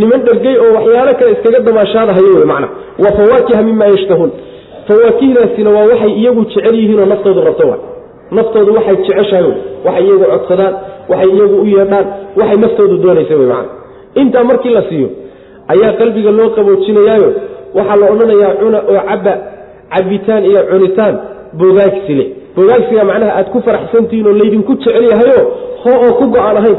[0.00, 2.68] niman dhergey oo waxyaalo kale iskaga damaashaadahayo wey macna.
[3.02, 4.30] Wa fawaakiha mima yashtahuun
[4.88, 7.76] fawaakihdaasina waa waxay iyagu jecel yihiinoo naftoodu rabto wa
[8.38, 9.44] naftoodu waxay jeceshahay
[9.86, 10.74] waxay iyagu codsadaan
[11.12, 12.06] waxay iyagu u yeedhaan
[12.40, 13.68] waxay naftoodu doonaysa wey macana
[14.22, 15.08] intaa markii la siiyo
[15.72, 17.30] ayaa qalbiga loo qaboojinayaayo.
[17.78, 19.32] Waxaa la odhanayaa cuna oo cabba
[19.94, 21.14] cabitaan iyo cunitaan
[21.60, 22.24] bogaagsile.
[22.56, 25.40] Bogaagsiga macnaha aad ku faraxsantihiin oo laydinku jecel yahayo
[25.82, 26.76] ho oo ku go'aan ahayn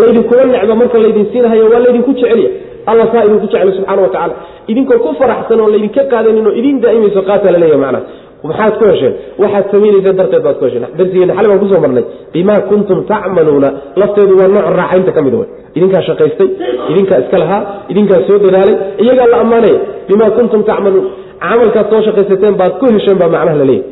[0.00, 2.50] laydinkula necba marka laydin siinahayo waa laydinku jecelya
[2.90, 4.34] alla saa idinku jeclo subxana wa tacala
[4.70, 8.04] idinkoo ku faraxsan oo laydinka qaadanin oo idin daa'imayso qaataa laleeya macnaha.
[8.48, 12.04] Maxaad ku hesheen waxaad samaynaysa darteed baad ku hesheen darsigeena baan ku soo marnay.
[12.34, 13.68] Bimaa kuntum tacmaluuna
[14.00, 16.48] lafteedu waa nooc raaxaynta ka mid wey idinkaa shaqaystay
[16.92, 17.62] idinkaa iska lahaa
[17.92, 19.78] idinkaa soo dadaalay iyagaa la ammaanaya.
[20.08, 21.06] Bimaa kuntum tacmaluun
[21.44, 23.84] camalkaad soo shaqaysateen baad ku hesheen baa macnaha la leeyahy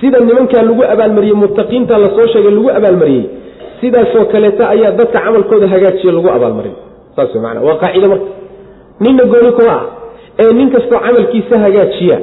[0.00, 3.24] sida nimankaa lagu abaalmariyey muttaqiinta la soo sheegay lagu abaalmariyey
[3.84, 6.72] sidaasoo kaleeta ayaa dadka camalkooda hagaajiye lagu abaalmarin.
[7.16, 8.28] Saas man waa qaacide marka.
[9.04, 9.84] Ninna gooni kuma ah
[10.42, 12.16] ee nin kastoo camalkiisa hagaajiya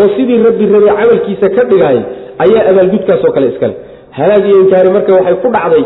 [0.00, 1.98] oo sidii rabbi rabay camalkiisa ka dhigaay
[2.44, 3.74] ayaa abaalgudkaasoo kale iskale
[4.18, 5.84] halaag iyo inkaari marka waxay ku dhacday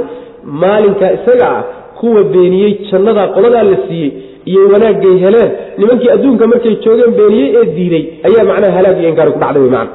[0.62, 1.62] maalinka isaga ah
[2.00, 4.10] kuwa beeniyey jannadaa qoladaa la siiyey
[4.50, 5.50] iyo wanaagay heleen
[5.80, 9.70] nimankii adduunka markay joogeen beeniyey ee diiday ayaa macnaha halaag iyo inkaari ku dhacday wy
[9.76, 9.88] man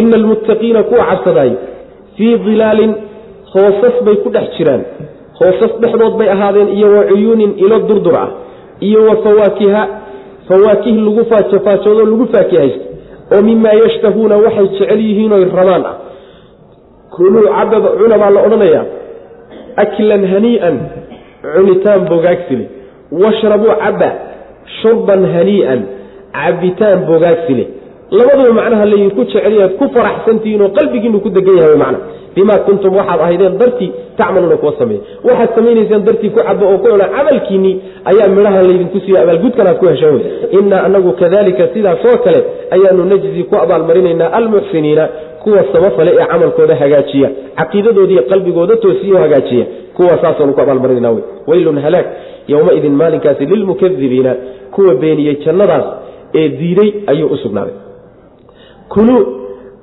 [0.00, 1.52] ina almuttaqiina kuwa cabsadaay
[2.16, 2.92] fii dilaalin
[3.54, 4.82] hoosas bay ku dhex jiraan.
[5.38, 8.28] Hoosas dhexdood bay ahaadeen iyo wa cuyuunin ilo durdur ah
[8.88, 9.82] iyo wa fawaakiha
[10.48, 12.84] fawaakih lagu faajofaajoodo lagu faakihaysto
[13.34, 15.96] oo mimaa yashtahuuna waxay jecel yihiin oy rabaan ah.
[17.14, 18.84] Kuluu cababa cuna baa la odhanayaa
[19.84, 20.76] aklan hanii'an
[21.54, 22.64] cunitaan bogaagsile.
[23.22, 24.10] Washrabuu cabba
[24.80, 25.80] shurban hanii'an
[26.36, 27.64] cabitaan bogaagsile
[28.18, 28.82] labaduba macnaha
[29.66, 31.98] ad ku faraxsantihiin oo qalbigiinu ku degan yahay mana
[32.34, 36.88] bimaa kuntum waxaad ahaydeen dartii tacmaluuna kuwa sameeya waxaad samaynayseen dartii ku cabo oo ku
[36.88, 40.24] cuna camalkiinnii ayaa midhahan laydinku siiya abaalgudkan ku hesheen wey
[40.58, 42.40] innaa anagu kadalika sidaasoo kale
[42.70, 45.08] ayaanu najzi ku abaalmarinaynaa almuxsiniina
[45.42, 47.30] kuwa samafale ee camalkooda hagaajiya.
[47.56, 49.66] Caqiidadoodiiy qalbigooda toosiyo hagaajiya.
[49.96, 52.06] Kuwa saasaanu ku abaalmarinana wey weylun halaag
[52.48, 54.36] yowmaidin maalinkaasi lilmukadibiina
[54.70, 55.84] kuwa beeniyey jannadaas
[56.34, 57.36] ee diiday ayuu u
[58.92, 59.20] kuluu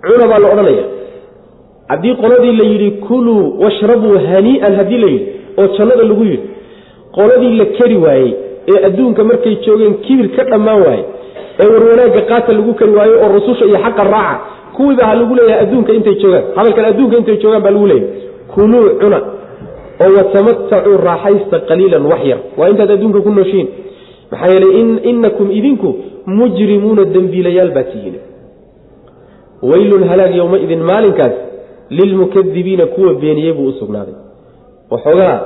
[0.05, 0.83] cuna baa la odhanaya.
[1.91, 5.27] Haddii qoladii la yidhi kuluu washrabuu hanii'an haddii la yidhi
[5.59, 6.39] oo jannada lagu yidhi
[7.15, 8.31] qoladii la keri waayey
[8.71, 11.03] ee adduunka markay joogeen kibir ka dhammaan waaye
[11.61, 14.39] ee warwanaagga qaata lagu kari waayo oo rususha iyo xaqa raaca
[14.75, 16.43] kuwiiba ha lagu leeyahay adduunka intay joogaan.
[16.55, 18.09] Hadalkan adduunka intay joogaan baa lagu leeyahay.
[18.53, 19.19] Kuluu cuna
[20.03, 22.39] oo watamatacuu raaxaysta qaliilan wax yar.
[22.57, 23.67] Waa intaad adduunka ku nooshiin.
[24.31, 24.73] Maxaa yeelay
[25.11, 25.89] inakum idinku
[26.37, 28.15] mujrimuuna dembiilayaal baa tihiin
[29.71, 31.35] weylun halaag yowmaidin maalinkaas
[31.89, 34.13] lilmukadibiina kuwa beeniyey buu u sugnaaday.
[34.91, 35.37] Waxoogaa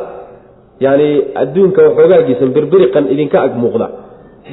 [0.80, 1.08] yani
[1.42, 3.88] adduunka waxoogaagiisan birbiriqan idinka ag muuqda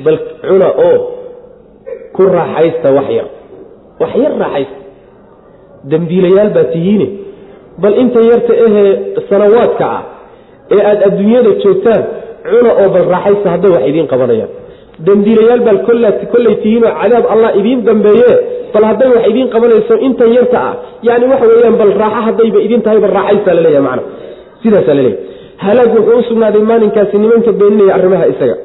[0.04, 0.96] bal cuna oo
[2.16, 3.28] ku raaxaysta wax yar.
[4.00, 4.76] Wax yar raaxaysta.
[5.90, 7.06] Dembiilayaal baa tihiine.
[7.82, 8.90] Bal inta yarta ahee
[9.30, 10.02] sanawaadka ah
[10.74, 12.02] ee aada adduunyada joogtaan
[12.50, 14.50] cuna oo bal raaxaysta hadday wax idiin qabanayaan
[15.08, 18.30] dembiilayaal baad kollay tihiinoo cadaab allah idiin dambeeye
[18.74, 20.74] bal hadday wax idiin qabanayso intan yarta ah
[21.08, 24.00] yani waxa weyaan bal raaxo haddayba idin tahay bal raaxaysaa laleeya man
[24.62, 25.18] sidaasaa laleeya
[25.64, 28.56] halaag wuxuu u sugnaaday maalinkaasi nimanka beeninaya arrimaha isaga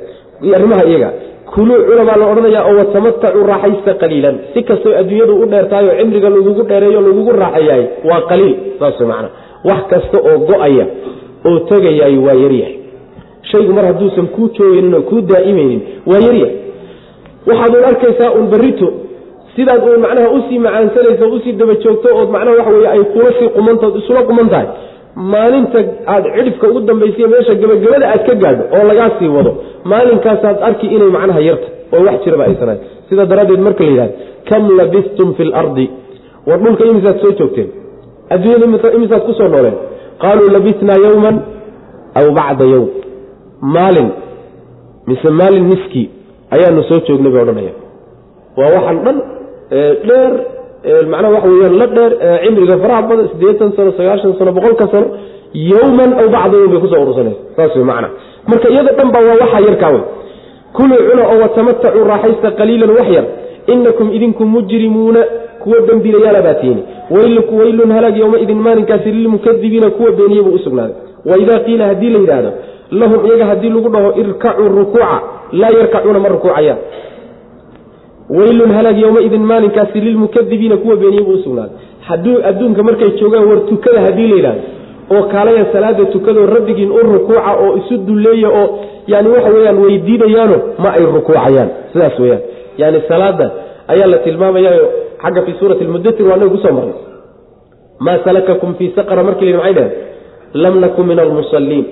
[0.57, 1.09] arrimaha iyaga.
[1.55, 4.36] Kuluu cuna baa la odhanaya oo watamatacuu raaxaysta qaliilan.
[4.53, 8.55] Si kastoo adduunyadu u dheertahay oo cimriga lagugu dheereeyo lagugu raaxayaay waa qaliil.
[8.79, 9.25] Saas man
[9.69, 10.86] wax kasta oo go'aya
[11.49, 12.75] oo tegayaay waa yaryahay
[13.52, 16.56] shaygu mar hadduusan kuu joogaynin oo kuu daa'imaynin waa yaryahay
[17.50, 18.88] waxaad un arkaysaa un berrito
[19.56, 23.04] sidaad uun macnaha u sii macaansanayso u sii daba joogto ood macnaha waxa weye ay
[23.14, 24.68] kula sii qumantood isula quman tahay.
[25.34, 25.80] Maalinta
[26.14, 29.52] aada cidhifka ugu dambaysiy meesha gebagabada aad ka gaadho oo lagaa sii wado
[29.91, 32.78] maalinkaasaad arki inay macnaha yarta oo wax jiraba aysanay
[33.10, 34.14] sidaa daraaddeed marka la yidhahdo
[34.50, 35.86] kam labistum fi lardi
[36.48, 37.70] war dhulka imisaad soo joogteen?
[38.34, 39.78] Adduunyada imisaad ku soo nooleen?
[40.22, 41.36] Qaaluu labisnaa yowman
[42.20, 42.88] aw bacda yowm
[43.62, 44.10] maalin
[45.08, 46.03] mise maalin miski
[46.56, 47.74] ayaanu soo joognay bay odhanaya.
[48.58, 49.18] Waa waxaan dhan
[50.08, 50.32] dheer
[51.12, 52.12] macnaha waxa weyaan la dheer
[52.43, 55.08] cimriga faraha badan siddeetan sano sagaashan sano boqolka sano
[55.53, 58.10] yowman aw bacda yowm bay ku soo urursanaysa saas wey macna.
[58.49, 60.03] Marka iyada dhan ba waa waxaa yarkaa wey
[60.78, 63.26] kuluu cuna oo watamatacuu raaxaysta qaliilan wax yar.
[63.74, 65.22] Inakum idinku mujrimuuna
[65.64, 66.84] kuwa dembiilayaala baa tiini
[67.60, 70.95] waylun halaag yowmaidin maalinkaasi lilmukadibiina kuwa beeniye buu usugnaaday
[71.26, 72.51] waidaa qiila haddii la yidhaahdo
[72.91, 75.21] lahum iyaga haddii lagu dhaho irkacuu rukuuca
[75.51, 76.77] laa yarkacuuna ma rukuucayaan.
[78.29, 81.77] Weylun halaag yowmaidin maalinkaasi lilmukadibiina kuwa beeniye buu usugnaaday
[82.07, 84.61] haduu adduunka markay joogaan war tukada haddii la yidhahdo
[85.15, 90.57] oo kaalaya salaada tukadoo rabbigiin u rukuuca oo isu dulleeya oo yani waxa weyaan weydiinayaano
[90.83, 91.69] ma ay rukuucayaan.
[91.93, 92.41] Sidaas weyaan
[92.77, 93.51] yani salaada
[93.88, 94.86] ayaa la tilmaamayayo
[95.23, 96.93] xagga fii suurati lmudatir waa naga ku soo marnay.
[97.99, 99.91] Maa salakakum fii saqra markii la maxay dhaheen?
[100.53, 101.86] Lam nakun min almusalliin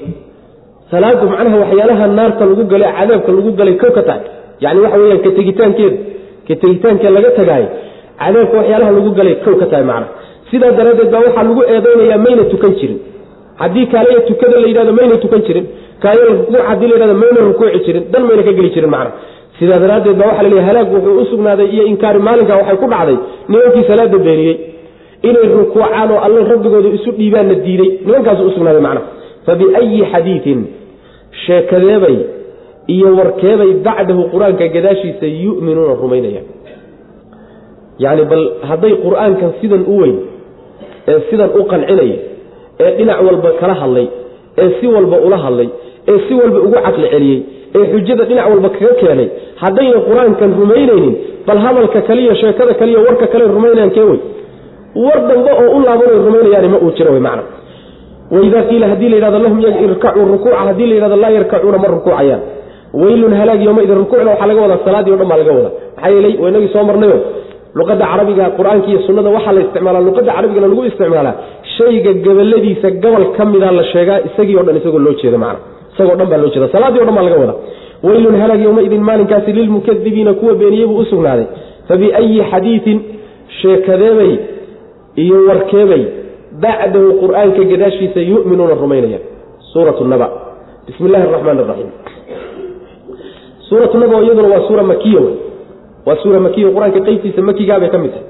[0.94, 4.24] salaadu macnaha waxyaalaha naarta lagu galay cadaabka lagu galay kow ka tahay.
[4.64, 5.98] Yani waxa weyaan ka tegitaankeeda
[6.48, 7.66] ka tegitaankee laga tagaay
[8.22, 10.08] cadaabka waxyaalaha lagu galay kow ka tahay macna
[10.50, 13.00] sidaa daraaddeed baa waxaa lagu eedeynayaa mayna tukan jirin.
[13.62, 15.66] Haddii kaalaya tukada la yidhahdo mayna tukan jirin.
[16.04, 18.04] Kaaya rukuuc haddii la yidhahdo mayna rukuuci jirin.
[18.12, 19.12] Dan mayna ka geli jirin macna
[19.60, 22.88] sidaa daraaddeed baa waxa la leeyahy halaag wuxuu u sugnaaday iyo inkaari maalinka waxay ku
[22.94, 23.18] dhacday
[23.50, 24.58] nimankii salaada beeniyey
[25.30, 29.02] inay rukuucaan oo alla rabbigooda isu dhiibaanna diiday nimankaasu usugnaaday macna
[29.46, 29.54] fa
[30.12, 30.60] xadiidin
[31.46, 32.18] sheekadeebay
[32.96, 36.46] iyo warkeebay bacdahu qur'aanka gadaashiisa yu'minuuna rumaynayaan
[38.04, 40.16] yacni bal hadday qur'aankan sidan u weyn
[41.12, 42.18] ee sidan u qancinaya
[42.84, 44.08] ee dhinac walba kala hadlay
[44.64, 45.70] ee si walba ula hadlay
[46.12, 47.40] ee si walba ugu caqli celiyey
[47.78, 49.28] ee xujada dhinac walba kaga keenay
[49.64, 51.14] haddayna qur'aankan rumaynaynin
[51.48, 54.20] bal hadalka kaliya sheekada kaliya warka kale rumaynayaan kee wey
[55.06, 57.44] war dambe oo u laabanay rumaynayaan ma uu jiro wey macna
[58.34, 62.42] waidaa qiila haddii la yidhahdo lahum irkacuu rukuuca haddii la yidhahdo laa yarkacuuna ma rukuucayaan.
[63.02, 65.74] Weylun halaag yowmaidin rukuucna waxaa laga wadaa salaadii o dhan baa laga wadaa.
[65.96, 67.18] Maxaa yeelay waa inagii soo marnayo
[67.78, 71.36] luqadda carabiga qur'aanka iyo sunnada waxaa la isticmaalaa luqadda carabigana lagu isticmaalaa
[71.78, 75.60] shayga gabaladiisa gobol ka mida la sheegaa isagii o dhan isagoo loo jeeda macna.
[75.94, 76.68] Isagoo dhan baa loo jeeda.
[76.76, 77.58] Salaadii o dhan baa laga wadaa.
[78.04, 81.46] Weylun halaag yowmaidin maalinkaasi lilmukadibiina kuwa beeniyey buu u sugnaaday.
[81.88, 81.96] Fa
[82.52, 83.00] xadiidin
[83.62, 84.34] sheekadeebay
[85.24, 86.04] iyo warkeebay
[86.62, 89.24] bacdahu qur'aanka gadaashiisa yuminuuna rumaynayaan
[89.74, 90.28] suurat naba
[90.88, 91.92] bismi illaahi araxmaan araxiim
[93.70, 95.22] suuratu naba iyaduna waa suura makiya
[96.08, 98.28] waa suura makiya qur'aanka qeybtiisa makigaabay ka mid tahay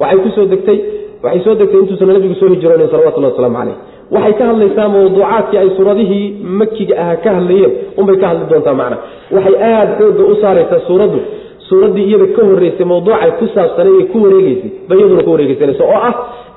[0.00, 0.78] waxay ku soo degtay
[1.24, 3.76] waxay soo degtay intuusan nabigu soo hijroonin salawatullahi wasalaamu caleyh
[4.16, 6.26] waxay ka hadlaysaa mawduucaadkii ay suuradihii
[6.60, 8.96] makiga ahaa ka hadlayeen unbay ka hadli doontaa macna
[9.36, 11.18] waxay aada xooga u saaraysaa suuraddu
[11.68, 16.00] suuraddii iyada ka horreysay mawduucay ku saabsanay ee ku wareegeysay bay iyaduna ka wareegeysanaysa oo
[16.10, 16.14] ah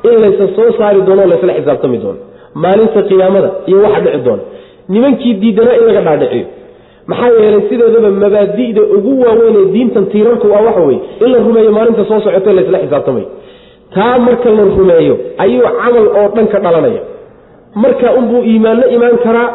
[0.09, 2.19] in laysa soo saari doono laysla xisaabtami doono
[2.63, 4.43] maalinta qiyaamada iyo waxa dhici doona
[4.93, 6.45] nimankii diidanaa in laga dhaadhiciyo.
[7.09, 11.71] Maxaa yeelay sideedaba mabaadi'da ugu waaweyn ee diintan tiirarku waa waxa weye in la rumeeyo
[11.77, 13.27] maalinta soo socotee laysla xisaabtamayo
[13.95, 17.01] taa marka la rumeeyo ayuu camal oo dhan ka dhalanaya.
[17.83, 19.47] Marka unbuu iimaanno imaan karaa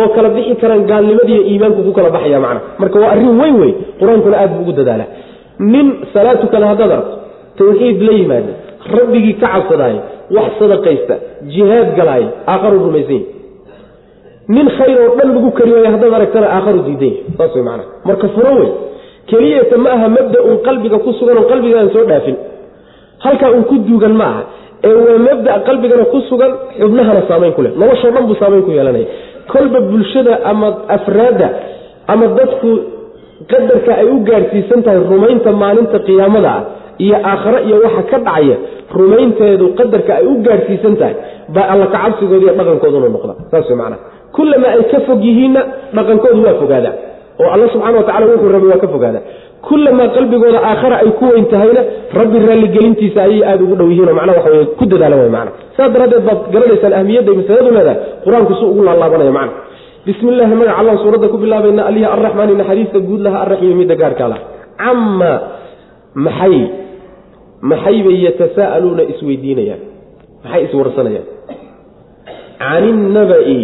[0.00, 2.60] oo kala bixi karaan gaalnimadiiyo iimaanku ku kala baxaya macna.
[2.82, 5.08] Marka waa arrin weyn wey qur'aankuna aad buu ugu dadaalaa.
[5.72, 7.14] Nin salaad tukada haddaad aragto
[7.58, 8.52] tawxiid la yimaada
[8.96, 10.00] rabbigii ka cabsadaaya
[10.36, 11.14] wax sadaqaysta
[11.54, 13.22] jihaad galaaya aakharu rumaysan
[14.56, 17.88] nin khayr oo dhan lagu kari waaya haddaad aragtana aakharu diidan yahy saas wey macnaha
[18.08, 18.70] marka furo wey
[19.30, 22.36] keliyata ma aha mabda un qalbiga ku sugan oo qalbigaan soo dhaafin.
[23.24, 24.42] Halkaa un ku duugan ma aha.
[24.88, 27.72] Ee waa mabda qalbigana ku sugan xubnahana saamayn ku leh.
[27.80, 29.06] Noloshoo dhan buu saamayn ku yeelanaya.
[29.52, 31.48] Kolba bulshada ama afraadda
[32.12, 32.70] ama dadku
[33.52, 36.62] qadarka ay u gaadhsiisan tahay rumaynta maalinta qiyaamada ah
[37.04, 38.56] iyo aakhare iyo waxa ka dhacaya
[39.00, 41.14] rumaynteedu qadarka ay u gaadhsiisan tahay
[41.54, 44.00] baa alla kacabsigooda iyo dhaqankooduna noqda saas way macnaha
[44.36, 45.60] kullama ay ka fog yihiinna
[45.96, 46.94] dhaqankoodu waa fogaadaa.
[47.42, 49.22] Oo alla subxana wa tacala wuxuu rabay waa ka fogaadaa.
[49.68, 51.80] Kullamaa qalbigooda aakhara ay ku weyn tahayna
[52.20, 55.50] rabbi raalligelintiisa ayay aada ugu dhow yihiin oo macnaha waxa wey ku dadaalan way macna
[55.76, 57.98] saas daraaddeed baad garanaysaan ahmiyadday masaladu leedahay.
[58.24, 59.52] Qur'aanku su ugu laalaabanaya macna
[60.06, 64.28] bismi illaahi magaca allah suuradda ku bilaabayna alihi arraxmaani naxariista guud laha arraxiimi midda gaarkaa
[64.32, 64.40] lah
[64.82, 65.32] cama
[66.26, 66.56] maxay
[67.70, 69.82] maxay bay yatasaa'aluuna isweydiinayaan?
[70.44, 71.26] Maxay iswarsanayaan?
[72.60, 73.58] Can innaba'i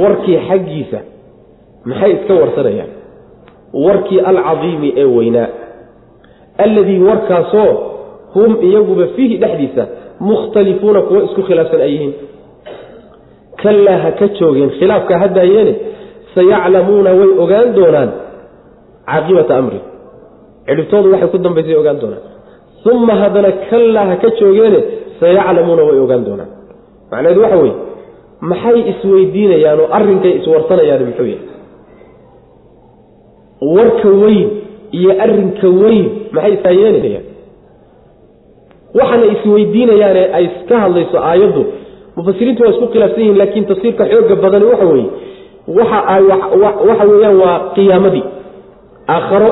[0.00, 0.98] warkii xaggiisa
[1.90, 2.90] maxay iska warsanayaan?
[3.84, 5.48] Warkii alcadiimi ee weynaa.
[6.64, 7.70] Alladii warkaasoo
[8.34, 9.84] hum iyaguba fiihi dhexdiisa
[10.28, 12.14] mukhtalifuuna kuwo isku khilaafsan ay yihiin.
[13.62, 15.74] Kallaa ha ka joogeen khilaafka hadaayeene
[16.34, 18.10] sayaclamuuna way ogaan doonaan
[19.10, 19.80] caaqibata amri.
[20.66, 22.24] Cidhibtoodu waxay ku dambaysay ogaan doonaan
[22.92, 24.80] uma haddana kallaa ka joogeene
[25.20, 26.50] sayaclamuuna way ogaan doonaan
[27.10, 27.74] macnaheedu waxa weye
[28.50, 31.46] maxay isweydiinayaan oo arrinkay iswarsanayaan muxuu yahay
[33.76, 34.48] warka weyn
[34.98, 37.24] iyo arrinka weyn maxay isaayeelayaan
[38.98, 41.62] waxaana isweydiinayaane ay ka hadlayso aayaddu
[42.16, 45.10] mufasiriintu waa isku khilaafsan yihiin laakiin tafsiirka xooga badani waxa weeye
[46.88, 48.24] waxa weeyaan waa qiyaamadii
[49.14, 49.50] aakharo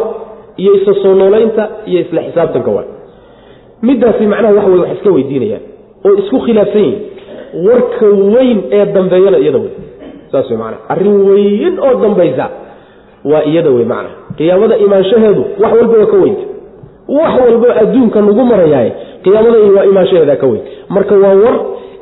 [0.62, 2.88] iyo isa soo noolaynta iyo isla xisaabtanka waay
[3.82, 5.62] midaasi macnaha waxa wey wax iska weydiinayaan
[6.06, 7.00] oo isku khilaafsan yihiin.
[7.66, 9.72] Warka weyn ee dambeeyana iyada wey
[10.32, 12.46] saas wey manaa arrin weyn oo dambaysa
[13.30, 14.14] waa iyada wey macnaha.
[14.38, 16.44] Qiyaamada imaanshaheedu wax walba waa ka weynta
[17.18, 18.90] wax walbo adduunka nagu marayaay
[19.24, 20.62] qiyaamada waa imaanshaheeda ka weyn.
[20.88, 21.56] Marka waa war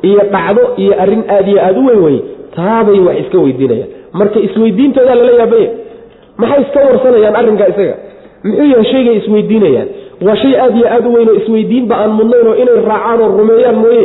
[0.08, 2.18] iyo dhacdo iyo arrin aad iyo aada u weyn wey
[2.56, 3.88] taabay wax iska weydiinayaan.
[4.12, 5.70] Marka isweydiintoodaa lala yaabaya
[6.42, 7.94] maxay iska warsanayaan arrinkaa isaga
[8.44, 9.88] muxuu yahay shaygay isweydiinayaan?
[10.26, 13.28] Waa shay aad iyo aad u weyn oo isweydiinba aan mudnayn oo inay raacaan oo
[13.38, 14.04] rumeeyaan mooye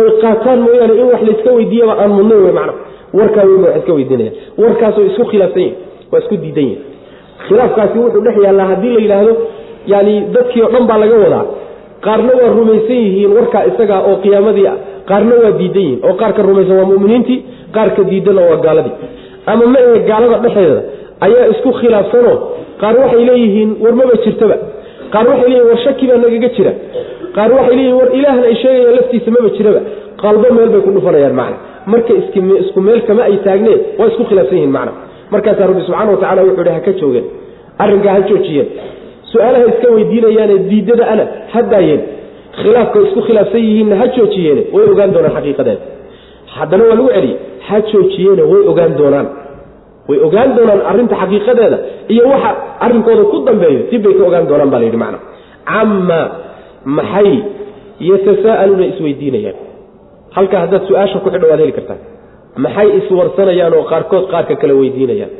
[0.00, 2.72] oy qaataan mooyaane in wax layska weydiiyaba aan mudnayn wey macna.
[3.18, 4.34] Warkaa weyn ba wax iska weydiinayaan.
[4.62, 5.76] Warkaasoo isku khilaafsan yihiin
[6.12, 6.82] waa isku diidan yihiin
[7.48, 9.32] khilaafkaasi wuxuu dhex yaallaa haddii la yidhaahdo
[9.92, 11.44] yani dadkii o dhan baa laga wadaa.
[12.06, 14.76] Qaarna waa rumaysan yihiin warkaa isaga oo qiyaamadii ah.
[15.08, 17.38] Qaarna waa diidan yihiin oo qaarka rumaysan waa muminiintii
[17.76, 18.94] qaarka diidanna waa gaaladii.
[19.50, 20.80] Ama ma ahe gaalada dhexeeda
[21.26, 22.36] ayaa isku khilaafsanoo
[22.80, 24.56] qaar waxay leeyihiin war maba jirtaba.
[25.14, 26.72] Qaar waxay leeyihiin war shaki nagaga jira.
[27.36, 29.80] Qaar waxay leeyihiin war ilaahna ay sheegayaan laftiisa maba jiraba.
[30.22, 31.56] Qalbo meel bay ku dhufanayaan macna.
[31.92, 32.12] Marka
[32.62, 34.92] isku meel kama ay taagneen waa isku khilaafsan yihiin macna.
[35.32, 37.26] Markaasaa rabbi subxana wa tacala wuxuu hi ha ka joogeen.
[37.82, 38.68] Arrinkaa ha joojiyeen.
[39.32, 42.00] Su'aalaha iska weydiinayaane diidada ana ha daayeen.
[42.60, 45.82] Khilaafka isku khilaafsan yihiinna ha joojiyeene way ogaan doonaan xaqiiqadeeda
[46.56, 47.36] haddana waa lagu celiyey
[47.68, 49.26] ha joojiyeene way ogaan doonaan
[50.08, 51.78] way ogaan doonaan arrinta xaqiiqadeeda
[52.14, 52.50] iyo waxa
[52.84, 55.18] arrinkooda ku dambeeyo dib bay ka ogaan doonaan baa la yidhi macna.
[55.70, 56.20] Cama
[56.98, 57.30] maxay
[58.08, 59.56] yatasaa'aluuna isweydiinayaan?
[60.36, 61.98] Halkaa haddaad su'aasha ku xidho waad heli kartaa.
[62.64, 65.32] Maxay iswarsanayaan oo qaarkood qaarka kale weydiinayaan?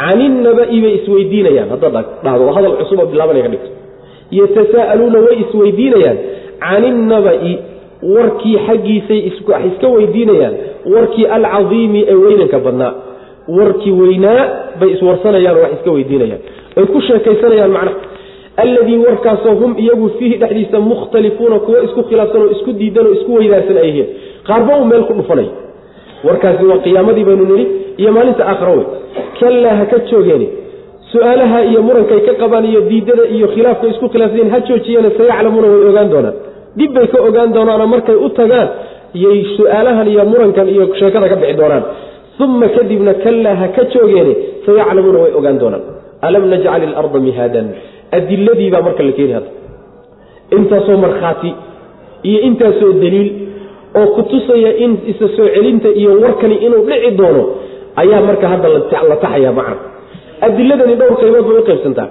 [0.00, 1.68] Caninnaba'i bay isweydiinayaan.
[1.74, 3.70] Haddaad dhahdo oo hadal cusub oo bilaabanaya ka dhigto.
[4.40, 6.18] Yatasaa'aluuna way isweydiinayaan.
[6.64, 7.52] Caninnaba'i
[8.02, 9.20] warkii xaggiisay
[9.68, 10.54] iska weydiinayaan
[10.94, 12.92] warkii alcadiimi ee weynanka badnaa
[13.58, 14.42] warkii weynaa
[14.80, 16.40] bay iswarsanayaan oo wax iska weydiinayaan.
[16.76, 17.96] Ay ku sheekaysanayaan macnaha
[18.62, 23.76] alladii warkaasoo hum iyagu fiihi dhexdiisa mukhtalifuuna kuwo isku khilaafsan oo isku diidan isku weydaarsan
[23.82, 24.06] ay yihiin.
[24.48, 25.46] Qaarba uu meel ku dhufanay.
[26.24, 27.66] Warkaasi waa qiyaamadii baynu nidhi
[28.00, 28.86] iyo maalinta aakhira wey.
[29.40, 30.48] Kallaa ha ka joogeeni
[31.12, 35.88] su'aalaha iyo murankay ka qabaan iyo diidada iyo khilaafka isku khilaafsayen ha joojiyeene sayaclamuuna way
[35.90, 36.34] ogaan doonaan
[36.78, 38.68] dhib bay ka ogaan doonaanoo markay u tagaan
[39.24, 41.84] yay su'aalahan iyo murankan iyo sheekada ka bixi doonaan.
[42.44, 44.32] Uma kadibna kallaa ha ka joogeene
[44.66, 45.82] sayaclamuuna way ogaan doonaan.
[46.26, 47.66] Alam najcal ilarda mihaadan?
[48.16, 49.50] Adiladii baa marka la keeni hadda
[50.56, 51.50] intaasoo markhaati
[52.28, 53.28] iyo intaasoo daliil
[54.00, 57.42] oo ku tusaya in isa soo celinta iyo warkani inuu dhici doono
[58.02, 58.80] ayaa marka hadda la
[59.22, 59.76] taxaya macna.
[60.46, 62.08] Adiladani dhowr qaybood bay u qaybsantaa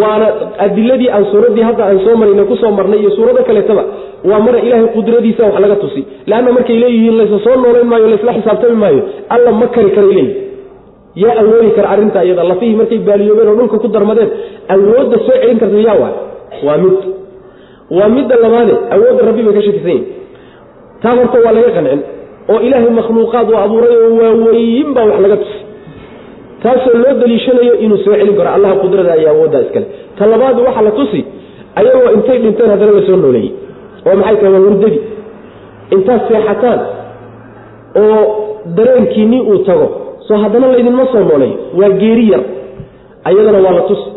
[0.00, 0.26] waana
[0.66, 3.84] adiladii aan suuraddii hadda aan soo marayna ku soo marnay iyo suurado kaleetaba
[4.30, 6.00] waa mara ilaahay qudradiisa wax laga tusi.
[6.30, 9.00] Leanna markay leeyihiin laysa soo noolayn maayo laysla xisaabtami maayo
[9.34, 10.36] alla ma kari karay leeyihi
[11.22, 14.30] yaa awoodi kara arrintaa iyada lafihii markay baaliyoobeen oo dhulka ku darmadeen
[14.74, 16.14] awoodda soo celin karta yaa waay
[16.66, 16.96] waa mid.
[17.98, 20.04] Waa midda labaade awoodda rabbi bay ka shakisan yihiin
[21.02, 22.00] taa horta waa laga qancin
[22.52, 25.58] oo ilaahay makhluuqaad uu abuuray oo waaweyin baa wax laga tusi
[26.62, 28.50] taasoo loo daliishanayo inuu soo celin karo.
[28.56, 29.86] Allaha qudrada iyo awooddaa iskale.
[30.18, 31.20] Ta labaad waxaa la tusi
[31.78, 33.52] ayagoo intay dhinteen haddana la soo nooleeyey.
[34.06, 35.00] Oo maxay tahay waa hurdadii
[35.94, 36.80] intaad seexataan
[38.02, 38.20] oo
[38.76, 39.86] dareenkiinii uu tago.
[40.28, 42.40] Soo haddana laydinma soo nooleeyo waa geeri yar.
[43.24, 44.08] Ayadana waa la tusi.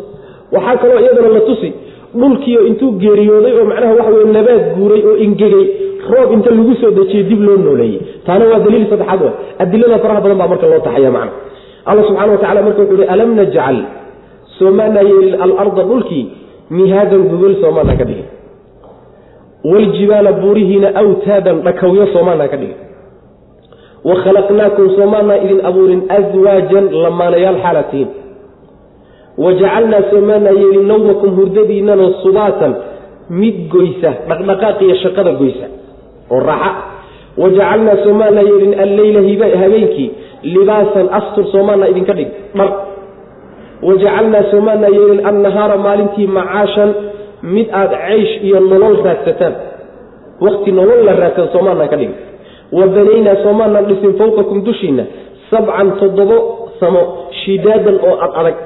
[0.52, 1.72] Waxaa kaloo iyadana la tusi
[2.20, 5.66] dhulkiio intuu geeriyooday oo macnaha waxa weye nabaad guuray oo ingegay
[6.12, 8.00] roob inta lagu soo dejiyey dib loo nooleeyey.
[8.26, 9.32] Taana waa daliil saddexaad wa
[9.62, 11.32] adilada faraha badan baa marka loo taxaya macna
[11.84, 13.76] alla subxana wa tacala marka wuxuu hi alam najcal
[14.58, 16.24] soomaanaa yeelin alarda dhulkii
[16.70, 18.28] mihaadan gogol soomaanaa ka dhigin.
[19.72, 22.80] Waljibaala buurihiina awtaadan dhakawyo soomaanaa ka dhigin.
[24.08, 28.10] Wa khalaqnaakum soomaanaa idin abuurin aswaajan lamaanayaal xaalatihiin
[29.44, 32.72] wajacalnaa soomaanaa yeelin nawmakum hurdadiinana subaatan
[33.40, 35.66] mid goysa dhaqdhaqaaqiyo shaqada goysa
[36.30, 36.72] oo raaxa
[37.42, 39.20] wajacalnaa soomaanaa yeelin alleyla
[39.62, 40.08] habeenkii
[40.42, 42.70] libaasan astur soomaanaa idinka dhig dhar
[43.82, 46.94] wajacalnaa soomaanaa yeelin annahaara maalintii macaashan
[47.42, 49.54] mid aada ceysh iyo nolol raadsataan.
[50.40, 51.96] Wakti nolol la raadsada soomaanaa ka
[52.78, 55.04] wa banaynaa soomaanaan dhisin fawqakum dushiinna
[55.50, 56.36] sabcan toddobo
[56.80, 57.00] samo
[57.44, 58.56] shidaadan oo ad adag.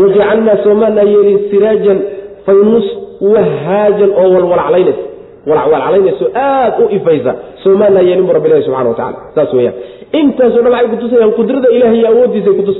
[0.00, 1.98] Wajacalnaa soomaanaa yeelin siraajan
[2.46, 2.86] faynus
[3.32, 5.09] wahaajan oo walwalaclaynaysa
[5.48, 7.32] walacwalaclaynayso aad u ifaysa
[7.62, 9.74] soomaanaa yeelin bu rabbilahi subxana wa tacala saas weyaan
[10.20, 12.78] intaaso dhan waxay kutusayaan qudrada ilahi iyo awooddiisay kutus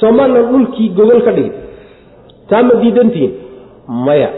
[0.00, 1.52] soomaanan dhulkii gogol ka dhigin.
[2.50, 3.32] Taa ma diidantihiin
[4.06, 4.28] maya.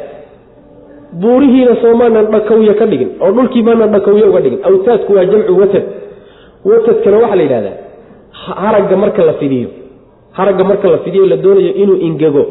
[1.23, 4.61] Buurihiina soomaanan dhakawye ka dhigin oo dhulkii maanan dhakawye uga dhigin.
[4.69, 5.85] Awtaadku waa jamcu watad.
[6.69, 7.77] Watadkana waxaa la yidhahdaa
[8.63, 9.69] haragga marka la fidiyo
[10.39, 12.43] haragga marka la fidiyo la doonayo inuu ingego.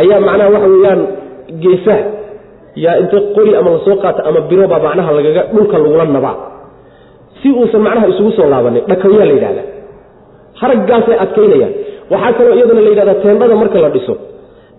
[0.00, 1.00] Ayaa macnaha waxa weeyaan
[1.62, 2.02] geesaha
[2.84, 6.36] yaa inta qori ama la soo qaata ama birobaa macnaha lagaga dhulka lagula nabaa.
[7.42, 9.66] Si uusan macnaha isugu soo laabanin dhakawyaa la yidhahdaa
[10.60, 11.72] haraggaasay adkaynayaan.
[12.12, 14.14] Waxaa kaloo iyadana la yidhahdaa teendhada marka la dhiso.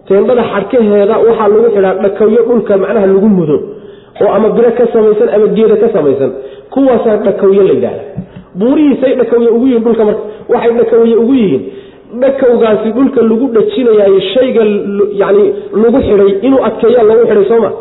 [0.08, 3.58] Teendhada xadhkaheeda waxaa lagu xidhaa dhakawyo dhulka macnaha lagu mudo
[4.24, 6.32] oo ama biro ka samaysan ama geeda ka samaysan.
[6.74, 8.04] Kuwaasaa dhakawyo la yidhahda
[8.60, 10.22] buurihiisay dhakawye ugu yihiin dhulka marka
[10.54, 11.62] waxay dhakawye ugu yihiin
[12.14, 14.64] dhakawgaasi dhulka lagu dhajinayaayo shayga
[15.22, 15.44] yani
[15.84, 17.72] lagu xidhay inuu adkeeyaa loogu xidhay sooma?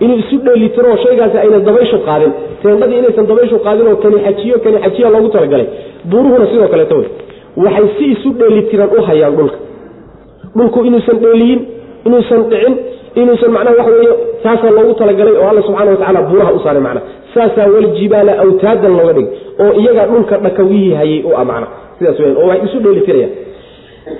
[0.00, 2.32] Inuu isu dheelitiro oo shaygaasi ayna dabayshu qaadin.
[2.62, 5.66] Teendhadii inaysan dabayshu qaadin oo kani xajiyo kani xajiya loogu talagalay.
[6.10, 7.08] Buuruhuna sidoo kaleeto wey.
[7.64, 9.58] Waxay si isu dheelitiran u hayaan dhulka.
[10.56, 11.60] Dhulku inuusan dheeliyin
[12.06, 12.74] inuusan dhicin
[13.20, 17.00] inuusan macnaha waxa weeye saasaa loogu talagalay oo alla subxana watacala buuraha u saaray macna
[17.34, 19.28] saasaa waljibaala awtaadan looga dhigay
[19.62, 21.66] oo iyagaa dhulka dhakawihii hayay u ah macna
[21.98, 23.30] sidaas weyan oo waxay isu dheelitirayaan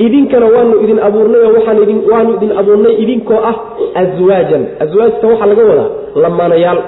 [0.06, 3.56] idinkana waanu idin abuurnay oo waxaan idin waanu idin abuurnay idinkoo ah
[4.02, 5.88] aswaajan aswaajta waxaa laga wadaa
[6.24, 6.78] lamaanayaal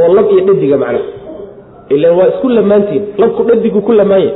[0.00, 1.00] oo lab iyo dhadiga macna
[1.94, 4.32] ilan waa isku lamaantiin labku dhadigu ku lamaanya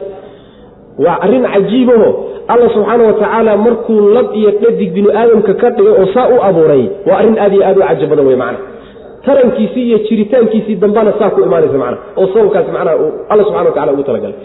[1.05, 2.09] waa arrin cajiibaho
[2.53, 6.37] alla subxaana wa tacaala markuu lab iyo dhadig binu aadamka ka dhigay oo saa u
[6.49, 8.59] abuuray waa arrin aad iyo aad u caja badan wey macna
[9.27, 12.97] tarankiisii iyo jiritaankiisii dambana saa ku imaanaysa macna oo sababkaasi macnaha
[13.33, 14.37] alla subxana wa tacala ugu talagalay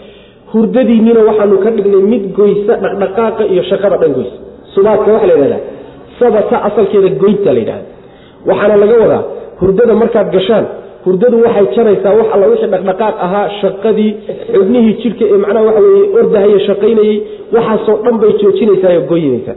[0.52, 4.36] hurdadiinniina waxaanu ka dhignay mid goysa dhaqdhaqaaqa iyo shaqada dhan goysa.
[4.74, 5.60] Subaadka waxaa la yidhahdaa
[6.20, 7.84] sabata asalkeeda goynta la yidhahda
[8.50, 9.22] waxaana laga wadaa
[9.60, 10.64] hurdada markaad gashaan
[11.04, 14.10] hurdadu waxay jaraysaa wax alla wixii dhaqdhaqaaq ahaa shaqadii
[14.54, 17.16] xubnihii jidhka ee macnaha waxa weye ordahaye shaqaynayey
[17.56, 19.56] waxaasoo dhan bay joojinaysaa oo goynaysaa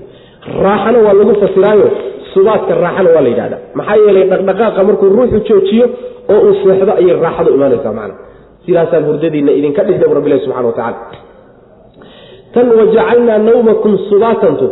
[0.65, 1.87] raaxana waa lagu fasiraayo
[2.33, 5.85] subaadka raaxana waa la yidhahda maxaa yeelay dhaqdhaqaaqa markuu ruuxu joojiyo
[6.33, 8.15] oo uu seexdo ayay raaxadu imaanaysaa macna
[8.65, 10.97] sidaasaan hurdadiinna idinka dhigna bu rabbilahi subxana watacala
[12.53, 14.67] tan wajacalnaa nawmakum subaatantu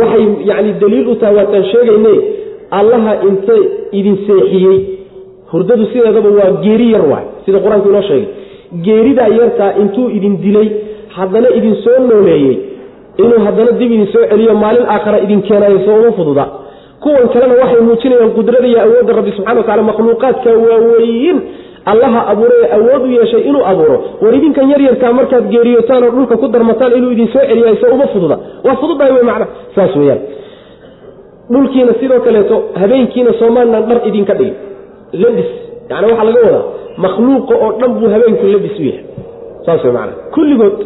[0.00, 2.14] waxay yani daliil u tahay waataan sheegayne
[2.80, 3.62] allaha intay
[3.98, 4.78] idin seexiyey.
[5.52, 8.28] Hurdadu sideedaba waa geeri yar waay sida qur'aanku inoo sheegay.
[8.86, 10.68] Geeridaa yartaa intuu idin dilay
[11.16, 12.56] haddana idin soo nooleeyey.
[13.22, 16.44] Inuu haddana dib idin soo celiyo maalin aakhara idin keenayo soo uma fududa.
[17.02, 21.38] Kuwan kalena waxay muujinayaan qudrada iyo awoodda rabbi subxana wa tacala makhluuqaadka waaweyn
[21.84, 23.98] allaha abuuray awood u yeeshay inuu abuuro.
[24.22, 28.38] War idinkan yaryarkaa markaad geeriyotaan oo dhulka ku darmataan inuu idin soo uma fududa.
[28.64, 29.46] Waa fududahay wey macna.
[29.74, 30.20] Saas weyaan
[31.52, 34.54] dhulkiina sidoo kaleeto habeenkiina soomalilan dhar idinka dhigay
[35.12, 35.50] labis
[35.90, 36.64] yani waxaa laga wadaa
[36.96, 39.04] makhluuqa oo dhan buu habeenku labis u yahay.
[39.66, 40.76] Saas wey macana kulligood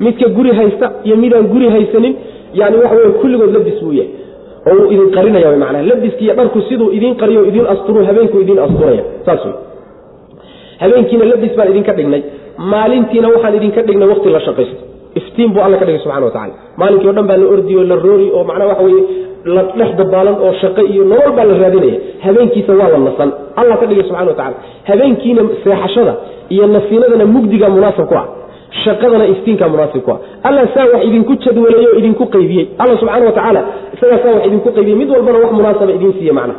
[0.00, 2.14] midka guri haysta iyo midaan guri haysanin
[2.54, 4.10] yani waxa wey kulligood labis buu yahay.
[4.66, 8.58] Oo uu idin qarinaya w mana labiskiiyo dharku siduu idin qariyo idin asturu habeenku idin
[8.58, 9.04] asturaya.
[9.26, 9.65] Saas wey
[10.82, 12.22] habeenkiina labis baan idinka dhignay.
[12.72, 14.82] Maalintiina waxaan idinka dhignay wakti la shaqaysto.
[15.20, 17.96] Iftiin buu alla ka dhigay subxana watacala maalinkii o dhan baa la ordi oo la
[18.04, 19.02] roori oo macnaa waxa weye
[19.54, 21.98] la dhex dabaalan oo shaqo iyo nolol baa la raadinaya.
[22.24, 23.30] Habeenkiisa waa la nasan.
[23.60, 24.56] Alla ka dhigay subxana watacala
[24.88, 26.14] habeenkiina seexashada
[26.54, 28.26] iyo nasiinadana mugdiga munaasib ku ah.
[28.84, 30.18] Shaqadana iftiinka munaasib ku ah.
[30.48, 32.66] Alla saa wax idinku jadwaleeyo idinku qaybiyey.
[32.82, 33.60] Alla subxana watacaala
[33.94, 34.96] isagaa saa wax idinku qaybiyey.
[35.00, 36.54] Mid walbana wax munaasaba idiin siiye macna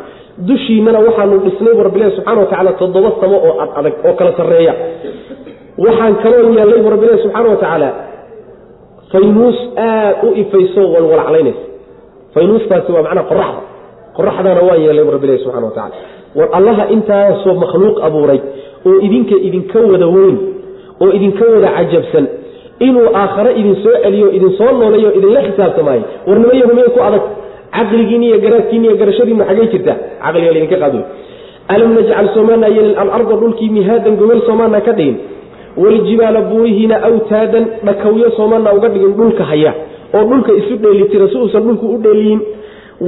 [0.50, 4.74] dushiinana waxaanu dhisnay bu rabbilahi subxana watacaala toddoba samo oo ad oo kala sarreeya.
[5.86, 7.90] Waxaan kaloo yeelnay bu rabbilahi subxaana watacaala
[9.12, 11.64] faynuus aad u ifayso walwalaclaynaysa
[12.34, 13.62] faynuustaasi waa macnaa qoraxda
[14.18, 15.96] qoraxdana waan yeelnay bu rabbilahi subxana watacala
[16.38, 18.40] war allaha intaasoo makhluuq abuuray
[18.88, 20.38] oo idinka idinka wada weyn
[21.04, 22.26] oo idinka wada cajabsan
[22.88, 27.22] inuu aakhare idin soo celiyo idin soo nooleeyo idinla xisaabtamaayo war nima yahumey ku adag
[27.76, 29.94] caqligiini iyo garaadkiini iyo garashadiinu xaggay jirta?
[30.24, 31.00] Caqliga laydinka qaado
[31.74, 35.18] alam najcal soomaana yeelin alarda dhulkii mihaadan gogol soomaana ka dhigin
[35.84, 39.72] waljibaala buurihiina awtaadan dhakawyo soomaana uga dhigin dhulka haya
[40.18, 42.40] oo dhulka isu dheelitira si uusan dhulku u dheeliyin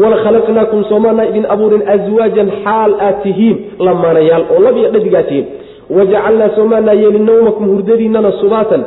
[0.01, 3.57] wala khalaqnaakum soomaana idin abuurin aswaajan xaal aad tihiin
[3.87, 5.47] lamaanayaal oo lab iyo dhadigaa tihiin.
[5.97, 8.81] Wajacalnaa soomaana yeelin nawmakum hurdadiinana subaatan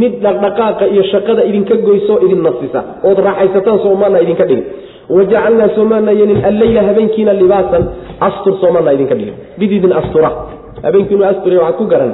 [0.00, 2.80] mid dhaqdhaqaaqa iyo shaqada idinka goysoo idin nasisa.
[3.08, 4.64] Ood raaxaysataan soomaana idinka dhigin
[5.16, 7.84] wajacalnaa soomaana yeelin alleyla habeenkiina libaasan
[8.28, 10.30] astur soomaana idinka dhigin mid idin astura
[10.86, 12.12] habeenkiinu astur waxaad ku garan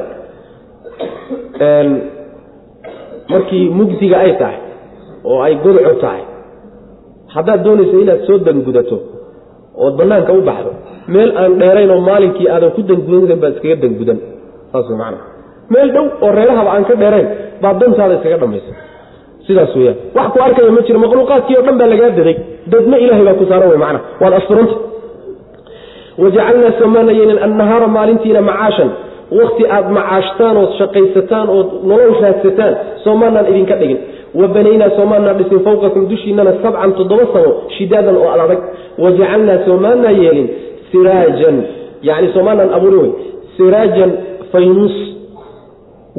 [3.33, 4.59] markii mugdiga ay tahay
[5.31, 6.23] oo ay godco tahay
[7.35, 8.97] haddaad doonayso inaad soo dangudato
[9.85, 10.71] ood banaanka u baxdo
[11.15, 14.19] meel aan dheerayn oo maalinkii aadan ku dangudan baad iskaga dangudan
[14.73, 15.19] saas macana
[15.75, 17.29] meel dhow oo reerahaba aan ka dheerayn
[17.63, 18.73] baad dantaada iskaga dhamaysa
[19.47, 22.37] sidaas weyaan wax ku arkaya ma jiro makhluuqaadkii o dhan baa lagaa daday
[22.73, 24.77] dadna ilahay baa ku saaran macana waad asturanta
[26.19, 28.91] wajacalnaa yeelin annahaara maalintiina macaashan.
[29.39, 32.75] Wakti aad macaashtaan ood shaqaysataan ood nolol raadsataan
[33.05, 33.99] soomaanaan idinka dhigin.
[34.35, 38.61] Wa banaynaa soomaanaan dhisin fawqakum dushiinana sabcan toddoba samo shidaadan oo adag.
[39.03, 40.49] Wajacalnaa soomaanaa yeelin
[40.93, 41.57] siraajan.
[42.03, 43.13] Yani soomaanaan abuuri wey
[43.57, 44.11] siraajan
[44.53, 44.97] faynus.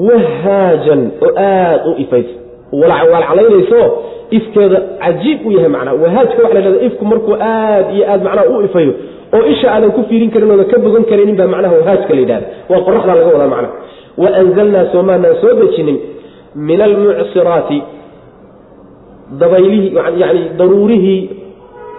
[0.07, 2.33] Wahaajan oo aada u ifaysa
[2.71, 3.81] walacalaynayso
[4.31, 5.93] ifkeeda cajiib u yahay macnaa.
[6.03, 8.93] Wahaajka waxa la hahda ifku markuu aad iyo aad macnaha u ifayo
[9.35, 12.47] oo isha aadan ku fiirin karin ooda ka bogan karaynin baa macnaha wahaajka la yidhahda
[12.69, 13.73] waa qoraxdaa laga wadaa macnaha
[14.21, 15.97] wa anzalnaa soomaanaan soo dejinin
[16.67, 17.79] min almucsiraati
[19.39, 19.91] dabaylihii
[20.23, 21.21] yani daruurihii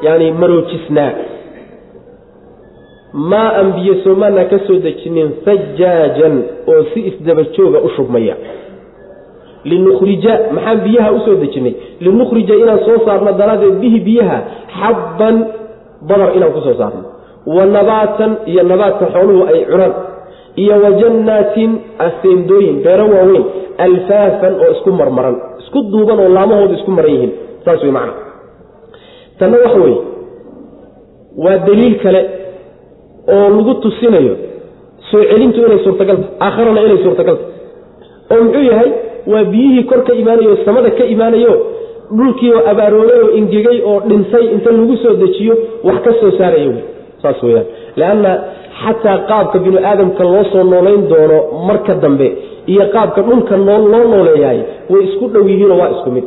[0.02, 1.10] yani maroojisnaa.
[3.12, 6.34] Maa an biyo soomaanaan ka soo dejinin sajaajan
[6.72, 8.34] oo si isdabajooga u shubmaya
[9.70, 11.74] linukhrija maxaan biyaha u soo dejinay?
[12.04, 14.38] linukhrija inaan soo saarno daraaddeed bihi biyaha
[14.80, 15.36] xabban
[16.08, 17.02] badar inaan ku soo saarno.
[17.56, 19.92] Wa nabaatan iyo nabaadka xooluhu ay cunaan
[20.62, 21.70] iyo wa jannaatin
[22.06, 23.44] aseendooyin beero waaweyn
[23.86, 25.36] alfaafan oo isku marmaran.
[25.62, 27.32] Isku duuban oo laamahoodu isku maran yihiin.
[27.64, 28.12] Saas wey macna.
[29.38, 30.00] Tanna waxa weeye
[31.44, 32.20] waa daliil kale
[33.34, 34.34] oo lagu tusinayo
[35.10, 37.44] soo celintu inay suurtagalta aakharana inay suurtagalta
[38.32, 38.90] oo muxuu yahay
[39.32, 41.54] waa biyihii kor ka imaanayo samada ka imaanayo
[42.18, 45.54] dhulkii oo abaaroobay oo ingegay oo dhintay inta lagu soo dejiyo
[45.88, 46.82] wax ka soo saaraya wey
[47.22, 47.66] saas weyaan
[48.00, 48.32] leanna
[48.82, 51.38] xataa qaabka binu aadamka loo soo noolayn doono
[51.68, 52.28] marka dambe
[52.72, 53.78] iyo qaabka dhulka loo
[54.12, 54.60] nooleeyahay
[54.92, 56.24] way isku dhow yihiinoo waa isku mid.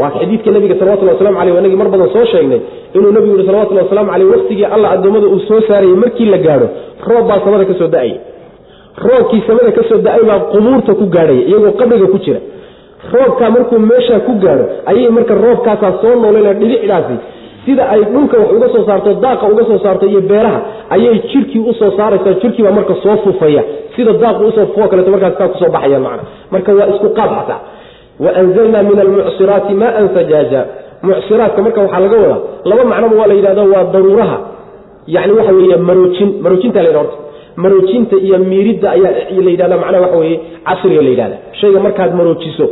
[0.00, 2.60] Waa xadiidka nabiga salawatulli waslamu aleyh inagii mar badan soo sheegnay
[2.94, 6.68] inuu nabigu yihi salawatullhi waslamu aleyh waktigii alla addoommada uu soo saarayey markii la gaadho
[7.10, 8.16] roob baa samada ka soo da'aya
[9.06, 12.40] roobkii samada ka soo da'ay baa qubuurta ku gaadhaya iyagoo qabriga ku jira.
[13.12, 17.16] Roobkaa markuu meeshaa ku gaadho ayay marka roobkaasaa soo nooleynaa dhibicdaasi.
[17.64, 20.60] Sida ay dhulka wax uga soo saarto daaqa uga soo saarto iyo beeraha
[20.94, 23.62] ayay jirkii u soo saaraysaa jirkiibaa marka soo fufaya
[23.96, 26.22] sida daaqu u soo fufo kaleeto markaas kaa ku soo baxaya macna.
[26.52, 27.60] Marka waa isku qaab xataa.
[28.24, 30.60] Wa anzalnaa min almucsiraati maan sajaaja.
[31.06, 34.38] Mucsiraadka marka waxaa laga wadaa laba macnoba waa la yidhahda waa daruuraha.
[35.14, 37.16] Yani waxa weeye maroojin maroojinta la yidha horta
[37.62, 39.12] maroojinta iyo miiridda ayaa
[39.44, 42.66] la yidhahda macnaha waxa weeye casriga la yidhahda shayga markaad maroojiso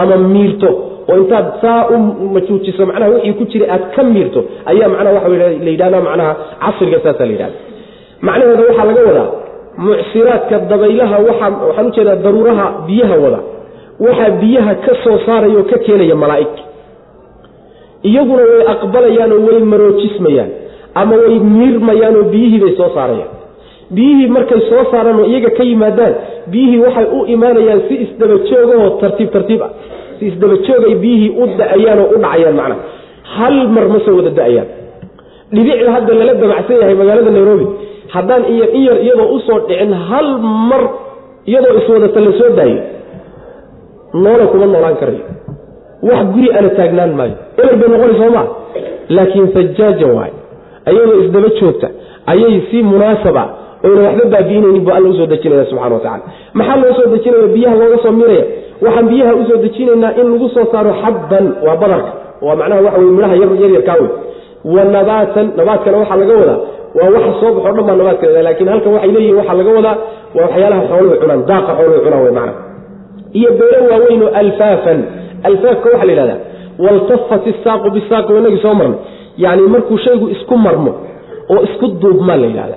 [0.00, 0.70] ama miirto
[1.10, 1.98] oo intaad saa u
[2.34, 4.40] majuujiso macnaha wixii ku jira aad ka miirto
[4.72, 5.28] ayaa macnaha waxa
[5.66, 6.32] la yidhahda macnaha
[6.64, 7.56] casriga saasaa la yidhahda
[8.26, 9.28] macnaheeda waxaa laga wadaa
[9.86, 13.40] mucsiraadka dabaylaha waaa waxaan u jeedaa daruuraha biyaha wada.
[14.04, 16.54] Waxaa biyaha ka soo saaraya oo ka keenaya malaa'ig.
[18.08, 20.50] Iyaguna way aqbalayaan oo way maroojismayaan
[21.00, 23.30] ama way miirmayaan oo biyihii bay soo saarayaan
[23.96, 26.14] biyihii markay soo saaraan oo iyaga ka yimaadaan
[26.52, 29.70] biyihii waxay u imaanayaan si isdabajoogahoo tartiib tartiib ah.
[30.18, 32.80] Si isdabajoogay biyihii u da'ayaan oo u dhacayaan macnaha.
[33.36, 34.68] Hal mar ma soo wada da'ayaan.
[35.54, 37.66] Dhibicda hadda lala damacsan yahay magaalada nairobi.
[38.14, 38.56] Haddaan in
[38.88, 40.28] yar iyadoo u soo dhicin hal
[40.70, 40.82] mar
[41.50, 42.80] iyadoo iswadata la soo daayo
[44.24, 45.24] noola kuma noolaan karayo
[46.08, 47.36] wax guri ana taagnaan maayo.
[47.62, 48.46] Eber bay noqona soomaa
[49.16, 50.32] laakiin sajaaja waay.
[50.90, 51.88] Ayadoo isdaba joogta
[52.32, 53.44] ayay si munaasaba
[53.86, 56.22] oyna waxba baabi'inaynin bu alla u soo dejinaya subxana watacala
[56.58, 58.44] maxaa loo soo dejinaya biyaha looga soo miraya
[58.84, 62.10] waxaan biyaha u soo dejinaynaa in lagu soo saaro xabban waa badarka.
[62.46, 64.10] Waa macnaha waxa wey midhaha yaryarkaa wey
[64.74, 66.58] wa nabaatan nabaadkana waxaa laga wadaa.
[66.98, 69.96] Waa waxa soo baxo dhan baa nabaadka laakiin halkan waxay leeyihiin waxaa laga wadaa
[70.36, 72.52] waa waxyaalaha xooluhu cunaan daaqa xooluhu cunaan wey macna
[73.38, 74.98] iyo beero waaweyn oo alfaafan.
[75.48, 76.38] Alfaafka waxaa la yidhahdaa
[76.84, 78.98] waltafat isaaqu bisaaqi waa inagii soo marnay
[79.44, 80.92] yani markuu shaygu isku marmo
[81.52, 82.76] oo isku duubmaa la yidhahda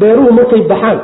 [0.00, 0.98] beeruhu markay baxaan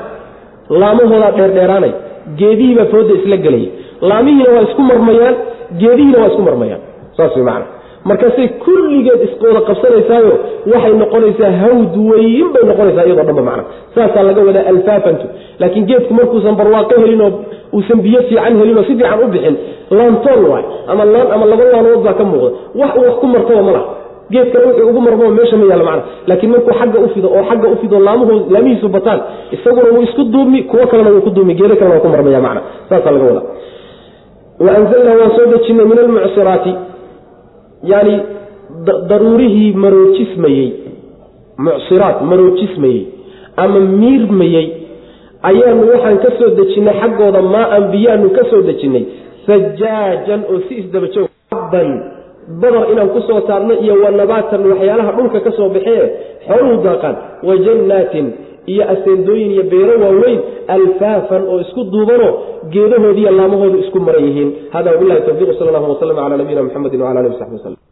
[0.80, 1.92] laamahoodaa dheerdheeraanay
[2.40, 3.70] geedihiibaa fooda isla gelaya
[4.10, 5.36] laamihiina waa isku marmayaan
[5.80, 6.80] geedihiina waa isku marmayaan.
[7.16, 7.66] Saas way macana
[8.08, 10.32] markaasay kulligeed iswada qabsanaysaayo
[10.72, 13.64] waxay noqonaysaa hawd weyn bay noqonaysaa iyadoo dhanba macna.
[13.94, 15.26] Saasaa laga wadaa alfaafantu.
[15.60, 17.30] Laakiin geedku markuusan barwaaqo helin oo
[17.76, 19.56] uusan biyo fiican helin oo si fiican u bixin
[19.98, 20.64] laantool waay.
[20.90, 22.50] Ama laan ama laba laanood baa ka muuqda.
[22.80, 23.86] Wax wax ku martaba ma laha
[24.30, 26.02] geedkana wuxuu ugu marmo meesha ma yaalla macna.
[26.26, 29.20] Laakiin markuu xagga u fido oo xagga u fido laamuhu laamihiisu bataan
[29.56, 32.60] isaguna wuu isku duumi kuwo kalena wuu ku duumi geedo kalena waa ku marmaya macna.
[32.88, 33.46] Saasaa laga wadaa.
[34.64, 36.72] Wa anzalnaa waan soo dejinay min almucsiraati
[37.92, 38.14] yani
[39.08, 40.68] daruurihii maroojismayey
[41.58, 43.02] mucsiraat maroojismayey
[43.56, 44.66] ama miirmayey
[45.42, 49.04] ayaanu waxaan ka soo dejinnay xaggooda maa-an biyaanu ka soo dejinnay
[49.46, 51.28] sajaajan oo si isdabajoog
[52.62, 56.04] badar inaan ku soo saarno iyo wa nabaatan waxyaalaha dhulka ka soo baxee
[56.48, 57.16] xooluhu daaqaan
[57.48, 58.26] wa jannaatin
[58.72, 60.40] iyo aseendooyin iyo beero waaweyn
[60.76, 62.32] alfaafan oo isku duubanoo
[62.74, 64.50] geedahoodiiyo laamahoodu isku maran yihiin.
[64.74, 67.84] Hada wabilahi tawfiq sal allahu waslm cala nabiyina mxamedi wala alih w saxbi waslm